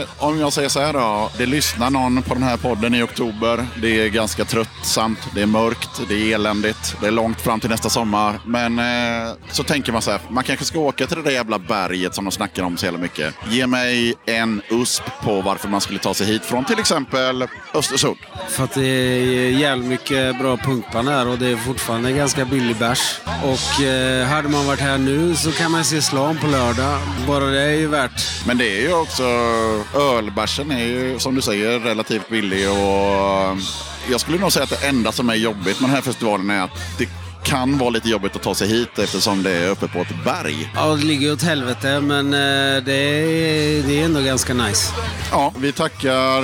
eh, 0.00 0.06
om 0.18 0.38
jag 0.38 0.52
säger 0.52 0.68
så 0.68 0.80
här 0.80 0.92
då. 0.92 1.30
Det 1.38 1.46
lyssnar 1.46 1.90
någon 1.90 2.22
på 2.22 2.34
den 2.34 2.42
här 2.42 2.56
podden 2.56 2.94
i 2.94 3.02
oktober. 3.02 3.66
Det 3.82 4.00
är 4.04 4.08
ganska 4.08 4.44
tröttsamt, 4.44 5.18
det 5.34 5.42
är 5.42 5.46
mörkt, 5.46 5.90
det 6.08 6.14
är 6.14 6.34
eländigt, 6.34 6.96
det 7.00 7.06
är 7.06 7.10
långt 7.10 7.40
fram 7.40 7.60
till 7.60 7.70
nästa 7.70 7.90
sommar. 7.90 8.40
Men 8.46 8.78
eh, 8.78 9.32
så 9.50 9.64
tänker 9.72 9.92
man 9.92 10.02
så 10.02 10.10
här, 10.10 10.20
man 10.28 10.44
kanske 10.44 10.64
ska 10.64 10.78
åka 10.78 11.06
till 11.06 11.16
det 11.16 11.22
där 11.22 11.30
jävla 11.30 11.58
berget 11.58 12.14
som 12.14 12.24
de 12.24 12.30
snackar 12.30 12.62
om 12.62 12.76
så 12.76 12.86
jävla 12.86 13.00
mycket. 13.00 13.34
Ge 13.50 13.66
mig 13.66 14.14
en 14.26 14.62
USP 14.70 15.02
på 15.22 15.40
varför 15.40 15.68
man 15.68 15.80
skulle 15.80 15.98
ta 15.98 16.14
sig 16.14 16.26
hit 16.26 16.44
från 16.44 16.64
till 16.64 16.78
exempel 16.78 17.46
Östersund. 17.74 18.16
För 18.48 18.64
att 18.64 18.74
det 18.74 18.86
är 18.86 19.50
jävligt 19.50 19.88
mycket 19.88 20.38
bra 20.38 20.56
punkband 20.56 21.08
här 21.08 21.28
och 21.28 21.38
det 21.38 21.46
är 21.46 21.56
fortfarande 21.56 22.12
ganska 22.12 22.44
billig 22.44 22.76
bärs. 22.76 23.20
Och 23.44 23.84
eh, 23.84 24.26
hade 24.26 24.48
man 24.48 24.66
varit 24.66 24.80
här 24.80 24.98
nu 24.98 25.34
så 25.34 25.52
kan 25.52 25.70
man 25.70 25.84
se 25.84 26.02
slam 26.02 26.38
på 26.38 26.46
lördag. 26.46 26.98
Bara 27.26 27.44
det 27.44 27.62
är 27.62 27.76
ju 27.76 27.86
värt. 27.86 28.46
Men 28.46 28.58
det 28.58 28.78
är 28.78 28.80
ju 28.80 28.94
också, 28.94 29.24
ölbärsen 29.94 30.70
är 30.70 30.84
ju 30.84 31.18
som 31.18 31.34
du 31.34 31.42
säger 31.42 31.80
relativt 31.80 32.28
billig 32.28 32.70
och 32.70 33.56
jag 34.10 34.20
skulle 34.20 34.38
nog 34.38 34.52
säga 34.52 34.64
att 34.64 34.80
det 34.80 34.88
enda 34.88 35.12
som 35.12 35.30
är 35.30 35.34
jobbigt 35.34 35.80
med 35.80 35.90
den 35.90 35.94
här 35.94 36.02
festivalen 36.02 36.50
är 36.50 36.60
att 36.60 36.98
det 36.98 37.21
kan 37.44 37.78
vara 37.78 37.90
lite 37.90 38.08
jobbigt 38.08 38.36
att 38.36 38.42
ta 38.42 38.54
sig 38.54 38.68
hit 38.68 38.98
eftersom 38.98 39.42
det 39.42 39.50
är 39.50 39.70
uppe 39.70 39.88
på 39.88 40.00
ett 40.00 40.24
berg. 40.24 40.72
Ja, 40.74 40.94
det 40.94 41.04
ligger 41.04 41.32
åt 41.32 41.42
helvete 41.42 42.00
men 42.00 42.26
eh, 42.26 42.84
det, 42.84 42.92
är, 42.94 43.82
det 43.82 44.00
är 44.00 44.04
ändå 44.04 44.20
ganska 44.20 44.54
nice. 44.54 44.92
Ja, 45.30 45.52
vi 45.58 45.72
tackar 45.72 46.38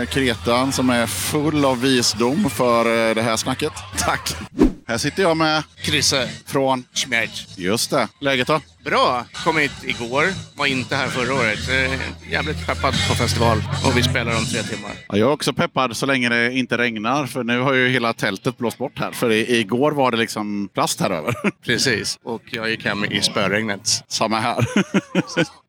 eh, 0.00 0.06
Kretan 0.06 0.72
som 0.72 0.90
är 0.90 1.06
full 1.06 1.64
av 1.64 1.80
visdom 1.80 2.50
för 2.50 3.08
eh, 3.08 3.14
det 3.14 3.22
här 3.22 3.36
snacket. 3.36 3.72
Tack! 3.98 4.34
Här 4.88 4.98
sitter 4.98 5.22
jag 5.22 5.36
med 5.36 5.62
Krisse. 5.82 6.28
från 6.46 6.84
Schmerz. 6.94 7.46
Just 7.56 7.90
det. 7.90 8.08
Läget 8.20 8.46
då? 8.46 8.60
Bra. 8.88 9.24
Kom 9.44 9.58
hit 9.58 9.72
igår. 9.84 10.24
Var 10.56 10.66
inte 10.66 10.96
här 10.96 11.08
förra 11.08 11.34
året. 11.34 11.68
Eh, 11.68 12.00
Jävligt 12.32 12.66
peppad 12.66 12.94
på 13.08 13.14
festival. 13.14 13.62
Och 13.86 13.96
vi 13.96 14.02
spelar 14.02 14.36
om 14.36 14.44
tre 14.44 14.62
timmar. 14.62 14.90
Ja, 15.08 15.16
jag 15.16 15.28
är 15.28 15.32
också 15.32 15.52
peppad 15.52 15.96
så 15.96 16.06
länge 16.06 16.28
det 16.28 16.52
inte 16.52 16.78
regnar. 16.78 17.26
För 17.26 17.44
nu 17.44 17.60
har 17.60 17.72
ju 17.72 17.88
hela 17.88 18.12
tältet 18.12 18.58
blåst 18.58 18.78
bort 18.78 18.98
här. 18.98 19.12
För 19.12 19.30
igår 19.30 19.92
var 19.92 20.10
det 20.10 20.16
liksom 20.16 20.68
plast 20.74 21.00
här 21.00 21.10
över. 21.10 21.34
Precis. 21.64 22.18
Och 22.24 22.42
jag 22.50 22.70
gick 22.70 22.84
hem 22.84 23.04
i 23.04 23.22
spöregnet. 23.22 24.04
Samma 24.08 24.40
här. 24.40 24.66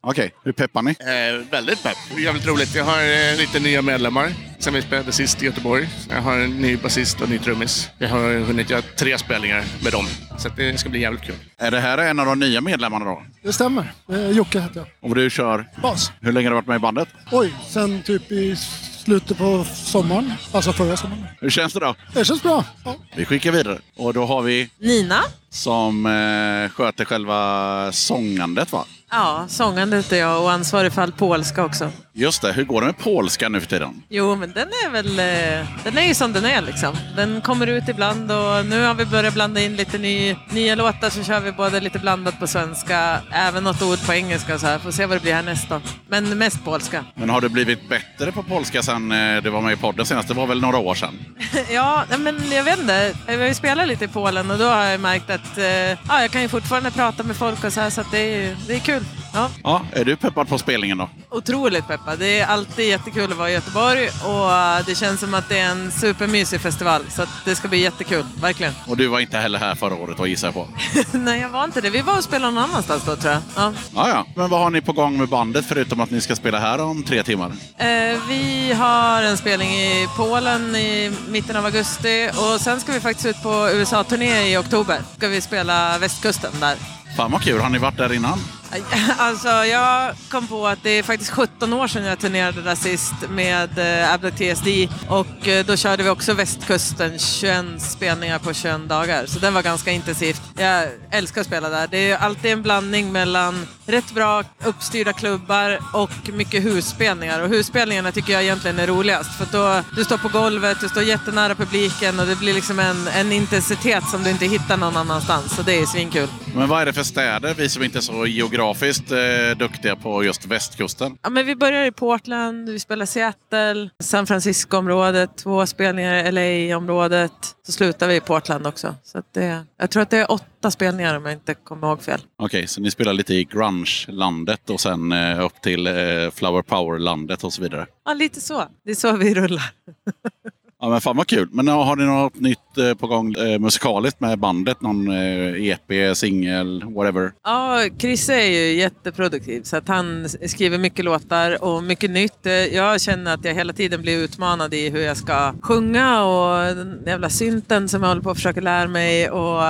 Okej, 0.00 0.30
hur 0.44 0.52
peppar 0.52 0.82
ni? 0.82 0.90
Eh, 0.90 1.50
väldigt 1.50 1.82
pepp. 1.82 1.96
Jävligt 2.18 2.46
roligt. 2.46 2.74
Jag 2.74 2.84
har 2.84 2.98
eh, 3.02 3.38
lite 3.38 3.60
nya 3.60 3.82
medlemmar 3.82 4.32
sen 4.58 4.74
vi 4.74 4.82
spelade 4.82 5.12
sist 5.12 5.42
i 5.42 5.46
Göteborg. 5.46 5.88
Jag 6.08 6.22
har 6.22 6.38
en 6.38 6.50
ny 6.50 6.76
basist 6.76 7.16
och 7.16 7.22
en 7.26 7.30
ny 7.30 7.38
trummis. 7.38 7.90
Jag 7.98 8.08
har 8.08 8.38
hunnit 8.40 8.70
göra 8.70 8.82
tre 8.82 9.18
spelningar 9.18 9.64
med 9.82 9.92
dem. 9.92 10.06
Så 10.38 10.48
det 10.56 10.80
ska 10.80 10.88
bli 10.88 11.00
jävligt 11.00 11.22
kul. 11.22 11.34
Är 11.58 11.70
det 11.70 11.80
här 11.80 11.98
en 11.98 12.18
av 12.20 12.26
de 12.26 12.38
nya 12.38 12.60
medlemmarna 12.60 13.04
då? 13.04 13.09
Det 13.42 13.52
stämmer. 13.52 13.92
Eh, 14.12 14.30
Jocke 14.30 14.60
heter 14.60 14.76
jag. 14.80 15.10
Och 15.10 15.14
du 15.14 15.30
kör? 15.30 15.66
Bas. 15.82 16.12
Hur 16.20 16.32
länge 16.32 16.46
har 16.46 16.50
du 16.50 16.54
varit 16.56 16.66
med 16.66 16.76
i 16.76 16.78
bandet? 16.78 17.08
Oj, 17.32 17.54
sen 17.68 18.02
typ 18.02 18.32
i 18.32 18.56
slutet 19.04 19.38
på 19.38 19.64
sommaren. 19.74 20.32
Alltså 20.52 20.72
förra 20.72 20.96
sommaren. 20.96 21.26
Hur 21.40 21.50
känns 21.50 21.72
det 21.72 21.80
då? 21.80 21.94
Det 22.14 22.24
känns 22.24 22.42
bra. 22.42 22.64
Ja. 22.84 22.96
Vi 23.16 23.24
skickar 23.24 23.52
vidare. 23.52 23.78
Och 23.96 24.14
då 24.14 24.26
har 24.26 24.42
vi 24.42 24.70
Nina? 24.78 25.20
som 25.52 26.06
eh, 26.06 26.70
sköter 26.70 27.04
själva 27.04 27.92
sångandet 27.92 28.72
va? 28.72 28.84
Ja, 29.10 29.44
sångandet 29.48 30.12
är 30.12 30.16
jag 30.16 30.42
och 30.42 30.52
ansvarig 30.52 30.92
för 30.92 31.02
all 31.02 31.12
polska 31.12 31.64
också. 31.64 31.90
Just 32.12 32.42
det, 32.42 32.52
hur 32.52 32.64
går 32.64 32.80
det 32.80 32.86
med 32.86 32.98
polska 32.98 33.48
nu 33.48 33.60
för 33.60 33.66
tiden? 33.68 34.02
Jo, 34.08 34.36
men 34.36 34.52
den 34.52 34.68
är 34.68 34.90
väl... 34.90 35.06
eh, 35.18 35.66
Den 35.84 35.98
är 35.98 36.02
ju 36.08 36.14
som 36.14 36.32
den 36.32 36.44
är 36.44 36.60
liksom. 36.60 36.96
Den 37.16 37.40
kommer 37.40 37.66
ut 37.66 37.88
ibland 37.88 38.32
och 38.32 38.66
nu 38.66 38.82
har 38.84 38.94
vi 38.94 39.04
börjat 39.06 39.34
blanda 39.34 39.60
in 39.60 39.76
lite 39.76 39.98
ny, 39.98 40.36
nya 40.50 40.74
låtar 40.74 41.10
så 41.10 41.24
kör 41.24 41.40
vi 41.40 41.52
både 41.52 41.80
lite 41.80 41.98
blandat 41.98 42.38
på 42.40 42.46
svenska, 42.46 43.20
även 43.32 43.64
något 43.64 43.82
ord 43.82 44.06
på 44.06 44.12
engelska 44.14 44.58
så 44.58 44.66
här. 44.66 44.78
Får 44.78 44.90
se 44.90 45.06
vad 45.06 45.16
det 45.16 45.20
blir 45.22 45.34
härnäst 45.34 45.68
då. 45.68 45.80
Men 46.08 46.38
mest 46.38 46.64
polska. 46.64 47.04
Men 47.14 47.30
har 47.30 47.40
du 47.40 47.48
blivit 47.48 47.88
bättre 47.88 48.32
på 48.32 48.42
polska 48.42 48.82
sen 48.82 49.12
eh, 49.12 49.42
du 49.42 49.50
var 49.50 49.60
med 49.60 49.72
i 49.72 49.76
podden 49.76 50.06
senast? 50.06 50.28
Det 50.28 50.34
var 50.34 50.46
väl 50.46 50.60
några 50.60 50.78
år 50.78 50.94
sedan? 50.94 51.14
ja, 51.70 52.04
men 52.18 52.52
jag 52.52 52.64
vet 52.64 52.78
inte. 52.78 53.14
Vi 53.26 53.36
har 53.36 53.48
ju 53.48 53.54
spelat 53.54 53.88
lite 53.88 54.04
i 54.04 54.08
Polen 54.08 54.50
och 54.50 54.58
då 54.58 54.64
har 54.64 54.84
jag 54.84 55.00
märkt 55.00 55.30
att 55.30 55.58
eh, 55.58 55.64
ja, 55.64 56.20
jag 56.20 56.30
kan 56.30 56.42
ju 56.42 56.48
fortfarande 56.48 56.90
prata 56.90 57.22
med 57.22 57.36
folk 57.36 57.64
och 57.64 57.72
så 57.72 57.80
här 57.80 57.90
så 57.90 58.00
att 58.00 58.10
det 58.12 58.18
är, 58.18 58.56
det 58.66 58.74
är 58.74 58.78
kul. 58.80 59.04
Ja. 59.32 59.50
Ja, 59.64 59.82
är 59.92 60.04
du 60.04 60.16
peppad 60.16 60.48
på 60.48 60.58
spelningen 60.58 60.98
då? 60.98 61.08
Otroligt 61.30 61.88
peppad. 61.88 62.18
Det 62.18 62.38
är 62.40 62.46
alltid 62.46 62.88
jättekul 62.88 63.32
att 63.32 63.38
vara 63.38 63.50
i 63.50 63.52
Göteborg 63.52 64.08
och 64.24 64.52
eh, 64.52 64.86
det 64.86 64.94
känns 64.94 65.20
som 65.20 65.34
att 65.34 65.48
det 65.48 65.58
är 65.58 65.70
en 65.70 65.90
supermysig 65.90 66.60
festival. 66.60 67.02
Så 67.10 67.22
det 67.44 67.54
ska 67.54 67.68
bli 67.68 67.78
jättekul, 67.78 68.24
verkligen. 68.40 68.72
Och 68.86 68.96
du 68.96 69.06
var 69.06 69.20
inte 69.20 69.38
heller 69.38 69.58
här 69.58 69.74
förra 69.74 69.94
året 69.94 70.28
gissar 70.28 70.48
jag 70.48 70.54
på? 70.54 70.68
Nej, 71.18 71.40
jag 71.40 71.48
var 71.48 71.64
inte 71.64 71.80
det. 71.80 71.90
Vi 71.90 72.00
var 72.02 72.16
och 72.16 72.24
spelade 72.24 72.54
någon 72.54 72.64
annanstans 72.64 73.04
då 73.04 73.16
tror 73.16 73.32
jag. 73.32 73.42
Ja. 73.56 73.72
Ja, 73.94 74.08
ja. 74.08 74.26
Men 74.34 74.50
vad 74.50 74.60
har 74.60 74.70
ni 74.70 74.80
på 74.80 74.92
gång 74.92 75.18
med 75.18 75.28
bandet 75.28 75.66
förutom 75.68 76.00
att 76.00 76.10
ni 76.10 76.20
ska 76.20 76.36
spela 76.36 76.58
här 76.58 76.80
om 76.80 77.02
tre 77.02 77.22
timmar? 77.22 77.52
Eh, 77.78 78.18
vi 78.28 78.72
har 78.78 79.22
en 79.22 79.36
spelning 79.36 79.70
i 79.70 80.08
Polen 80.16 80.76
i 80.76 81.12
mitten 81.28 81.56
av 81.56 81.64
augusti 81.64 82.30
och 82.34 82.60
sen 82.60 82.80
ska 82.80 82.92
vi 82.92 83.00
faktiskt 83.00 83.26
ut 83.26 83.42
på 83.42 83.70
USA-turné 83.72 84.52
i 84.52 84.56
oktober. 84.56 84.98
Ska 85.16 85.28
vi 85.28 85.40
spela 85.40 85.98
västkusten 85.98 86.52
där. 86.60 86.76
Fan 87.16 87.30
vad 87.32 87.42
kul, 87.42 87.60
har 87.60 87.68
ni 87.70 87.78
varit 87.78 87.96
där 87.96 88.12
innan? 88.12 88.38
Alltså, 89.18 89.48
jag 89.48 90.14
kom 90.30 90.46
på 90.46 90.66
att 90.66 90.82
det 90.82 90.90
är 90.90 91.02
faktiskt 91.02 91.30
17 91.30 91.72
år 91.72 91.86
sedan 91.86 92.04
jag 92.04 92.18
turnerade 92.18 92.62
där 92.62 92.74
sist 92.74 93.14
med 93.30 93.78
eh, 93.78 94.14
Abduct 94.14 94.36
TSD 94.36 94.68
och 95.08 95.48
eh, 95.48 95.66
då 95.66 95.76
körde 95.76 96.02
vi 96.02 96.08
också 96.08 96.34
västkusten, 96.34 97.18
21 97.18 97.64
spelningar 97.78 98.38
på 98.38 98.52
21 98.52 98.88
dagar. 98.88 99.26
Så 99.26 99.38
det 99.38 99.50
var 99.50 99.62
ganska 99.62 99.90
intensivt. 99.90 100.42
Jag 100.58 100.88
älskar 101.10 101.40
att 101.40 101.46
spela 101.46 101.68
där. 101.68 101.88
Det 101.90 102.10
är 102.10 102.16
alltid 102.16 102.50
en 102.50 102.62
blandning 102.62 103.12
mellan 103.12 103.66
rätt 103.86 104.12
bra 104.12 104.44
uppstyrda 104.64 105.12
klubbar 105.12 105.78
och 105.92 106.10
mycket 106.32 106.64
husspelningar. 106.64 107.40
Och 107.40 107.48
husspelningarna 107.48 108.12
tycker 108.12 108.32
jag 108.32 108.42
egentligen 108.42 108.78
är 108.78 108.86
roligast 108.86 109.38
för 109.38 109.46
då 109.52 109.82
du 109.96 110.04
står 110.04 110.18
på 110.18 110.28
golvet, 110.28 110.80
du 110.80 110.88
står 110.88 111.02
jättenära 111.02 111.54
publiken 111.54 112.20
och 112.20 112.26
det 112.26 112.36
blir 112.36 112.54
liksom 112.54 112.78
en, 112.78 113.08
en 113.08 113.32
intensitet 113.32 114.04
som 114.10 114.24
du 114.24 114.30
inte 114.30 114.46
hittar 114.46 114.76
någon 114.76 114.96
annanstans. 114.96 115.56
Så 115.56 115.62
det 115.62 115.80
är 115.80 115.86
svinkul. 115.86 116.28
Men 116.54 116.68
vad 116.68 116.82
är 116.82 116.86
det 116.86 116.92
för 116.92 117.02
städer, 117.02 117.54
vi 117.54 117.68
som 117.68 117.82
inte 117.82 117.98
är 117.98 118.02
så 118.02 118.26
geografiskt 118.26 118.59
eh, 118.60 119.58
duktiga 119.58 119.96
på 119.96 120.24
just 120.24 120.46
västkusten? 120.46 121.18
Ja, 121.22 121.30
men 121.30 121.46
vi 121.46 121.56
börjar 121.56 121.86
i 121.86 121.92
Portland, 121.92 122.68
vi 122.68 122.78
spelar 122.78 123.06
Seattle, 123.06 123.90
San 124.02 124.26
Francisco-området, 124.26 125.36
två 125.36 125.66
spelningar 125.66 126.14
i 126.14 126.68
LA-området. 126.68 127.32
Så 127.66 127.72
slutar 127.72 128.08
vi 128.08 128.16
i 128.16 128.20
Portland 128.20 128.66
också. 128.66 128.94
Så 129.02 129.22
det, 129.34 129.64
jag 129.78 129.90
tror 129.90 130.02
att 130.02 130.10
det 130.10 130.18
är 130.18 130.32
åtta 130.32 130.70
spelningar 130.70 131.16
om 131.16 131.24
jag 131.24 131.34
inte 131.34 131.54
kommer 131.54 131.88
ihåg 131.88 132.02
fel. 132.02 132.20
Okej, 132.38 132.66
så 132.66 132.80
ni 132.80 132.90
spelar 132.90 133.12
lite 133.12 133.34
i 133.34 133.44
grunge-landet 133.44 134.70
och 134.70 134.80
sen 134.80 135.12
eh, 135.12 135.44
upp 135.44 135.62
till 135.62 135.86
eh, 135.86 135.92
flower 136.34 136.62
power-landet 136.62 137.44
och 137.44 137.52
så 137.52 137.62
vidare? 137.62 137.86
Ja, 138.04 138.14
lite 138.14 138.40
så. 138.40 138.64
Det 138.84 138.90
är 138.90 138.94
så 138.94 139.16
vi 139.16 139.34
rullar. 139.34 139.70
Ja 140.82 140.88
men 140.88 141.00
fan 141.00 141.16
vad 141.16 141.26
kul. 141.26 141.48
Men 141.52 141.68
har 141.68 141.96
ni 141.96 142.04
något 142.04 142.40
nytt 142.40 142.78
eh, 142.78 142.94
på 142.94 143.06
gång 143.06 143.34
eh, 143.34 143.58
musikaliskt 143.58 144.20
med 144.20 144.38
bandet? 144.38 144.80
Någon 144.80 145.08
eh, 145.08 145.68
EP, 145.68 146.16
singel, 146.16 146.84
whatever? 146.84 147.32
Ja, 147.44 147.84
Chrisse 147.98 148.34
är 148.34 148.46
ju 148.46 148.74
jätteproduktiv 148.74 149.62
så 149.62 149.76
att 149.76 149.88
han 149.88 150.28
skriver 150.28 150.78
mycket 150.78 151.04
låtar 151.04 151.64
och 151.64 151.82
mycket 151.84 152.10
nytt. 152.10 152.46
Eh, 152.46 152.52
jag 152.52 153.00
känner 153.00 153.34
att 153.34 153.44
jag 153.44 153.54
hela 153.54 153.72
tiden 153.72 154.02
blir 154.02 154.18
utmanad 154.18 154.74
i 154.74 154.90
hur 154.90 155.00
jag 155.00 155.16
ska 155.16 155.54
sjunga 155.62 156.24
och 156.24 156.76
den 156.76 157.02
jävla 157.06 157.30
synten 157.30 157.88
som 157.88 158.02
jag 158.02 158.08
håller 158.08 158.22
på 158.22 158.30
att 158.30 158.36
försöka 158.36 158.60
lära 158.60 158.88
mig 158.88 159.30
och 159.30 159.62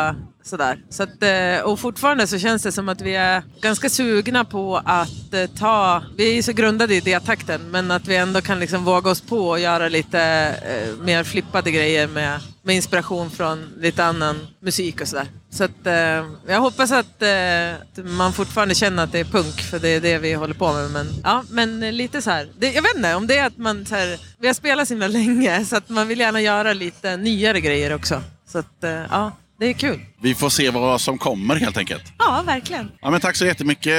sådär. 0.42 0.78
Så 0.90 1.02
att, 1.02 1.22
eh, 1.22 1.60
och 1.64 1.78
fortfarande 1.78 2.26
så 2.26 2.38
känns 2.38 2.62
det 2.62 2.72
som 2.72 2.88
att 2.88 3.00
vi 3.00 3.14
är 3.14 3.42
ganska 3.60 3.88
sugna 3.88 4.44
på 4.44 4.82
att 4.84 5.34
eh, 5.34 5.46
ta, 5.46 6.02
vi 6.16 6.30
är 6.30 6.34
ju 6.34 6.42
så 6.42 6.52
grundade 6.52 6.94
i 6.94 7.00
D-takten 7.00 7.70
men 7.70 7.90
att 7.90 8.08
vi 8.08 8.16
ändå 8.16 8.40
kan 8.40 8.60
liksom 8.60 8.84
våga 8.84 9.10
oss 9.10 9.20
på 9.20 9.48
och 9.48 9.60
göra 9.60 9.88
lite 9.88 10.20
eh, 10.62 11.04
mer 11.04 11.24
flippade 11.24 11.70
grejer 11.70 12.08
med 12.08 12.40
med 12.62 12.76
inspiration 12.76 13.30
från 13.30 13.72
lite 13.76 14.04
annan 14.04 14.46
musik 14.60 15.00
och 15.00 15.08
sådär. 15.08 15.26
Så 15.50 15.64
att, 15.64 15.86
eh, 15.86 16.26
jag 16.46 16.60
hoppas 16.60 16.92
att 16.92 17.22
eh, 17.22 18.04
man 18.04 18.32
fortfarande 18.32 18.74
känner 18.74 19.04
att 19.04 19.12
det 19.12 19.18
är 19.18 19.24
punk, 19.24 19.60
för 19.60 19.78
det 19.78 19.88
är 19.88 20.00
det 20.00 20.18
vi 20.18 20.34
håller 20.34 20.54
på 20.54 20.72
med. 20.72 20.90
Men, 20.90 21.06
ja, 21.24 21.44
men 21.50 21.80
lite 21.96 22.22
så 22.22 22.30
här. 22.30 22.48
Det, 22.58 22.72
jag 22.72 22.82
vet 22.82 22.96
inte 22.96 23.14
om 23.14 23.26
det 23.26 23.38
är 23.38 23.46
att 23.46 23.58
man 23.58 23.86
så 23.86 23.94
här, 23.94 24.18
vi 24.38 24.46
har 24.46 24.54
spelat 24.54 24.88
så 24.88 24.94
himla 24.94 25.08
länge 25.08 25.64
så 25.64 25.76
att 25.76 25.88
man 25.88 26.08
vill 26.08 26.20
gärna 26.20 26.40
göra 26.40 26.72
lite 26.72 27.16
nyare 27.16 27.60
grejer 27.60 27.94
också. 27.94 28.22
Så 28.46 28.58
att, 28.58 28.84
eh, 28.84 29.02
ja, 29.10 29.32
det 29.60 29.66
är 29.66 29.72
kul. 29.72 30.00
Vi 30.22 30.34
får 30.34 30.48
se 30.50 30.70
vad 30.70 31.00
som 31.00 31.18
kommer 31.18 31.56
helt 31.56 31.76
enkelt. 31.76 32.02
Ja, 32.18 32.42
verkligen. 32.46 32.90
Ja, 33.00 33.10
men 33.10 33.20
tack 33.20 33.36
så 33.36 33.46
jättemycket. 33.46 33.92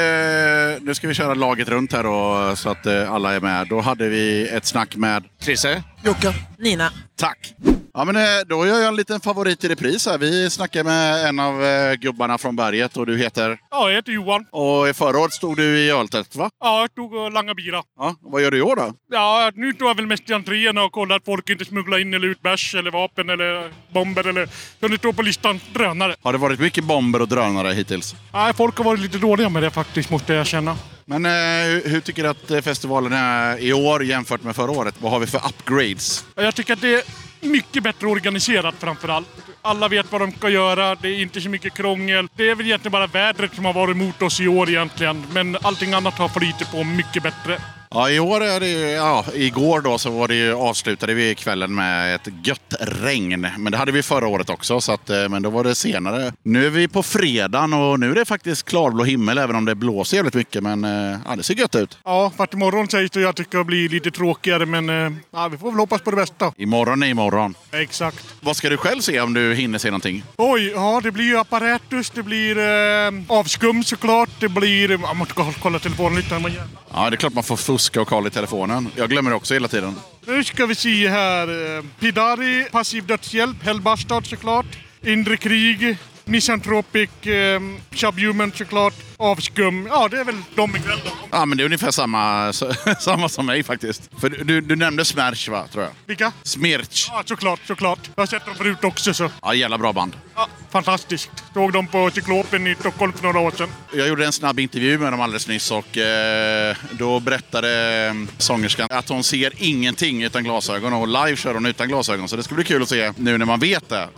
Nu 0.81 0.93
ska 0.93 1.07
vi 1.07 1.13
köra 1.13 1.33
laget 1.33 1.69
runt 1.69 1.93
här 1.93 2.03
då, 2.03 2.55
så 2.55 2.69
att 2.69 2.85
eh, 2.85 3.11
alla 3.11 3.33
är 3.33 3.39
med. 3.39 3.67
Då 3.67 3.81
hade 3.81 4.09
vi 4.09 4.47
ett 4.47 4.65
snack 4.65 4.95
med 4.95 5.23
Chrisse. 5.41 5.83
Jocke. 6.03 6.33
Nina. 6.57 6.91
Tack. 7.15 7.53
Ja, 7.93 8.05
men 8.05 8.15
eh, 8.15 8.21
då 8.47 8.65
gör 8.67 8.79
jag 8.79 8.87
en 8.87 8.95
liten 8.95 9.19
favorit 9.19 9.63
i 9.63 9.67
repris 9.67 10.05
här. 10.05 10.17
Vi 10.17 10.49
snackar 10.49 10.83
med 10.83 11.25
en 11.25 11.39
av 11.39 11.63
eh, 11.63 11.93
gubbarna 11.93 12.37
från 12.37 12.55
berget 12.55 12.97
och 12.97 13.05
du 13.05 13.17
heter? 13.17 13.59
Ja, 13.71 13.89
jag 13.89 13.95
heter 13.95 14.11
Johan. 14.11 14.45
Och 14.51 14.89
i 14.89 14.93
förra 14.93 15.19
året 15.19 15.33
stod 15.33 15.57
du 15.57 15.79
i 15.79 15.89
öltält 15.89 16.35
va? 16.35 16.49
Ja, 16.59 16.81
jag 16.81 16.91
stod 16.91 17.13
och 17.13 17.31
langade 17.31 17.55
bira. 17.55 17.83
Ja, 17.99 18.15
vad 18.21 18.41
gör 18.41 18.51
du 18.51 18.57
i 18.57 18.61
år 18.61 18.75
då? 18.75 18.93
Ja, 19.11 19.51
nu 19.55 19.73
står 19.73 19.87
jag 19.87 19.95
väl 19.95 20.07
mest 20.07 20.29
i 20.29 20.33
entréerna 20.33 20.83
och 20.83 20.91
kollar 20.91 21.15
att 21.15 21.25
folk 21.25 21.49
inte 21.49 21.65
smugglar 21.65 21.99
in 21.99 22.13
eller 22.13 22.27
ut 22.27 22.41
bärs 22.41 22.75
eller 22.75 22.91
vapen 22.91 23.29
eller 23.29 23.71
bomber 23.93 24.27
eller... 24.27 24.49
Som 24.79 24.91
det 24.91 24.97
står 24.97 25.13
på 25.13 25.21
listan, 25.21 25.59
drönare. 25.73 26.15
Har 26.21 26.33
det 26.33 26.39
varit 26.39 26.59
mycket 26.59 26.83
bomber 26.83 27.21
och 27.21 27.27
drönare 27.27 27.73
hittills? 27.73 28.15
Nej, 28.33 28.53
folk 28.53 28.77
har 28.77 28.83
varit 28.83 28.99
lite 28.99 29.17
dåliga 29.17 29.49
med 29.49 29.63
det 29.63 29.71
faktiskt, 29.71 30.09
måste 30.09 30.33
jag 30.33 30.47
känna. 30.47 30.77
Men 31.05 31.25
eh, 31.25 31.91
hur, 31.91 32.01
tycker 32.01 32.23
du 32.23 32.29
att 32.29 32.51
eh, 32.51 32.61
festivalen 32.61 33.13
är 33.13 33.57
i 33.57 33.73
år 33.73 34.03
jämfört 34.03 34.43
med 34.43 34.55
förra 34.55 34.71
året? 34.71 34.95
Vad 34.99 35.11
har 35.11 35.19
vi 35.19 35.27
för 35.27 35.41
upgrades? 35.47 36.25
Jag 36.35 36.55
tycker 36.55 36.73
att 36.73 36.81
det 36.81 37.05
mycket 37.41 37.83
bättre 37.83 38.07
organiserat 38.07 38.75
framför 38.79 39.09
allt. 39.09 39.29
Alla 39.61 39.87
vet 39.87 40.11
vad 40.11 40.21
de 40.21 40.31
ska 40.31 40.49
göra, 40.49 40.95
det 40.95 41.07
är 41.09 41.21
inte 41.21 41.41
så 41.41 41.49
mycket 41.49 41.73
krångel. 41.73 42.27
Det 42.35 42.49
är 42.49 42.55
väl 42.55 42.65
egentligen 42.65 42.91
bara 42.91 43.07
vädret 43.07 43.55
som 43.55 43.65
har 43.65 43.73
varit 43.73 43.95
emot 43.95 44.21
oss 44.21 44.41
i 44.41 44.47
år 44.47 44.69
egentligen. 44.69 45.25
Men 45.33 45.57
allting 45.61 45.93
annat 45.93 46.17
har 46.17 46.29
flutit 46.29 46.71
på 46.71 46.83
mycket 46.83 47.23
bättre. 47.23 47.61
Ja, 47.93 48.09
i 48.09 48.19
år 48.19 48.43
är 48.43 48.59
det 48.59 48.67
ju- 48.67 48.89
ja, 48.89 49.25
igår 49.33 49.81
då 49.81 49.97
så 49.97 50.09
var 50.09 50.27
det 50.27 50.35
ju, 50.35 50.53
avslutade 50.53 51.13
vi 51.13 51.35
kvällen 51.35 51.75
med 51.75 52.15
ett 52.15 52.27
gött 52.43 52.73
regn. 52.79 53.47
Men 53.57 53.71
det 53.71 53.77
hade 53.77 53.91
vi 53.91 54.03
förra 54.03 54.27
året 54.27 54.49
också, 54.49 54.81
så 54.81 54.91
att, 54.91 55.09
eh, 55.09 55.29
men 55.29 55.41
då 55.41 55.49
var 55.49 55.63
det 55.63 55.75
senare. 55.75 56.33
Nu 56.43 56.65
är 56.65 56.69
vi 56.69 56.87
på 56.87 57.03
fredagen 57.03 57.73
och 57.73 57.99
nu 57.99 58.11
är 58.11 58.15
det 58.15 58.25
faktiskt 58.25 58.65
klarblå 58.69 59.03
himmel, 59.03 59.37
även 59.37 59.55
om 59.55 59.65
det 59.65 59.75
blåser 59.75 60.17
jävligt 60.17 60.33
mycket. 60.33 60.63
Men 60.63 60.83
eh, 60.85 61.19
ja, 61.27 61.35
det 61.35 61.43
ser 61.43 61.53
gött 61.55 61.75
ut. 61.75 61.97
Ja, 62.05 62.31
att 62.37 62.53
imorgon 62.53 62.87
sägs 62.89 63.11
det 63.11 63.19
ju 63.19 63.27
att 63.27 63.35
det 63.35 63.43
ska 63.43 63.63
bli 63.63 63.87
lite 63.87 64.11
tråkigare, 64.11 64.65
men 64.65 64.89
eh, 64.89 65.11
ja, 65.31 65.47
vi 65.47 65.57
får 65.57 65.71
väl 65.71 65.79
hoppas 65.79 66.01
på 66.01 66.09
det 66.11 66.17
bästa. 66.17 66.53
Imorgon 66.57 67.03
är 67.03 67.07
imorgon. 67.07 67.55
Exakt. 67.71 68.25
Vad 68.41 68.55
ska 68.55 68.69
du 68.69 68.77
själv 68.77 69.01
se 69.01 69.21
om 69.21 69.33
du 69.33 69.53
hinner 69.53 69.77
se 69.79 69.87
någonting? 69.89 70.23
Oj, 70.37 70.71
ja 70.75 70.99
det 71.03 71.11
blir 71.11 71.25
ju 71.25 71.37
apparatus, 71.39 72.09
det 72.09 72.23
blir 72.23 72.57
eh, 72.57 73.11
avskum 73.27 73.83
såklart, 73.83 74.29
det 74.39 74.49
blir... 74.49 74.91
Jag 74.91 75.15
måste 75.15 75.33
kolla- 75.61 75.79
telefonen 75.79 76.15
lite. 76.15 76.39
men. 76.39 76.51
Ja, 76.93 77.09
det 77.09 77.15
är 77.15 77.17
klart 77.17 77.33
man 77.33 77.43
får 77.43 77.57
fuska 77.57 77.80
och 77.89 78.07
kolla 78.07 78.27
i 78.27 78.31
telefonen. 78.31 78.89
Jag 78.95 79.09
glömmer 79.09 79.29
det 79.29 79.35
också 79.35 79.53
hela 79.53 79.67
tiden. 79.67 79.95
Nu 80.25 80.43
ska 80.43 80.65
vi 80.65 80.75
se 80.75 81.07
här. 81.07 81.77
Eh, 81.77 81.83
Pidari, 81.99 82.65
Passiv 82.71 83.05
dödshjälp, 83.05 83.63
Hellbastard 83.63 84.29
såklart. 84.29 84.65
Inre 85.03 85.37
krig, 85.37 85.97
Misanthropic, 86.31 87.09
eh, 87.27 87.61
Subhuman 87.95 88.51
såklart. 88.55 88.93
Avskum. 89.17 89.87
Ja, 89.91 90.07
det 90.07 90.19
är 90.19 90.23
väl 90.23 90.35
de 90.55 90.75
ikväll 90.75 90.99
då. 91.05 91.11
Ja, 91.31 91.45
men 91.45 91.57
det 91.57 91.63
är 91.63 91.65
ungefär 91.65 91.91
samma, 91.91 92.53
samma 92.99 93.29
som 93.29 93.45
mig 93.45 93.63
faktiskt. 93.63 94.09
För 94.19 94.29
du, 94.29 94.61
du 94.61 94.75
nämnde 94.75 95.05
Smerch 95.05 95.49
va, 95.49 95.67
tror 95.71 95.83
jag? 95.83 95.91
Vilka? 96.05 96.31
Smirch. 96.43 97.07
Ja, 97.11 97.23
såklart, 97.25 97.59
såklart. 97.67 97.99
Jag 98.15 98.21
har 98.21 98.27
sett 98.27 98.45
dem 98.45 98.55
förut 98.55 98.83
också 98.83 99.13
så. 99.13 99.29
Ja, 99.41 99.53
jävla 99.53 99.77
bra 99.77 99.93
band. 99.93 100.15
Ja, 100.35 100.47
fantastiskt. 100.71 101.29
Såg 101.53 101.73
dem 101.73 101.87
på 101.87 102.11
Cyklopen 102.13 102.67
i 102.67 102.75
Stockholm 102.75 103.13
för 103.13 103.23
några 103.23 103.39
år 103.39 103.51
sedan. 103.51 103.69
Jag 103.93 104.07
gjorde 104.07 104.25
en 104.25 104.33
snabb 104.33 104.59
intervju 104.59 104.97
med 104.97 105.13
dem 105.13 105.21
alldeles 105.21 105.47
nyss 105.47 105.71
och 105.71 105.97
eh, 105.97 106.75
då 106.91 107.19
berättade 107.19 108.05
eh, 108.07 108.13
sångerskan 108.37 108.87
att 108.91 109.09
hon 109.09 109.23
ser 109.23 109.53
ingenting 109.57 110.23
utan 110.23 110.43
glasögon 110.43 110.93
och 110.93 111.07
live 111.07 111.35
kör 111.35 111.53
hon 111.53 111.65
utan 111.65 111.87
glasögon. 111.87 112.27
Så 112.27 112.35
det 112.35 112.43
ska 112.43 112.55
bli 112.55 112.63
kul 112.63 112.81
att 112.81 112.89
se 112.89 113.13
nu 113.17 113.37
när 113.37 113.45
man 113.45 113.59
vet 113.59 113.89
det, 113.89 114.09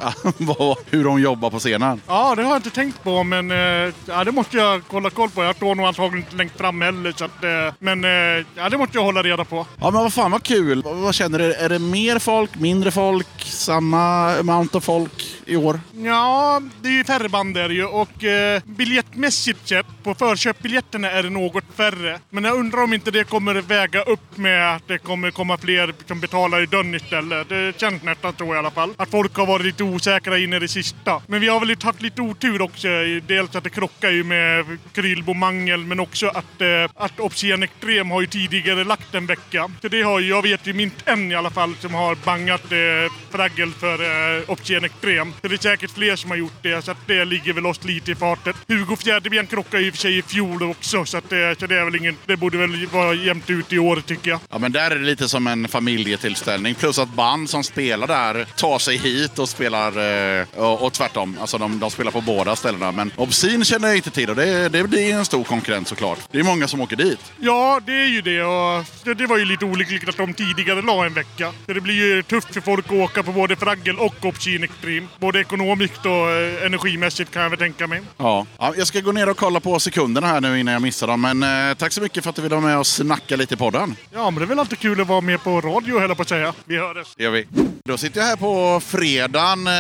hur 0.90 1.04
hon 1.06 1.22
jobbar 1.22 1.50
på 1.50 1.60
scenen. 1.60 2.02
Ja, 2.08 2.36
det 2.36 2.44
har 2.44 2.50
jag 2.50 2.60
inte 2.60 2.70
tänkt 2.70 3.04
på, 3.04 3.24
men 3.24 3.52
eh, 3.52 3.94
ja, 4.06 4.24
det 4.24 4.32
måste 4.32 4.58
jag 4.58 4.82
kolla 4.88 5.10
koll 5.10 5.30
på. 5.30 5.44
Jag 5.44 5.56
står 5.56 5.76
nog 5.76 5.86
antagligen 5.86 6.26
inte 6.26 6.36
längst 6.36 6.58
fram 6.58 6.82
heller, 6.82 7.12
så 7.12 7.26
att, 7.26 7.44
eh, 7.44 7.74
men 7.80 8.04
eh, 8.06 8.46
ja, 8.56 8.70
det 8.70 8.78
måste 8.78 8.98
jag 8.98 9.04
hålla 9.04 9.24
reda 9.24 9.46
på. 9.46 9.68
Ja 9.80 9.92
men 9.92 10.02
vad 10.02 10.14
fan 10.14 10.32
vad 10.32 10.44
kul! 10.44 10.82
Vad, 10.84 10.96
vad 10.96 11.16
känner 11.16 11.40
du? 11.40 11.54
Är 11.54 11.70
det 11.70 11.80
mer 11.80 12.20
folk, 12.20 12.56
mindre 12.56 12.92
folk, 12.92 13.28
samma 13.44 14.34
amount 14.36 14.76
av 14.76 14.80
folk 14.82 15.26
i 15.46 15.56
år? 15.56 15.80
Ja, 15.94 16.62
det 16.82 16.88
är 16.90 16.94
ju 16.94 17.04
färre 17.04 17.30
band 17.30 17.56
där 17.56 17.70
ju 17.70 17.86
och 17.86 18.24
eh, 18.24 18.62
biljettmässigt 18.66 19.68
sett 19.68 19.86
på 20.04 20.16
förköpbiljetterna 20.16 21.12
är 21.12 21.24
det 21.24 21.30
något 21.30 21.64
färre. 21.76 22.20
Men 22.30 22.44
jag 22.44 22.58
undrar 22.58 22.84
om 22.84 22.94
inte 22.94 23.12
det 23.12 23.24
kommer 23.24 23.56
väga 23.56 24.02
upp 24.04 24.38
med 24.38 24.76
att 24.76 24.88
det 24.88 24.98
kommer 24.98 25.32
komma 25.32 25.58
fler 25.58 25.94
som 26.08 26.20
betalar 26.20 26.64
i 26.64 26.66
dörren 26.66 26.96
istället. 26.96 27.50
Det 27.50 27.80
känns 27.80 28.04
nästan 28.04 28.34
så 28.38 28.56
i 28.56 28.58
alla 28.58 28.72
fall. 28.72 28.94
Att 28.98 29.10
folk 29.10 29.36
har 29.36 29.46
varit 29.46 29.66
lite 29.66 29.84
osäkra 29.84 30.38
in 30.38 30.54
i 30.54 30.60
det 30.60 30.68
sista. 30.68 31.22
Men 31.28 31.42
vi 31.42 31.48
har 31.48 31.60
väl 31.60 31.70
haft 31.84 32.02
lite 32.02 32.22
otur 32.22 32.62
också. 32.62 32.88
Dels 33.28 33.56
att 33.56 33.64
det 33.64 33.70
krockar 33.70 34.10
ju 34.12 34.24
med 34.24 34.66
Krylbo-mangel 34.94 35.86
men 35.86 36.00
också 36.00 36.28
att, 36.28 36.62
eh, 36.62 36.92
att 36.96 37.20
Obscen 37.20 37.64
Extrem 37.64 38.12
har 38.12 38.22
ju 38.22 38.28
tidigare 38.28 38.84
lagt 38.84 39.16
en 39.16 39.26
vecka. 39.26 39.72
Så 39.82 39.88
det 39.88 40.02
har 40.02 40.20
ju, 40.20 40.30
jag 40.30 40.42
vet 40.42 40.68
ju 40.68 40.74
minst 40.74 40.96
en 41.06 41.32
i 41.32 41.36
alla 41.36 41.50
fall 41.50 41.76
som 41.80 41.94
har 41.94 42.16
bangat 42.16 42.72
eh, 42.72 43.14
fraggel 43.32 43.72
för 43.74 43.94
eh, 43.94 44.50
Obscen 44.50 44.84
Extrem. 44.84 45.34
Så 45.42 45.48
det 45.48 45.56
är 45.56 45.58
säkert 45.58 45.92
fler 45.92 46.16
som 46.16 46.30
har 46.30 46.38
gjort 46.38 46.62
det, 46.62 46.82
så 46.82 46.92
att 46.92 47.08
det 47.08 47.26
ligger 47.26 47.54
väl 47.54 47.66
oss 47.66 47.84
lite 47.84 48.12
i 48.12 48.16
fartet. 48.16 48.56
Hugo 48.68 48.96
Fjäderben 48.96 49.48
krockade 49.48 49.84
i 49.84 49.90
och 49.90 49.94
för 49.94 50.02
sig 50.02 50.18
i 50.18 50.22
fjol 50.22 50.64
också, 50.64 51.06
så, 51.06 51.18
att 51.18 51.30
det, 51.30 51.60
så 51.60 51.68
det, 51.68 51.80
är 51.80 51.86
väl 51.86 51.96
ingen, 51.96 52.18
det 52.26 52.38
borde 52.38 52.58
väl 52.58 52.88
vara 52.88 53.14
jämnt 53.14 53.50
ut 53.50 53.74
i 53.74 53.80
år 53.80 54.02
tycker 54.06 54.30
jag. 54.30 54.40
Ja 54.50 54.60
men 54.60 54.72
där 54.72 54.92
är 54.92 54.96
det 54.96 55.06
lite 55.06 55.30
som 55.30 55.48
en 55.48 55.68
familjetillställning. 55.68 56.76
Plus 56.76 57.00
att 57.00 57.10
band 57.10 57.50
som 57.50 57.64
spelar 57.64 58.08
där 58.08 58.46
tar 58.56 58.80
sig 58.80 58.98
hit 58.98 59.40
och 59.40 59.50
spelar 59.50 60.40
eh, 60.40 60.46
och, 60.56 60.86
och 60.86 60.94
tvärtom. 60.94 61.38
Alltså 61.42 61.58
de, 61.58 61.73
de 61.80 61.92
spelar 61.92 62.12
på 62.12 62.22
båda 62.22 62.56
ställena. 62.56 62.92
Men 62.92 63.12
Obscene 63.16 63.66
känner 63.66 63.88
jag 63.88 63.98
inte 63.98 64.10
till 64.10 64.30
och 64.30 64.36
det, 64.36 64.70
det 64.70 64.84
blir 64.84 65.14
en 65.14 65.26
stor 65.26 65.44
konkurrent 65.44 65.88
såklart. 65.88 66.20
Det 66.32 66.40
är 66.40 66.44
många 66.44 66.68
som 66.68 66.82
åker 66.82 66.96
dit. 66.96 67.20
Ja, 67.40 67.82
det 67.86 67.92
är 67.94 68.08
ju 68.08 68.22
det 68.22 68.44
och 68.44 68.86
det, 69.04 69.14
det 69.14 69.28
var 69.28 69.38
ju 69.38 69.46
lite 69.46 69.66
olyckligt 69.66 70.10
att 70.10 70.18
de 70.18 70.34
tidigare 70.34 70.82
la 70.82 71.06
en 71.06 71.14
vecka. 71.14 71.54
Så 71.66 71.74
det 71.74 71.82
blir 71.82 71.96
ju 71.96 72.24
tufft 72.24 72.54
för 72.54 72.62
folk 72.62 72.86
att 72.86 72.92
åka 72.92 73.24
på 73.24 73.32
både 73.32 73.56
Fraggel 73.56 74.00
och 74.00 74.26
Obscene 74.26 74.66
Extreme. 74.66 75.08
Både 75.20 75.40
ekonomiskt 75.40 76.06
och 76.06 76.30
eh, 76.32 76.66
energimässigt 76.66 77.32
kan 77.32 77.42
jag 77.42 77.50
väl 77.50 77.60
tänka 77.60 77.88
mig. 77.88 78.02
Ja. 78.18 78.46
ja. 78.58 78.74
Jag 78.78 78.88
ska 78.88 79.00
gå 79.00 79.12
ner 79.12 79.30
och 79.30 79.38
kolla 79.38 79.60
på 79.60 79.80
sekunderna 79.80 80.28
här 80.28 80.42
nu 80.42 80.60
innan 80.60 80.74
jag 80.74 80.82
missar 80.82 81.08
dem. 81.08 81.22
Men 81.22 81.44
eh, 81.70 81.76
tack 81.78 81.92
så 81.92 82.02
mycket 82.02 82.24
för 82.24 82.30
att 82.30 82.36
du 82.36 82.42
ville 82.42 82.56
vara 82.56 82.66
med 82.66 82.78
och 82.78 82.88
snacka 82.88 83.36
lite 83.36 83.54
i 83.54 83.58
podden. 83.58 83.96
Ja, 84.14 84.32
men 84.32 84.36
det 84.36 84.46
är 84.46 84.48
väl 84.48 84.60
alltid 84.60 84.80
kul 84.80 85.02
att 85.02 85.08
vara 85.08 85.22
med 85.22 85.44
på 85.44 85.62
radio, 85.62 86.00
höll 86.00 86.10
jag 86.10 86.18
på 86.18 86.24
att 86.24 86.30
säga. 86.30 86.54
Vi 86.66 86.78
hörs. 86.78 87.08
Det 87.18 87.24
gör 87.24 87.32
vi. 87.32 87.48
Då 87.86 87.98
sitter 87.98 88.20
jag 88.20 88.28
här 88.28 88.36
på 88.36 88.80
fredagen 88.80 89.68
eh, 89.68 89.74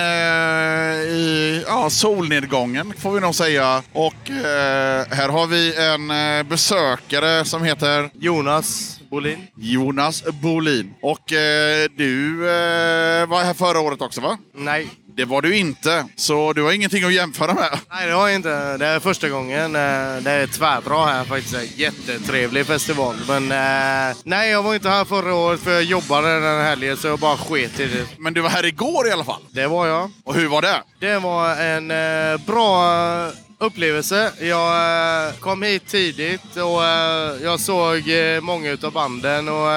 i 1.13 1.63
ja, 1.67 1.82
solnedgången 1.89 2.93
får 2.97 3.11
vi 3.11 3.19
nog 3.19 3.35
säga. 3.35 3.83
Och 3.93 4.29
eh, 4.29 5.05
här 5.09 5.29
har 5.29 5.47
vi 5.47 5.75
en 5.75 6.11
eh, 6.11 6.43
besökare 6.49 7.45
som 7.45 7.63
heter 7.63 8.09
Jonas 8.13 8.99
Bolin. 9.09 9.47
Jonas 9.55 10.23
Bolin. 10.41 10.93
Och 11.01 11.33
eh, 11.33 11.87
du 11.97 12.49
eh, 12.49 13.27
var 13.27 13.43
här 13.43 13.53
förra 13.53 13.79
året 13.79 14.01
också 14.01 14.21
va? 14.21 14.37
Nej. 14.53 14.87
Det 15.15 15.25
var 15.25 15.41
du 15.41 15.57
inte, 15.57 16.05
så 16.15 16.53
du 16.53 16.63
har 16.63 16.71
ingenting 16.71 17.03
att 17.03 17.13
jämföra 17.13 17.53
med. 17.53 17.79
Nej, 17.91 18.07
det 18.07 18.13
har 18.13 18.27
jag 18.27 18.35
inte. 18.35 18.77
Det 18.77 18.85
är 18.87 18.99
första 18.99 19.29
gången. 19.29 19.75
Eh, 19.75 19.81
Det 20.23 20.31
är 20.31 20.47
tvärbra 20.47 21.05
här 21.05 21.23
faktiskt. 21.23 21.77
Jättetrevlig 21.77 22.65
festival. 22.65 23.15
Men 23.27 23.51
eh, 23.51 24.17
nej, 24.23 24.49
jag 24.51 24.63
var 24.63 24.73
inte 24.73 24.89
här 24.89 25.05
förra 25.05 25.33
året 25.35 25.59
för 25.59 25.71
jag 25.71 25.83
jobbade 25.83 26.39
den 26.39 26.61
helgen 26.65 26.97
så 26.97 27.07
jag 27.07 27.19
bara 27.19 27.37
sket 27.37 27.79
i 27.79 27.85
det. 27.85 28.05
Men 28.17 28.33
du 28.33 28.41
var 28.41 28.49
här 28.49 28.65
igår 28.65 29.07
i 29.07 29.11
alla 29.11 29.23
fall? 29.23 29.41
Det 29.51 29.67
var 29.67 29.87
jag. 29.87 30.11
Och 30.23 30.33
hur 30.35 30.47
var 30.47 30.61
det? 30.61 30.81
Det 30.99 31.19
var 31.19 31.55
en 31.55 31.91
eh, 31.91 32.37
bra 32.45 32.83
upplevelse. 33.59 34.31
Jag 34.41 35.39
kom 35.39 35.61
hit 35.63 35.87
tidigt 35.87 36.55
och 36.55 36.83
jag 37.43 37.59
såg 37.59 38.03
många 38.41 38.69
utav 38.71 38.91
banden. 38.91 39.49
Och, 39.49 39.67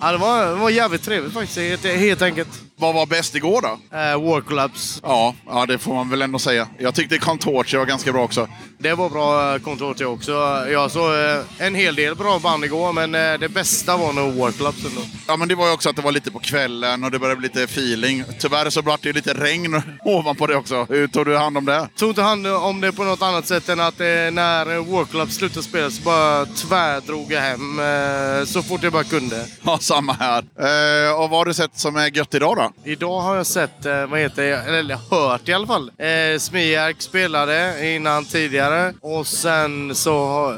ja, 0.00 0.12
det, 0.12 0.16
var, 0.18 0.46
det 0.46 0.54
var 0.54 0.70
jävligt 0.70 1.02
trevligt 1.02 1.34
faktiskt, 1.34 1.84
helt 1.84 2.22
enkelt. 2.22 2.48
Vad 2.82 2.94
var 2.94 3.06
bäst 3.06 3.34
igår 3.34 3.62
då? 3.62 3.96
Eh, 3.98 4.30
War. 4.30 4.70
Ja, 5.02 5.34
ja, 5.46 5.66
det 5.66 5.78
får 5.78 5.94
man 5.94 6.10
väl 6.10 6.22
ändå 6.22 6.38
säga. 6.38 6.68
Jag 6.78 6.94
tyckte 6.94 7.18
Contortia 7.18 7.78
var 7.78 7.86
ganska 7.86 8.12
bra 8.12 8.24
också. 8.24 8.48
Det 8.78 8.94
var 8.94 9.10
bra 9.10 9.58
Contortia 9.58 10.08
också. 10.08 10.32
Jag 10.70 10.90
såg 10.90 11.14
eh, 11.14 11.40
en 11.58 11.74
hel 11.74 11.94
del 11.94 12.14
bra 12.14 12.38
band 12.38 12.64
igår, 12.64 12.92
men 12.92 13.14
eh, 13.14 13.38
det 13.40 13.48
bästa 13.48 13.96
var 13.96 14.12
nog 14.12 14.34
War 14.34 14.48
ändå. 14.48 15.00
Ja, 15.28 15.36
men 15.36 15.48
det 15.48 15.54
var 15.54 15.66
ju 15.66 15.72
också 15.72 15.90
att 15.90 15.96
det 15.96 16.02
var 16.02 16.12
lite 16.12 16.30
på 16.30 16.38
kvällen 16.38 17.04
och 17.04 17.10
det 17.10 17.18
började 17.18 17.40
bli 17.40 17.48
lite 17.48 17.62
feeling. 17.62 18.24
Tyvärr 18.38 18.70
så 18.70 18.82
blev 18.82 18.96
det 19.02 19.08
ju 19.08 19.12
lite 19.12 19.34
regn 19.34 19.82
ovanpå 20.04 20.46
det 20.46 20.56
också. 20.56 20.86
Hur 20.88 21.08
tog 21.08 21.26
du 21.26 21.36
hand 21.36 21.58
om 21.58 21.64
det? 21.64 21.88
Tog 21.96 22.08
inte 22.08 22.22
hand 22.22 22.46
om 22.46 22.80
det 22.80 22.92
på 22.92 23.04
något 23.04 23.22
annat 23.22 23.46
sätt 23.46 23.68
än 23.68 23.80
att 23.80 24.00
eh, 24.00 24.06
när 24.06 25.04
Club 25.04 25.30
slutade 25.30 25.62
spela 25.62 25.90
så 25.90 26.02
bara 26.02 26.46
tvärdrog 26.46 27.32
jag 27.32 27.40
hem 27.40 27.78
eh, 27.80 28.44
så 28.44 28.62
fort 28.62 28.82
jag 28.82 28.92
bara 28.92 29.04
kunde. 29.04 29.46
Ja, 29.62 29.78
samma 29.78 30.12
här. 30.12 30.44
Eh, 30.58 31.20
och 31.20 31.30
vad 31.30 31.38
har 31.38 31.44
du 31.44 31.54
sett 31.54 31.78
som 31.78 31.96
är 31.96 32.16
gött 32.16 32.34
idag 32.34 32.56
då? 32.56 32.71
Idag 32.84 33.20
har 33.20 33.36
jag 33.36 33.46
sett, 33.46 33.86
eh, 33.86 34.06
vad 34.06 34.20
heter 34.20 34.42
det, 34.42 34.56
eller 34.78 34.98
hört 35.10 35.48
i 35.48 35.52
alla 35.52 35.66
fall. 35.66 35.90
Eh, 35.98 36.38
Smiark 36.38 37.02
spelade 37.02 37.90
innan 37.94 38.24
tidigare 38.24 38.94
och 39.00 39.26
sen 39.26 39.94
så, 39.94 40.12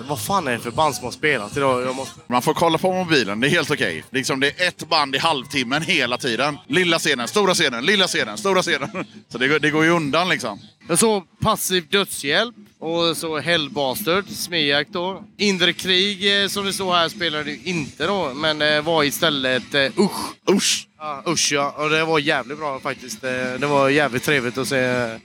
vad 0.09 0.21
fan 0.21 0.47
är 0.47 0.53
det 0.53 0.59
för 0.59 0.71
band 0.71 0.95
som 0.95 1.05
har 1.05 1.13
spelat 1.13 1.57
idag? 1.57 1.97
Måste... 1.97 2.21
Man 2.27 2.43
får 2.43 2.55
kolla 2.55 2.79
på 2.79 2.93
mobilen, 2.93 3.41
det 3.41 3.47
är 3.47 3.51
helt 3.51 3.71
okej. 3.71 4.05
Liksom 4.11 4.41
det 4.41 4.61
är 4.61 4.69
ett 4.69 4.89
band 4.89 5.15
i 5.15 5.19
halvtimmen 5.19 5.83
hela 5.83 6.19
tiden. 6.19 6.59
Lilla 6.69 6.99
scenen, 6.99 7.29
stora 7.29 7.55
scenen, 7.55 7.87
lilla 7.87 8.07
scenen, 8.07 8.39
stora 8.39 8.63
scenen. 8.63 8.91
Så 9.29 9.39
det, 9.39 9.49
går- 9.49 9.59
det 9.59 9.71
går 9.71 9.85
ju 9.85 9.91
undan 9.91 10.29
liksom. 10.29 10.61
Jag 10.89 10.99
såg 10.99 11.23
Passiv 11.41 11.87
dödshjälp 11.89 12.55
och 12.79 13.17
så 13.17 13.39
Hellbastard, 13.39 14.25
Smiark 14.29 14.89
då. 14.91 15.25
Inre 15.39 15.73
krig 15.73 16.43
eh, 16.43 16.49
som 16.49 16.65
det 16.67 16.73
står 16.73 16.95
här 16.95 17.09
spelade 17.09 17.51
ju 17.51 17.61
inte 17.65 18.07
då, 18.07 18.33
men 18.35 18.63
eh, 18.63 18.83
var 18.83 19.05
istället 19.05 19.75
eh, 19.75 19.81
Usch. 19.99 20.51
Usch! 20.51 20.87
Ja, 21.07 21.23
usch 21.33 21.53
ja, 21.53 21.75
och 21.77 21.91
det 21.91 22.05
var 22.05 22.19
jävligt 22.19 22.59
bra 22.59 22.81
faktiskt. 22.81 23.25
Eh, 23.25 23.31
Det 23.61 23.67
var 23.67 23.89
jävligt 23.89 24.23
trevligt 24.25 24.59
att 24.59 24.69
se. 24.69 24.77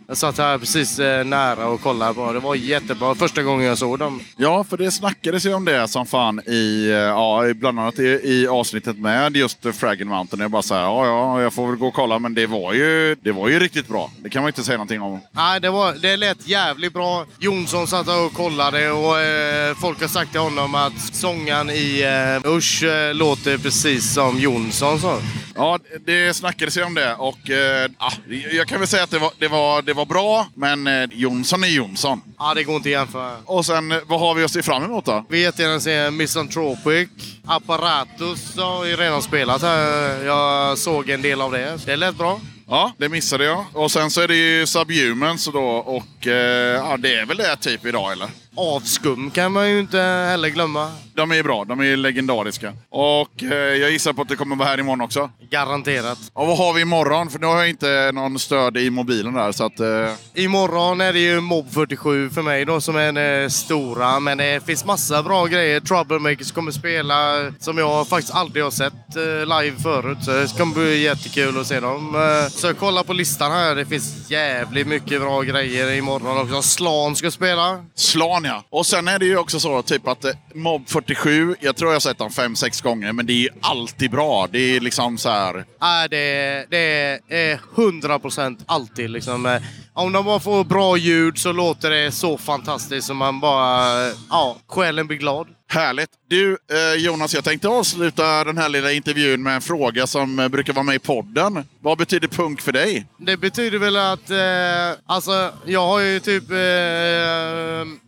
Jag 0.08 0.18
satt 0.18 0.38
här 0.38 0.58
precis 0.58 1.00
eh, 1.00 1.26
nära 1.26 1.68
och 1.68 1.82
kollade 1.82 2.14
på. 2.14 2.32
Det 2.34 2.40
var 2.40 2.56
jättebra 2.56 3.16
första 3.16 3.44
gången 3.44 3.66
jag 3.68 3.78
såg 3.78 4.00
dem. 4.00 4.20
Ja, 4.38 4.64
för 4.64 4.78
det 4.78 4.92
snackades 4.92 5.46
ju 5.46 5.54
om 5.54 5.66
det 5.66 5.88
som 5.88 6.06
fan 6.06 6.40
i, 6.48 6.90
eh, 6.90 6.96
ja, 6.98 7.44
bland 7.56 7.80
annat 7.80 8.00
i, 8.00 8.04
i 8.24 8.48
avsnittet 8.48 8.98
med 8.98 9.36
just 9.36 9.66
Fraggle 9.76 10.06
Mountain. 10.06 10.42
Jag 10.42 10.52
bara 10.52 10.62
så 10.62 10.74
här, 10.76 10.82
ja, 10.82 11.06
ja, 11.06 11.42
jag 11.42 11.54
får 11.54 11.68
väl 11.68 11.76
gå 11.76 11.88
och 11.88 11.94
kolla, 11.94 12.20
men 12.20 12.34
det 12.34 12.48
var 12.48 12.74
ju, 12.74 13.16
det 13.24 13.32
var 13.32 13.50
ju 13.50 13.60
riktigt 13.60 13.88
bra. 13.88 14.12
Det 14.24 14.30
kan 14.30 14.42
man 14.42 14.50
inte 14.50 14.64
säga 14.64 14.78
någonting 14.78 15.02
om. 15.02 15.20
Nej, 15.32 15.60
det, 15.62 15.70
var, 15.70 15.94
det 15.94 16.18
lät 16.18 16.48
jävligt 16.48 16.94
bra. 16.94 17.26
Jonsson 17.40 17.88
satt 17.88 18.08
och 18.08 18.34
kollade 18.34 18.92
och 18.92 19.20
eh, 19.20 19.76
folk 19.76 20.02
har 20.02 20.08
sagt 20.08 20.32
till 20.32 20.42
honom 20.42 20.76
att 20.76 21.00
sångaren 21.16 21.70
i 21.70 22.02
eh, 22.44 22.52
Usch 22.52 22.84
låter 23.14 23.58
precis 23.58 24.14
som 24.14 24.40
Jonsson. 24.40 25.00
Så. 25.00 25.20
Ja, 25.56 25.69
det 26.06 26.34
snackades 26.34 26.78
ju 26.78 26.84
om 26.84 26.94
det 26.94 27.16
och 27.16 27.50
eh, 27.50 27.90
ah, 27.98 28.12
jag 28.52 28.68
kan 28.68 28.80
väl 28.80 28.88
säga 28.88 29.04
att 29.04 29.12
det 29.12 29.20
var, 29.20 29.32
det 29.40 29.48
var, 29.48 29.82
det 29.82 29.94
var 29.94 30.06
bra, 30.06 30.48
men 30.56 30.88
eh, 30.88 31.10
Jonsson 31.12 31.64
är 31.64 31.68
Jonsson. 31.68 32.22
Ja, 32.40 32.54
det 32.54 32.64
går 32.64 32.76
inte 32.76 32.90
att 32.90 32.92
jämföra. 32.92 33.38
Och 33.46 33.66
sen, 33.66 33.92
eh, 33.92 33.98
vad 34.08 34.20
har 34.20 34.36
vi 34.36 34.44
att 34.44 34.52
se 34.52 34.64
fram 34.64 34.84
emot 34.84 35.06
då? 35.06 35.26
Vi 35.30 35.42
jättegärna 35.42 35.80
se 35.80 36.12
Misanthropic. 36.12 37.10
Apparatus 37.46 38.58
har 38.58 38.86
ju 38.86 38.96
redan 38.96 39.22
spelat 39.22 39.62
här. 39.62 40.26
Jag 40.26 40.78
såg 40.78 41.10
en 41.10 41.22
del 41.22 41.42
av 41.42 41.52
det. 41.52 41.86
Det 41.86 41.96
lät 41.96 42.16
bra. 42.18 42.40
Ja, 42.68 42.92
det 42.98 43.10
missade 43.10 43.44
jag. 43.44 43.66
Och 43.74 43.92
sen 43.92 44.12
så 44.12 44.22
är 44.22 44.28
det 44.28 44.36
ju 44.36 44.66
Subhumans 44.66 45.46
då 45.46 45.68
och 45.70 46.28
eh, 46.28 46.76
ja, 46.76 46.98
det 46.98 47.16
är 47.16 47.26
väl 47.26 47.38
det 47.38 47.56
typ 47.56 47.86
idag 47.86 48.12
eller? 48.12 48.28
Avskum 48.60 49.32
kan 49.32 49.52
man 49.52 49.70
ju 49.70 49.80
inte 49.80 49.98
heller 50.00 50.50
glömma. 50.50 50.92
De 51.16 51.32
är 51.32 51.44
bra, 51.44 51.66
de 51.66 51.80
är 51.80 51.98
legendariska. 51.98 52.74
Och 52.90 53.44
eh, 53.44 53.54
jag 53.58 53.92
gissar 53.92 54.14
på 54.14 54.22
att 54.22 54.30
det 54.30 54.36
kommer 54.36 54.56
vara 54.56 54.68
här 54.70 54.80
imorgon 54.80 55.02
också. 55.02 55.30
Garanterat. 55.50 56.18
Och 56.34 56.48
vad 56.48 56.58
har 56.58 56.74
vi 56.74 56.82
imorgon? 56.82 57.30
För 57.30 57.40
nu 57.40 57.46
har 57.48 57.58
jag 57.58 57.70
inte 57.70 58.12
någon 58.14 58.40
stöd 58.40 58.78
i 58.78 58.90
mobilen 58.90 59.34
där 59.34 59.52
så 59.52 59.66
att... 59.66 59.80
Eh, 59.80 60.44
Imorgon 60.44 61.02
är 61.02 61.14
det 61.14 61.20
ju 61.20 61.40
Mob 61.42 61.72
47 61.74 62.30
för 62.30 62.42
mig 62.42 62.66
då 62.66 62.82
som 62.82 62.96
är 62.96 63.12
den 63.12 63.44
eh, 63.44 63.50
stora. 63.50 64.20
Men 64.20 64.38
det 64.38 64.66
finns 64.66 64.86
massa 64.86 65.24
bra 65.24 65.46
grejer. 65.46 65.80
Troublemakers 65.80 66.52
kommer 66.52 66.72
spela 66.72 67.52
som 67.60 67.78
jag 67.78 68.08
faktiskt 68.08 68.34
aldrig 68.36 68.64
har 68.64 68.72
sett 68.72 69.16
eh, 69.16 69.62
live 69.62 69.76
förut. 69.84 70.18
Så 70.22 70.32
det 70.32 70.48
ska 70.48 70.66
bli 70.66 71.02
jättekul 71.04 71.60
att 71.60 71.68
se 71.68 71.80
dem. 71.80 72.16
Eh, 72.16 72.50
Så 72.52 72.74
kolla 72.74 73.04
på 73.04 73.14
listan 73.14 73.52
här. 73.52 73.76
Det 73.76 73.86
finns 73.86 74.32
jävligt 74.32 74.88
mycket 74.88 75.22
bra 75.22 75.42
grejer 75.42 75.92
imorgon 75.98 76.38
också. 76.38 76.62
Slan 76.62 77.16
ska 77.16 77.32
spela. 77.32 77.86
Slan 77.96 78.46
ja. 78.50 78.64
Och 78.70 78.86
sen 78.86 79.08
är 79.08 79.20
det 79.20 79.26
ju 79.26 79.38
också 79.38 79.60
så 79.60 79.82
typ 79.82 80.08
att 80.08 80.26
eh, 80.26 80.32
Mob 80.54 80.90
47, 80.90 81.56
jag 81.60 81.76
tror 81.76 81.90
jag 81.92 81.96
har 81.96 82.00
sett 82.00 82.18
den 82.18 82.30
fem 82.30 82.56
sex 82.56 82.82
gånger, 82.82 83.14
men 83.14 83.26
det 83.26 83.34
är 83.34 83.42
ju 83.42 83.50
alltid 83.62 84.12
bra. 84.12 84.48
Det 84.52 84.60
är 84.60 84.80
liksom 84.80 85.18
så 85.18 85.30
här... 85.30 85.58
Äh, 85.58 86.10
det, 86.10 86.66
det 86.70 87.20
är 87.30 87.60
100% 87.76 88.60
alltid 88.66 89.10
liksom. 89.10 89.46
Eh, 89.46 89.62
om 89.94 90.12
de 90.12 90.26
bara 90.26 90.40
får 90.40 90.64
bra 90.64 90.98
ljud 90.98 91.38
så 91.38 91.52
låter 91.52 91.90
det 91.90 92.12
så 92.12 92.38
fantastiskt 92.38 93.08
som 93.08 93.18
man 93.18 93.40
bara... 93.40 94.08
Eh, 94.08 94.14
ja, 94.30 94.58
själen 94.68 95.08
blir 95.08 95.18
glad. 95.18 95.48
Härligt! 95.72 96.10
Du 96.28 96.58
eh, 96.72 96.94
Jonas, 96.98 97.34
jag 97.34 97.44
tänkte 97.44 97.68
avsluta 97.68 98.44
den 98.44 98.58
här 98.58 98.70
lilla 98.70 98.92
intervjun 98.92 99.44
med 99.44 99.56
en 99.56 99.62
fråga 99.62 100.08
som 100.08 100.40
eh, 100.40 100.48
brukar 100.48 100.74
vara 100.74 100.84
med 100.84 100.96
i 100.96 101.00
podden. 101.00 101.66
Vad 101.80 101.98
betyder 101.98 102.28
punk 102.28 102.62
för 102.62 102.72
dig? 102.72 103.06
Det 103.18 103.38
betyder 103.38 103.78
väl 103.78 103.98
att, 103.98 104.30
eh, 104.30 105.00
alltså 105.06 105.52
jag 105.66 105.88
har 105.88 106.00
ju 106.00 106.20
typ 106.20 106.52
eh, 106.52 106.58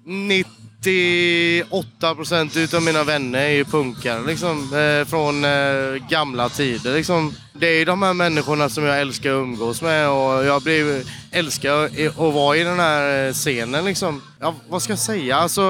98 0.05 2.16
procent 2.16 2.57
utav 2.57 2.82
mina 2.82 3.03
vänner 3.03 3.39
är 3.39 3.49
ju 3.49 3.66
punkare 3.66 4.22
liksom. 4.28 4.74
Eh, 4.74 5.05
från 5.07 5.45
eh, 5.45 6.07
gamla 6.09 6.49
tider 6.49 6.93
liksom. 6.93 7.36
Det 7.53 7.68
är 7.68 7.80
ju 7.80 7.86
de 7.86 8.03
här 8.03 8.14
människorna 8.14 8.70
som 8.70 8.84
jag 8.84 9.01
älskar 9.01 9.30
att 9.30 9.43
umgås 9.43 9.82
med 9.82 10.09
och 10.09 10.45
jag 10.45 10.62
blir, 10.62 11.03
älskar 11.32 11.86
att 12.07 12.18
vara 12.18 12.57
i 12.57 12.64
den 12.64 12.80
här 12.80 13.28
eh, 13.28 13.34
scenen 13.34 13.86
liksom. 13.86 14.22
Ja, 14.39 14.55
vad 14.70 14.82
ska 14.82 14.91
jag 14.91 14.99
säga? 14.99 15.36
Alltså, 15.36 15.62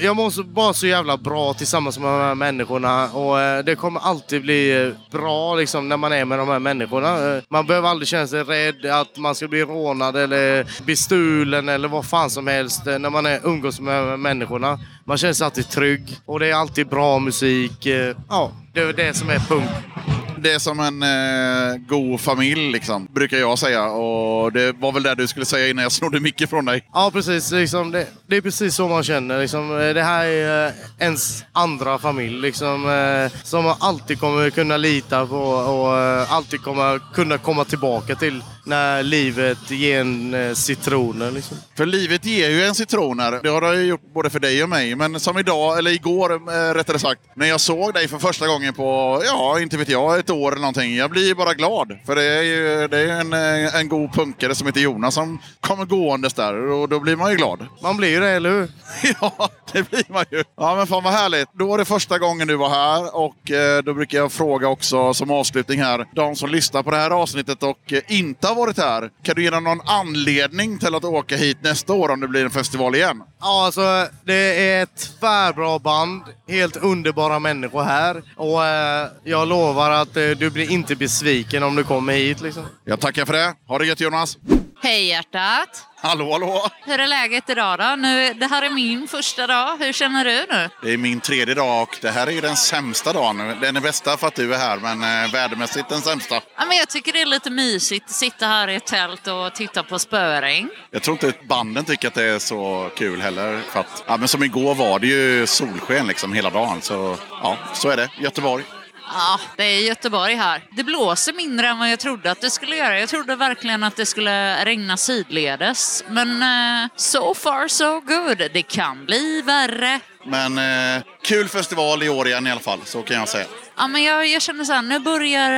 jag 0.00 0.16
mår 0.16 0.30
så, 0.30 0.42
bara 0.42 0.74
så 0.74 0.86
jävla 0.86 1.16
bra 1.16 1.54
tillsammans 1.54 1.98
med 1.98 2.08
de 2.08 2.20
här 2.20 2.34
människorna 2.34 3.10
och 3.12 3.40
eh, 3.40 3.64
det 3.64 3.74
kommer 3.74 4.00
alltid 4.00 4.42
bli 4.42 4.86
eh, 4.86 4.92
bra 5.10 5.54
liksom 5.54 5.88
när 5.88 5.96
man 5.96 6.12
är 6.12 6.24
med 6.24 6.38
de 6.38 6.48
här 6.48 6.58
människorna. 6.58 7.36
Eh, 7.36 7.42
man 7.48 7.66
behöver 7.66 7.88
aldrig 7.88 8.08
känna 8.08 8.26
sig 8.26 8.42
rädd 8.42 8.86
att 8.86 9.16
man 9.16 9.34
ska 9.34 9.48
bli 9.48 9.64
rånad 9.64 10.16
eller 10.16 10.66
bestulen 10.86 11.68
eller 11.68 11.88
vad 11.88 12.06
fan 12.06 12.30
som 12.30 12.46
helst 12.46 12.84
när 12.86 13.10
man 13.10 13.26
är, 13.26 13.40
umgås 13.44 13.80
med 13.80 14.02
de 14.02 14.08
här 14.08 14.16
människorna. 14.16 14.78
Man 15.04 15.18
känner 15.18 15.34
sig 15.34 15.44
alltid 15.44 15.68
trygg 15.68 16.16
och 16.26 16.40
det 16.40 16.50
är 16.50 16.54
alltid 16.54 16.88
bra 16.88 17.18
musik. 17.18 17.86
Ja, 18.28 18.52
det 18.74 18.80
är 18.80 18.92
det 18.92 19.16
som 19.16 19.30
är 19.30 19.38
punkt. 19.38 20.17
Det 20.42 20.52
är 20.52 20.58
som 20.58 20.80
en 20.80 21.02
eh, 21.02 21.76
god 21.88 22.20
familj, 22.20 22.72
liksom, 22.72 23.08
brukar 23.14 23.36
jag 23.36 23.58
säga. 23.58 23.84
Och 23.84 24.52
det 24.52 24.72
var 24.72 24.92
väl 24.92 25.02
det 25.02 25.14
du 25.14 25.26
skulle 25.26 25.46
säga 25.46 25.68
innan 25.68 25.82
jag 25.82 25.92
snodde 25.92 26.20
mycket 26.20 26.50
från 26.50 26.64
dig. 26.64 26.84
Ja, 26.92 27.10
precis. 27.12 27.52
Liksom, 27.52 27.90
det, 27.90 28.06
det 28.26 28.36
är 28.36 28.40
precis 28.40 28.74
så 28.74 28.88
man 28.88 29.04
känner. 29.04 29.40
Liksom, 29.40 29.78
Eh, 29.78 29.94
det 29.94 30.02
här 30.02 30.26
är 30.26 30.66
eh, 30.66 30.72
ens 30.98 31.44
andra 31.52 31.98
familj 31.98 32.40
liksom, 32.40 32.88
eh, 32.88 33.40
som 33.42 33.64
man 33.64 33.76
alltid 33.80 34.20
kommer 34.20 34.50
kunna 34.50 34.76
lita 34.76 35.26
på 35.26 35.36
och 35.36 35.98
eh, 35.98 36.32
alltid 36.32 36.62
kommer 36.62 37.00
kunna 37.14 37.38
komma 37.38 37.64
tillbaka 37.64 38.14
till 38.14 38.42
när 38.68 39.02
livet 39.02 39.70
ger 39.70 40.00
en 40.00 40.34
eh, 40.34 40.54
citroner. 40.54 41.30
Liksom. 41.30 41.56
För 41.76 41.86
livet 41.86 42.24
ger 42.24 42.50
ju 42.50 42.64
en 42.64 42.74
citroner. 42.74 43.40
Det 43.42 43.48
har 43.48 43.60
det 43.60 43.76
ju 43.76 43.86
gjort 43.86 44.14
både 44.14 44.30
för 44.30 44.40
dig 44.40 44.62
och 44.62 44.68
mig. 44.68 44.94
Men 44.94 45.20
som 45.20 45.38
idag, 45.38 45.78
eller 45.78 45.90
igår 45.90 46.32
eh, 46.32 46.74
rättare 46.74 46.98
sagt, 46.98 47.20
när 47.34 47.46
jag 47.46 47.60
såg 47.60 47.94
dig 47.94 48.08
för 48.08 48.18
första 48.18 48.46
gången 48.46 48.74
på, 48.74 49.22
ja, 49.24 49.60
inte 49.60 49.76
vet 49.76 49.88
jag, 49.88 50.18
ett 50.28 50.34
år 50.34 50.52
eller 50.52 50.60
någonting. 50.60 50.96
Jag 50.96 51.10
blir 51.10 51.26
ju 51.26 51.34
bara 51.34 51.54
glad. 51.54 51.98
För 52.06 52.16
det 52.16 52.24
är 52.24 52.42
ju 52.42 52.88
det 52.88 52.98
är 52.98 53.20
en, 53.20 53.32
eh, 53.32 53.74
en 53.74 53.88
god 53.88 54.12
punkare 54.12 54.54
som 54.54 54.66
heter 54.66 54.80
Jonas 54.80 55.14
som 55.14 55.38
kommer 55.60 55.84
gåendes 55.84 56.34
där 56.34 56.54
och 56.54 56.88
då 56.88 57.00
blir 57.00 57.16
man 57.16 57.30
ju 57.30 57.36
glad. 57.36 57.66
Man 57.82 57.96
blir 57.96 58.08
ju 58.08 58.20
det, 58.20 58.28
eller 58.30 58.50
hur? 58.50 58.70
ja, 59.20 59.48
det 59.72 59.90
blir 59.90 60.12
man 60.12 60.24
ju. 60.30 60.44
Ja, 60.56 60.76
men 60.76 60.86
fan 60.86 61.04
vad 61.04 61.12
härligt. 61.12 61.48
Då 61.52 61.66
var 61.66 61.78
det 61.78 61.84
första 61.84 62.18
gången 62.18 62.48
du 62.48 62.56
var 62.56 62.68
här 62.68 63.16
och 63.16 63.50
eh, 63.50 63.82
då 63.82 63.94
brukar 63.94 64.18
jag 64.18 64.32
fråga 64.32 64.68
också 64.68 65.14
som 65.14 65.30
avslutning 65.30 65.82
här, 65.82 66.06
de 66.14 66.36
som 66.36 66.50
lyssnar 66.50 66.82
på 66.82 66.90
det 66.90 66.96
här 66.96 67.10
avsnittet 67.10 67.62
och 67.62 67.92
eh, 67.92 68.02
inte 68.08 68.46
har 68.46 68.54
varit 68.54 68.78
här, 68.78 69.10
kan 69.22 69.34
du 69.34 69.42
ge 69.42 69.50
dem 69.50 69.64
någon 69.64 69.80
anledning 69.86 70.78
till 70.78 70.94
att 70.94 71.04
åka 71.04 71.36
hit 71.36 71.58
nästa 71.60 71.92
år 71.92 72.08
om 72.08 72.20
det 72.20 72.28
blir 72.28 72.44
en 72.44 72.50
festival 72.50 72.94
igen? 72.94 73.22
Ja, 73.40 73.64
alltså 73.64 74.06
det 74.24 74.70
är 74.70 74.82
ett 74.82 75.20
tvärbra 75.20 75.78
band. 75.78 76.22
Helt 76.48 76.76
underbara 76.76 77.38
människor 77.38 77.82
här. 77.82 78.22
Och 78.36 78.64
eh, 78.64 79.08
jag 79.24 79.48
lovar 79.48 79.90
att 79.90 80.16
du 80.18 80.50
blir 80.50 80.70
inte 80.70 80.96
besviken 80.96 81.62
om 81.62 81.76
du 81.76 81.84
kommer 81.84 82.12
hit. 82.12 82.40
Liksom. 82.40 82.66
Jag 82.84 83.00
tackar 83.00 83.24
för 83.24 83.32
det. 83.32 83.54
Ha 83.66 83.78
det 83.78 83.86
gött 83.86 84.00
Jonas! 84.00 84.36
Hej 84.82 85.06
hjärtat! 85.06 85.84
Hallå, 86.00 86.32
hallå! 86.32 86.68
Hur 86.84 87.00
är 87.00 87.06
läget 87.06 87.50
idag 87.50 87.78
då? 87.78 87.96
Nu, 87.98 88.34
det 88.34 88.46
här 88.46 88.62
är 88.62 88.70
min 88.70 89.08
första 89.08 89.46
dag. 89.46 89.76
Hur 89.78 89.92
känner 89.92 90.24
du 90.24 90.46
nu? 90.50 90.68
Det 90.82 90.92
är 90.92 90.96
min 90.96 91.20
tredje 91.20 91.54
dag 91.54 91.82
och 91.82 91.98
det 92.00 92.10
här 92.10 92.26
är 92.26 92.30
ju 92.30 92.40
den 92.40 92.56
sämsta 92.56 93.12
dagen. 93.12 93.56
Den 93.60 93.76
är 93.76 93.80
bästa 93.80 94.16
för 94.16 94.26
att 94.26 94.34
du 94.34 94.54
är 94.54 94.58
här, 94.58 94.76
men 94.76 95.24
eh, 95.24 95.32
vädermässigt 95.32 95.88
den 95.88 96.00
sämsta. 96.00 96.34
Ja, 96.34 96.64
men 96.66 96.76
jag 96.76 96.88
tycker 96.88 97.12
det 97.12 97.20
är 97.20 97.26
lite 97.26 97.50
mysigt 97.50 98.04
att 98.04 98.10
sitta 98.10 98.46
här 98.46 98.68
i 98.68 98.74
ett 98.74 98.86
tält 98.86 99.26
och 99.26 99.54
titta 99.54 99.82
på 99.82 99.98
spöring. 99.98 100.68
Jag 100.90 101.02
tror 101.02 101.14
inte 101.24 101.38
banden 101.48 101.84
tycker 101.84 102.08
att 102.08 102.14
det 102.14 102.24
är 102.24 102.38
så 102.38 102.90
kul 102.96 103.20
heller. 103.20 103.60
För 103.70 103.80
att, 103.80 104.04
ja, 104.06 104.16
men 104.16 104.28
som 104.28 104.42
igår 104.42 104.74
var 104.74 104.98
det 104.98 105.06
ju 105.06 105.46
solsken 105.46 106.06
liksom 106.06 106.32
hela 106.32 106.50
dagen. 106.50 106.82
Så 106.82 107.16
ja, 107.42 107.56
så 107.74 107.88
är 107.88 107.96
det. 107.96 108.10
Göteborg. 108.20 108.64
Ja, 109.12 109.40
det 109.56 109.64
är 109.64 109.80
Göteborg 109.80 110.34
här. 110.34 110.62
Det 110.70 110.84
blåser 110.84 111.32
mindre 111.32 111.68
än 111.68 111.78
vad 111.78 111.90
jag 111.90 111.98
trodde 111.98 112.30
att 112.30 112.40
det 112.40 112.50
skulle 112.50 112.76
göra. 112.76 113.00
Jag 113.00 113.08
trodde 113.08 113.36
verkligen 113.36 113.82
att 113.82 113.96
det 113.96 114.06
skulle 114.06 114.64
regna 114.64 114.96
sidledes. 114.96 116.04
Men 116.08 116.42
uh, 116.42 116.88
so 116.96 117.34
far 117.34 117.68
so 117.68 118.00
good. 118.00 118.50
Det 118.52 118.62
kan 118.62 119.04
bli 119.04 119.42
värre. 119.42 120.00
Men 120.28 120.58
eh, 120.58 121.02
kul 121.22 121.48
festival 121.48 122.02
i 122.02 122.08
år 122.08 122.26
igen 122.28 122.46
i 122.46 122.50
alla 122.50 122.60
fall, 122.60 122.80
så 122.84 123.02
kan 123.02 123.16
jag 123.16 123.28
säga. 123.28 123.46
Ja, 123.76 123.88
men 123.88 124.02
jag, 124.02 124.26
jag 124.26 124.42
känner 124.42 124.64
så 124.64 124.72
här, 124.72 124.82
nu 124.82 124.98
börjar 124.98 125.50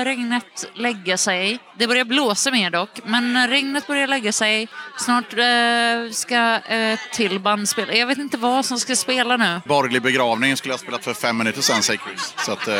eh, 0.00 0.04
regnet 0.04 0.70
lägga 0.74 1.16
sig. 1.18 1.58
Det 1.78 1.86
börjar 1.86 2.04
blåsa 2.04 2.50
mer 2.50 2.70
dock, 2.70 2.90
men 3.04 3.36
eh, 3.36 3.48
regnet 3.48 3.86
börjar 3.86 4.06
lägga 4.06 4.32
sig. 4.32 4.68
Snart 4.98 5.32
eh, 5.32 6.12
ska 6.12 6.56
ett 6.68 7.00
till 7.12 7.40
band 7.40 7.68
spela. 7.68 7.92
Jag 7.92 8.06
vet 8.06 8.18
inte 8.18 8.36
vad 8.36 8.64
som 8.64 8.78
ska 8.78 8.96
spela 8.96 9.36
nu. 9.36 9.60
Borgerlig 9.64 10.02
begravning 10.02 10.56
skulle 10.56 10.72
jag 10.72 10.78
ha 10.78 10.82
spelat 10.82 11.04
för 11.04 11.14
fem 11.14 11.38
minuter 11.38 11.62
sedan, 11.62 11.82
säger 11.82 12.00
Chris. 12.08 12.34
Så 12.38 12.52
att, 12.52 12.68
eh, 12.68 12.74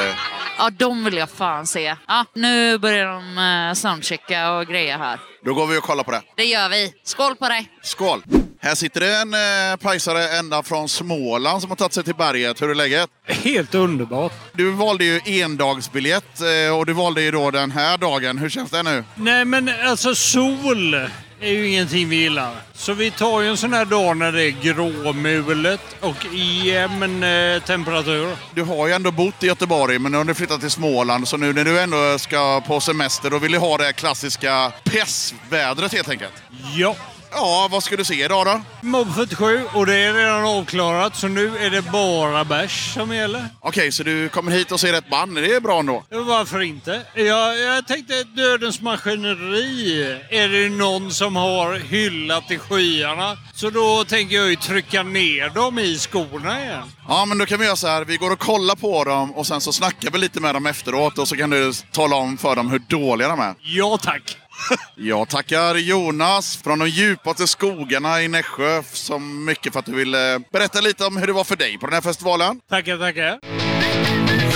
Ja, 0.59 0.71
de 0.71 1.05
vill 1.05 1.17
jag 1.17 1.31
fan 1.31 1.67
se. 1.67 1.97
Ja, 2.09 2.25
nu 2.35 2.79
börjar 2.79 3.07
de 3.07 3.39
eh, 3.69 3.75
soundchecka 3.75 4.51
och 4.53 4.67
greja 4.67 4.99
här. 4.99 5.19
då 5.45 5.55
går 5.55 5.67
vi 5.67 5.79
och 5.79 5.83
kollar 5.83 6.05
på 6.05 6.11
det. 6.11 6.23
Det 6.37 6.45
gör 6.45 6.69
vi. 6.69 6.93
Skål 7.05 7.37
på 7.37 7.49
dig! 7.49 7.69
Skål! 7.83 8.23
Här 8.61 8.75
sitter 8.75 9.01
det 9.01 9.17
en 9.17 9.35
eh, 9.35 9.77
pajsare 9.77 10.29
ända 10.29 10.63
från 10.63 10.89
Småland 10.89 11.61
som 11.61 11.71
har 11.71 11.77
tagit 11.77 11.93
sig 11.93 12.05
till 12.05 12.15
berget. 12.15 12.63
Hur 12.63 12.71
är 12.71 12.75
läget? 12.75 13.11
Helt 13.27 13.75
underbart. 13.75 14.33
Du 14.53 14.71
valde 14.71 15.05
ju 15.05 15.21
endagsbiljett 15.25 16.41
eh, 16.41 16.77
och 16.79 16.87
du 16.87 16.93
valde 16.93 17.23
ju 17.23 17.31
då 17.31 17.51
den 17.51 17.71
här 17.71 17.99
dagen. 17.99 18.39
Hur 18.39 18.49
känns 18.49 18.71
det 18.71 18.83
nu? 18.83 19.05
Nej 19.15 19.45
men 19.45 19.71
alltså 19.85 20.15
sol 20.15 20.95
är 21.41 21.53
ju 21.53 21.69
ingenting 21.69 22.09
vi 22.09 22.17
gillar. 22.17 22.55
Så 22.75 22.93
vi 22.93 23.11
tar 23.11 23.41
ju 23.41 23.49
en 23.49 23.57
sån 23.57 23.73
här 23.73 23.85
dag 23.85 24.17
när 24.17 24.33
det 24.33 24.45
är 24.45 24.51
gråmulet 24.51 25.81
och 26.01 26.35
jämn 26.65 27.23
eh, 27.23 27.63
temperatur. 27.63 28.37
Du 28.55 28.63
har 28.63 28.87
ju 28.87 28.93
ändå 28.93 29.11
bott 29.11 29.43
i 29.43 29.47
Göteborg, 29.47 29.99
men 29.99 30.13
nu 30.13 30.19
har 30.19 30.25
du 30.25 30.35
flyttat 30.35 30.61
till 30.61 30.71
Småland. 30.71 31.29
Så 31.29 31.37
nu 31.37 31.53
när 31.53 31.65
du 31.65 31.81
ändå 31.81 32.19
ska 32.19 32.61
på 32.61 32.81
semester, 32.81 33.31
då 33.31 33.39
vill 33.39 33.53
du 33.53 33.59
ha 33.59 33.79
det 33.79 33.93
klassiska 33.93 34.73
pessvädret 34.85 35.93
helt 35.93 36.09
enkelt. 36.09 36.33
Ja. 36.77 36.97
Ja, 37.31 37.69
vad 37.71 37.83
ska 37.83 37.97
du 37.97 38.05
se 38.05 38.25
idag 38.25 38.47
då? 38.47 38.61
Mobb 38.81 39.15
47 39.15 39.61
och 39.75 39.87
det 39.87 39.95
är 39.97 40.13
redan 40.15 40.45
avklarat 40.45 41.17
så 41.17 41.29
nu 41.29 41.59
är 41.59 41.71
det 41.71 41.83
bara 41.83 42.45
bärs 42.45 42.95
som 42.95 43.15
gäller. 43.15 43.49
Okej, 43.61 43.93
så 43.93 44.03
du 44.03 44.29
kommer 44.29 44.53
hit 44.53 44.73
och 44.73 44.81
ser 44.81 44.93
ett 44.95 45.11
band. 45.11 45.35
Det 45.35 45.55
är 45.55 45.61
bra 45.61 45.79
ändå. 45.81 46.05
Varför 46.11 46.61
inte? 46.63 47.03
Jag, 47.15 47.59
jag 47.59 47.87
tänkte 47.87 48.25
Dödens 48.25 48.81
Maskineri 48.81 50.03
är 50.31 50.49
det 50.49 50.69
någon 50.69 51.11
som 51.11 51.37
har 51.37 51.75
hyllat 51.79 52.51
i 52.51 52.59
skyarna. 52.59 53.37
Så 53.55 53.71
då 53.71 54.05
tänker 54.05 54.37
jag 54.37 54.49
ju 54.49 54.57
trycka 54.57 55.03
ner 55.03 55.49
dem 55.49 55.79
i 55.79 55.99
skorna 55.99 56.63
igen. 56.63 56.93
Ja, 57.09 57.25
men 57.25 57.39
då 57.39 57.47
kan 57.47 57.59
vi 57.61 57.65
göra 57.67 57.77
så 57.77 57.87
här. 57.87 58.05
Vi 58.05 58.17
går 58.17 58.31
och 58.33 58.39
kollar 58.39 58.75
på 58.75 59.05
dem 59.05 59.33
och 59.35 59.47
sen 59.47 59.61
så 59.61 59.73
snackar 59.73 60.11
vi 60.11 60.19
lite 60.19 60.41
med 60.41 60.55
dem 60.55 60.67
efteråt 60.67 61.19
och 61.19 61.29
så 61.29 61.37
kan 61.37 61.51
du 61.51 61.73
tala 61.93 62.17
om 62.17 62.37
för 62.37 62.57
dem 62.57 62.71
hur 62.71 62.79
dåliga 62.79 63.29
de 63.29 63.41
är. 63.41 63.55
Ja, 63.61 63.99
tack. 64.03 64.37
Jag 64.95 65.29
tackar 65.29 65.75
Jonas 65.75 66.57
från 66.57 66.79
de 66.79 66.89
djupaste 66.89 67.47
skogarna 67.47 68.23
i 68.23 68.29
Nässjö 68.29 68.83
så 68.93 69.19
mycket 69.19 69.73
för 69.73 69.81
att 69.81 69.87
du 69.87 69.95
ville 69.95 70.41
berätta 70.53 70.81
lite 70.81 71.05
om 71.05 71.17
hur 71.17 71.27
det 71.27 71.33
var 71.33 71.45
för 71.45 71.57
dig 71.57 71.79
på 71.79 71.87
den 71.87 71.95
här 71.95 72.01
festivalen. 72.01 72.61
Tackar, 72.71 72.99
tackar. 72.99 73.39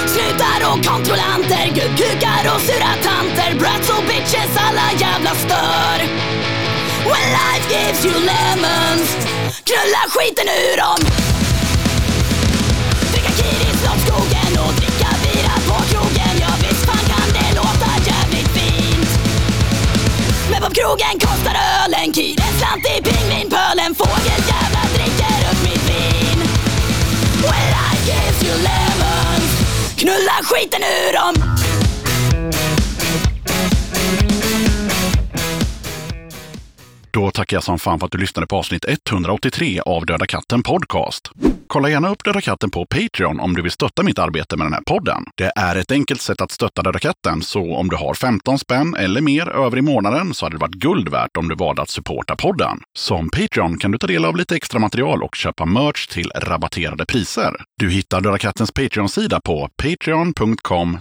Snutar 0.07 0.61
och 0.73 0.85
kontrollanter, 0.85 1.67
gubbkukar 1.67 2.55
och 2.55 2.61
sura 2.61 2.93
tanter 3.03 3.59
Brats 3.59 3.91
och 3.91 4.05
bitches, 4.05 4.57
alla 4.57 5.01
jävla 5.01 5.31
stör 5.31 5.99
When 7.05 7.29
life 7.39 7.67
gives 7.75 8.05
you 8.05 8.15
lemons 8.15 9.17
Knulla 9.65 10.03
skiten 10.09 10.47
ur 10.49 10.77
dem 10.77 11.32
på 20.73 20.81
krogen 20.81 21.19
kostar 21.21 21.57
ölen 21.85 22.13
Kir 22.13 22.41
en 22.41 22.59
slant 22.59 22.87
i 22.87 23.03
pingvinpölen 23.03 23.95
Fågeljävlar 23.95 24.89
dricker 24.95 25.41
upp 25.51 25.63
mitt 25.63 25.89
vin. 25.89 26.39
When 27.43 27.73
I 27.89 27.97
gives 28.07 28.43
you 28.45 28.55
lemons. 28.63 29.51
Knulla 29.97 30.39
skiten 30.43 30.83
ur 30.83 31.13
dem. 31.13 31.72
Då 37.13 37.31
tackar 37.31 37.57
jag 37.57 37.65
som 37.65 37.79
fan 37.79 37.99
för 37.99 38.07
att 38.07 38.13
du 38.13 38.19
lyssnade 38.19 38.47
på 38.47 38.57
avsnitt 38.57 38.85
183 38.89 39.81
av 39.81 40.07
Döda 40.07 40.27
katten 40.27 40.63
Podcast. 40.63 41.31
Kolla 41.67 41.89
gärna 41.89 42.09
upp 42.11 42.25
Döda 42.25 42.41
katten 42.41 42.71
på 42.71 42.87
Patreon 42.87 43.41
om 43.41 43.55
du 43.55 43.63
vill 43.63 43.71
stötta 43.71 44.03
mitt 44.03 44.19
arbete 44.19 44.57
med 44.57 44.67
den 44.67 44.73
här 44.73 44.83
podden. 44.87 45.25
Det 45.37 45.53
är 45.57 45.77
ett 45.77 45.91
enkelt 45.93 46.21
sätt 46.21 46.41
att 46.41 46.51
stötta 46.51 46.83
Döda 46.83 46.99
katten, 46.99 47.43
så 47.43 47.77
om 47.77 47.89
du 47.89 47.97
har 47.97 48.15
15 48.15 48.59
spänn 48.59 48.95
eller 48.95 49.21
mer 49.21 49.49
över 49.49 49.79
i 49.79 49.83
månaden 49.83 50.35
så 50.35 50.47
hade 50.47 50.57
det 50.57 50.61
varit 50.61 50.75
guld 50.75 51.09
värt 51.09 51.37
om 51.37 51.49
du 51.49 51.55
valde 51.55 51.83
att 51.83 51.91
supporta 51.91 52.37
podden. 52.37 52.81
Som 52.99 53.31
Patreon 53.31 53.79
kan 53.79 53.91
du 53.91 53.99
ta 53.99 54.07
del 54.07 54.25
av 54.25 54.37
lite 54.37 54.57
extra 54.57 54.79
material 54.79 55.23
och 55.23 55.35
köpa 55.35 55.65
merch 55.65 56.07
till 56.07 56.33
rabatterade 56.37 57.07
priser. 57.07 57.53
Du 57.79 57.91
hittar 57.91 58.21
Döda 58.21 58.39
kattens 58.39 58.73
Patreon-sida 58.73 59.41
på 59.45 59.69
patreon.com 59.83 60.99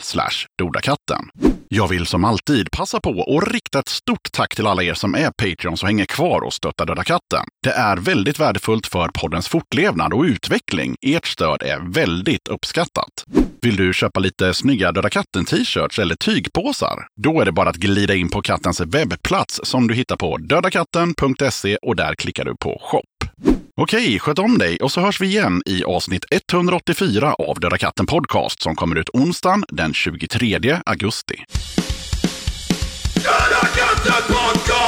dodakatten. 0.57 1.30
Jag 1.74 1.88
vill 1.88 2.05
som 2.05 2.26
alltid 2.26 2.72
passa 2.72 2.99
på 2.99 3.09
att 3.38 3.53
rikta 3.53 3.80
ett 3.80 3.88
stort 3.88 4.32
tack 4.32 4.55
till 4.55 4.68
alla 4.68 4.84
er 4.84 4.93
som 4.93 5.16
är 5.16 5.32
Patreons 5.32 5.84
och 5.84 5.89
hänger 5.89 6.01
kvar 6.06 6.41
och 6.41 6.54
stöttar 6.54 6.86
Döda 6.86 7.04
katten. 7.04 7.43
Det 7.64 7.72
är 7.72 7.97
väldigt 7.97 8.39
värdefullt 8.39 8.88
för 8.88 9.10
poddens 9.14 9.47
fortlevnad 9.47 10.14
och 10.14 10.24
utveckling. 10.24 10.95
Ert 11.02 11.28
stöd 11.28 11.64
är 11.64 11.93
väldigt 11.93 12.47
uppskattat. 12.47 13.26
Vill 13.62 13.76
du 13.76 13.93
köpa 13.93 14.20
lite 14.20 14.54
snygga 14.54 14.91
Döda 14.91 15.10
katten-t-shirts 15.10 15.99
eller 15.99 16.16
tygpåsar? 16.16 17.08
Då 17.24 17.41
är 17.41 17.45
det 17.45 17.52
bara 17.52 17.70
att 17.70 17.76
glida 17.76 18.16
in 18.16 18.30
på 18.30 18.41
kattens 18.41 18.80
webbplats 18.80 19.60
som 19.64 19.88
du 19.88 19.93
hittar 19.93 20.16
på 20.16 20.38
dödakatten.se 20.38 21.78
och 21.82 21.95
där 21.95 22.16
klickar 22.16 22.45
du 22.45 22.56
på 22.56 22.82
shop. 22.82 23.02
Okej, 23.82 24.20
sköt 24.20 24.39
om 24.39 24.58
dig 24.58 24.78
och 24.78 24.91
så 24.91 25.02
hörs 25.02 25.22
vi 25.22 25.28
igen 25.28 25.62
i 25.66 25.84
avsnitt 25.84 26.26
184 26.32 27.34
av 27.34 27.60
Döda 27.60 27.78
katten 27.78 28.06
Podcast 28.06 28.62
som 28.62 28.76
kommer 28.76 28.95
ut 28.95 29.10
onsdagen 29.10 29.64
den 29.70 29.93
23 29.93 30.80
augusti. 30.86 31.36
Döda 33.16 33.68
katten 33.76 34.81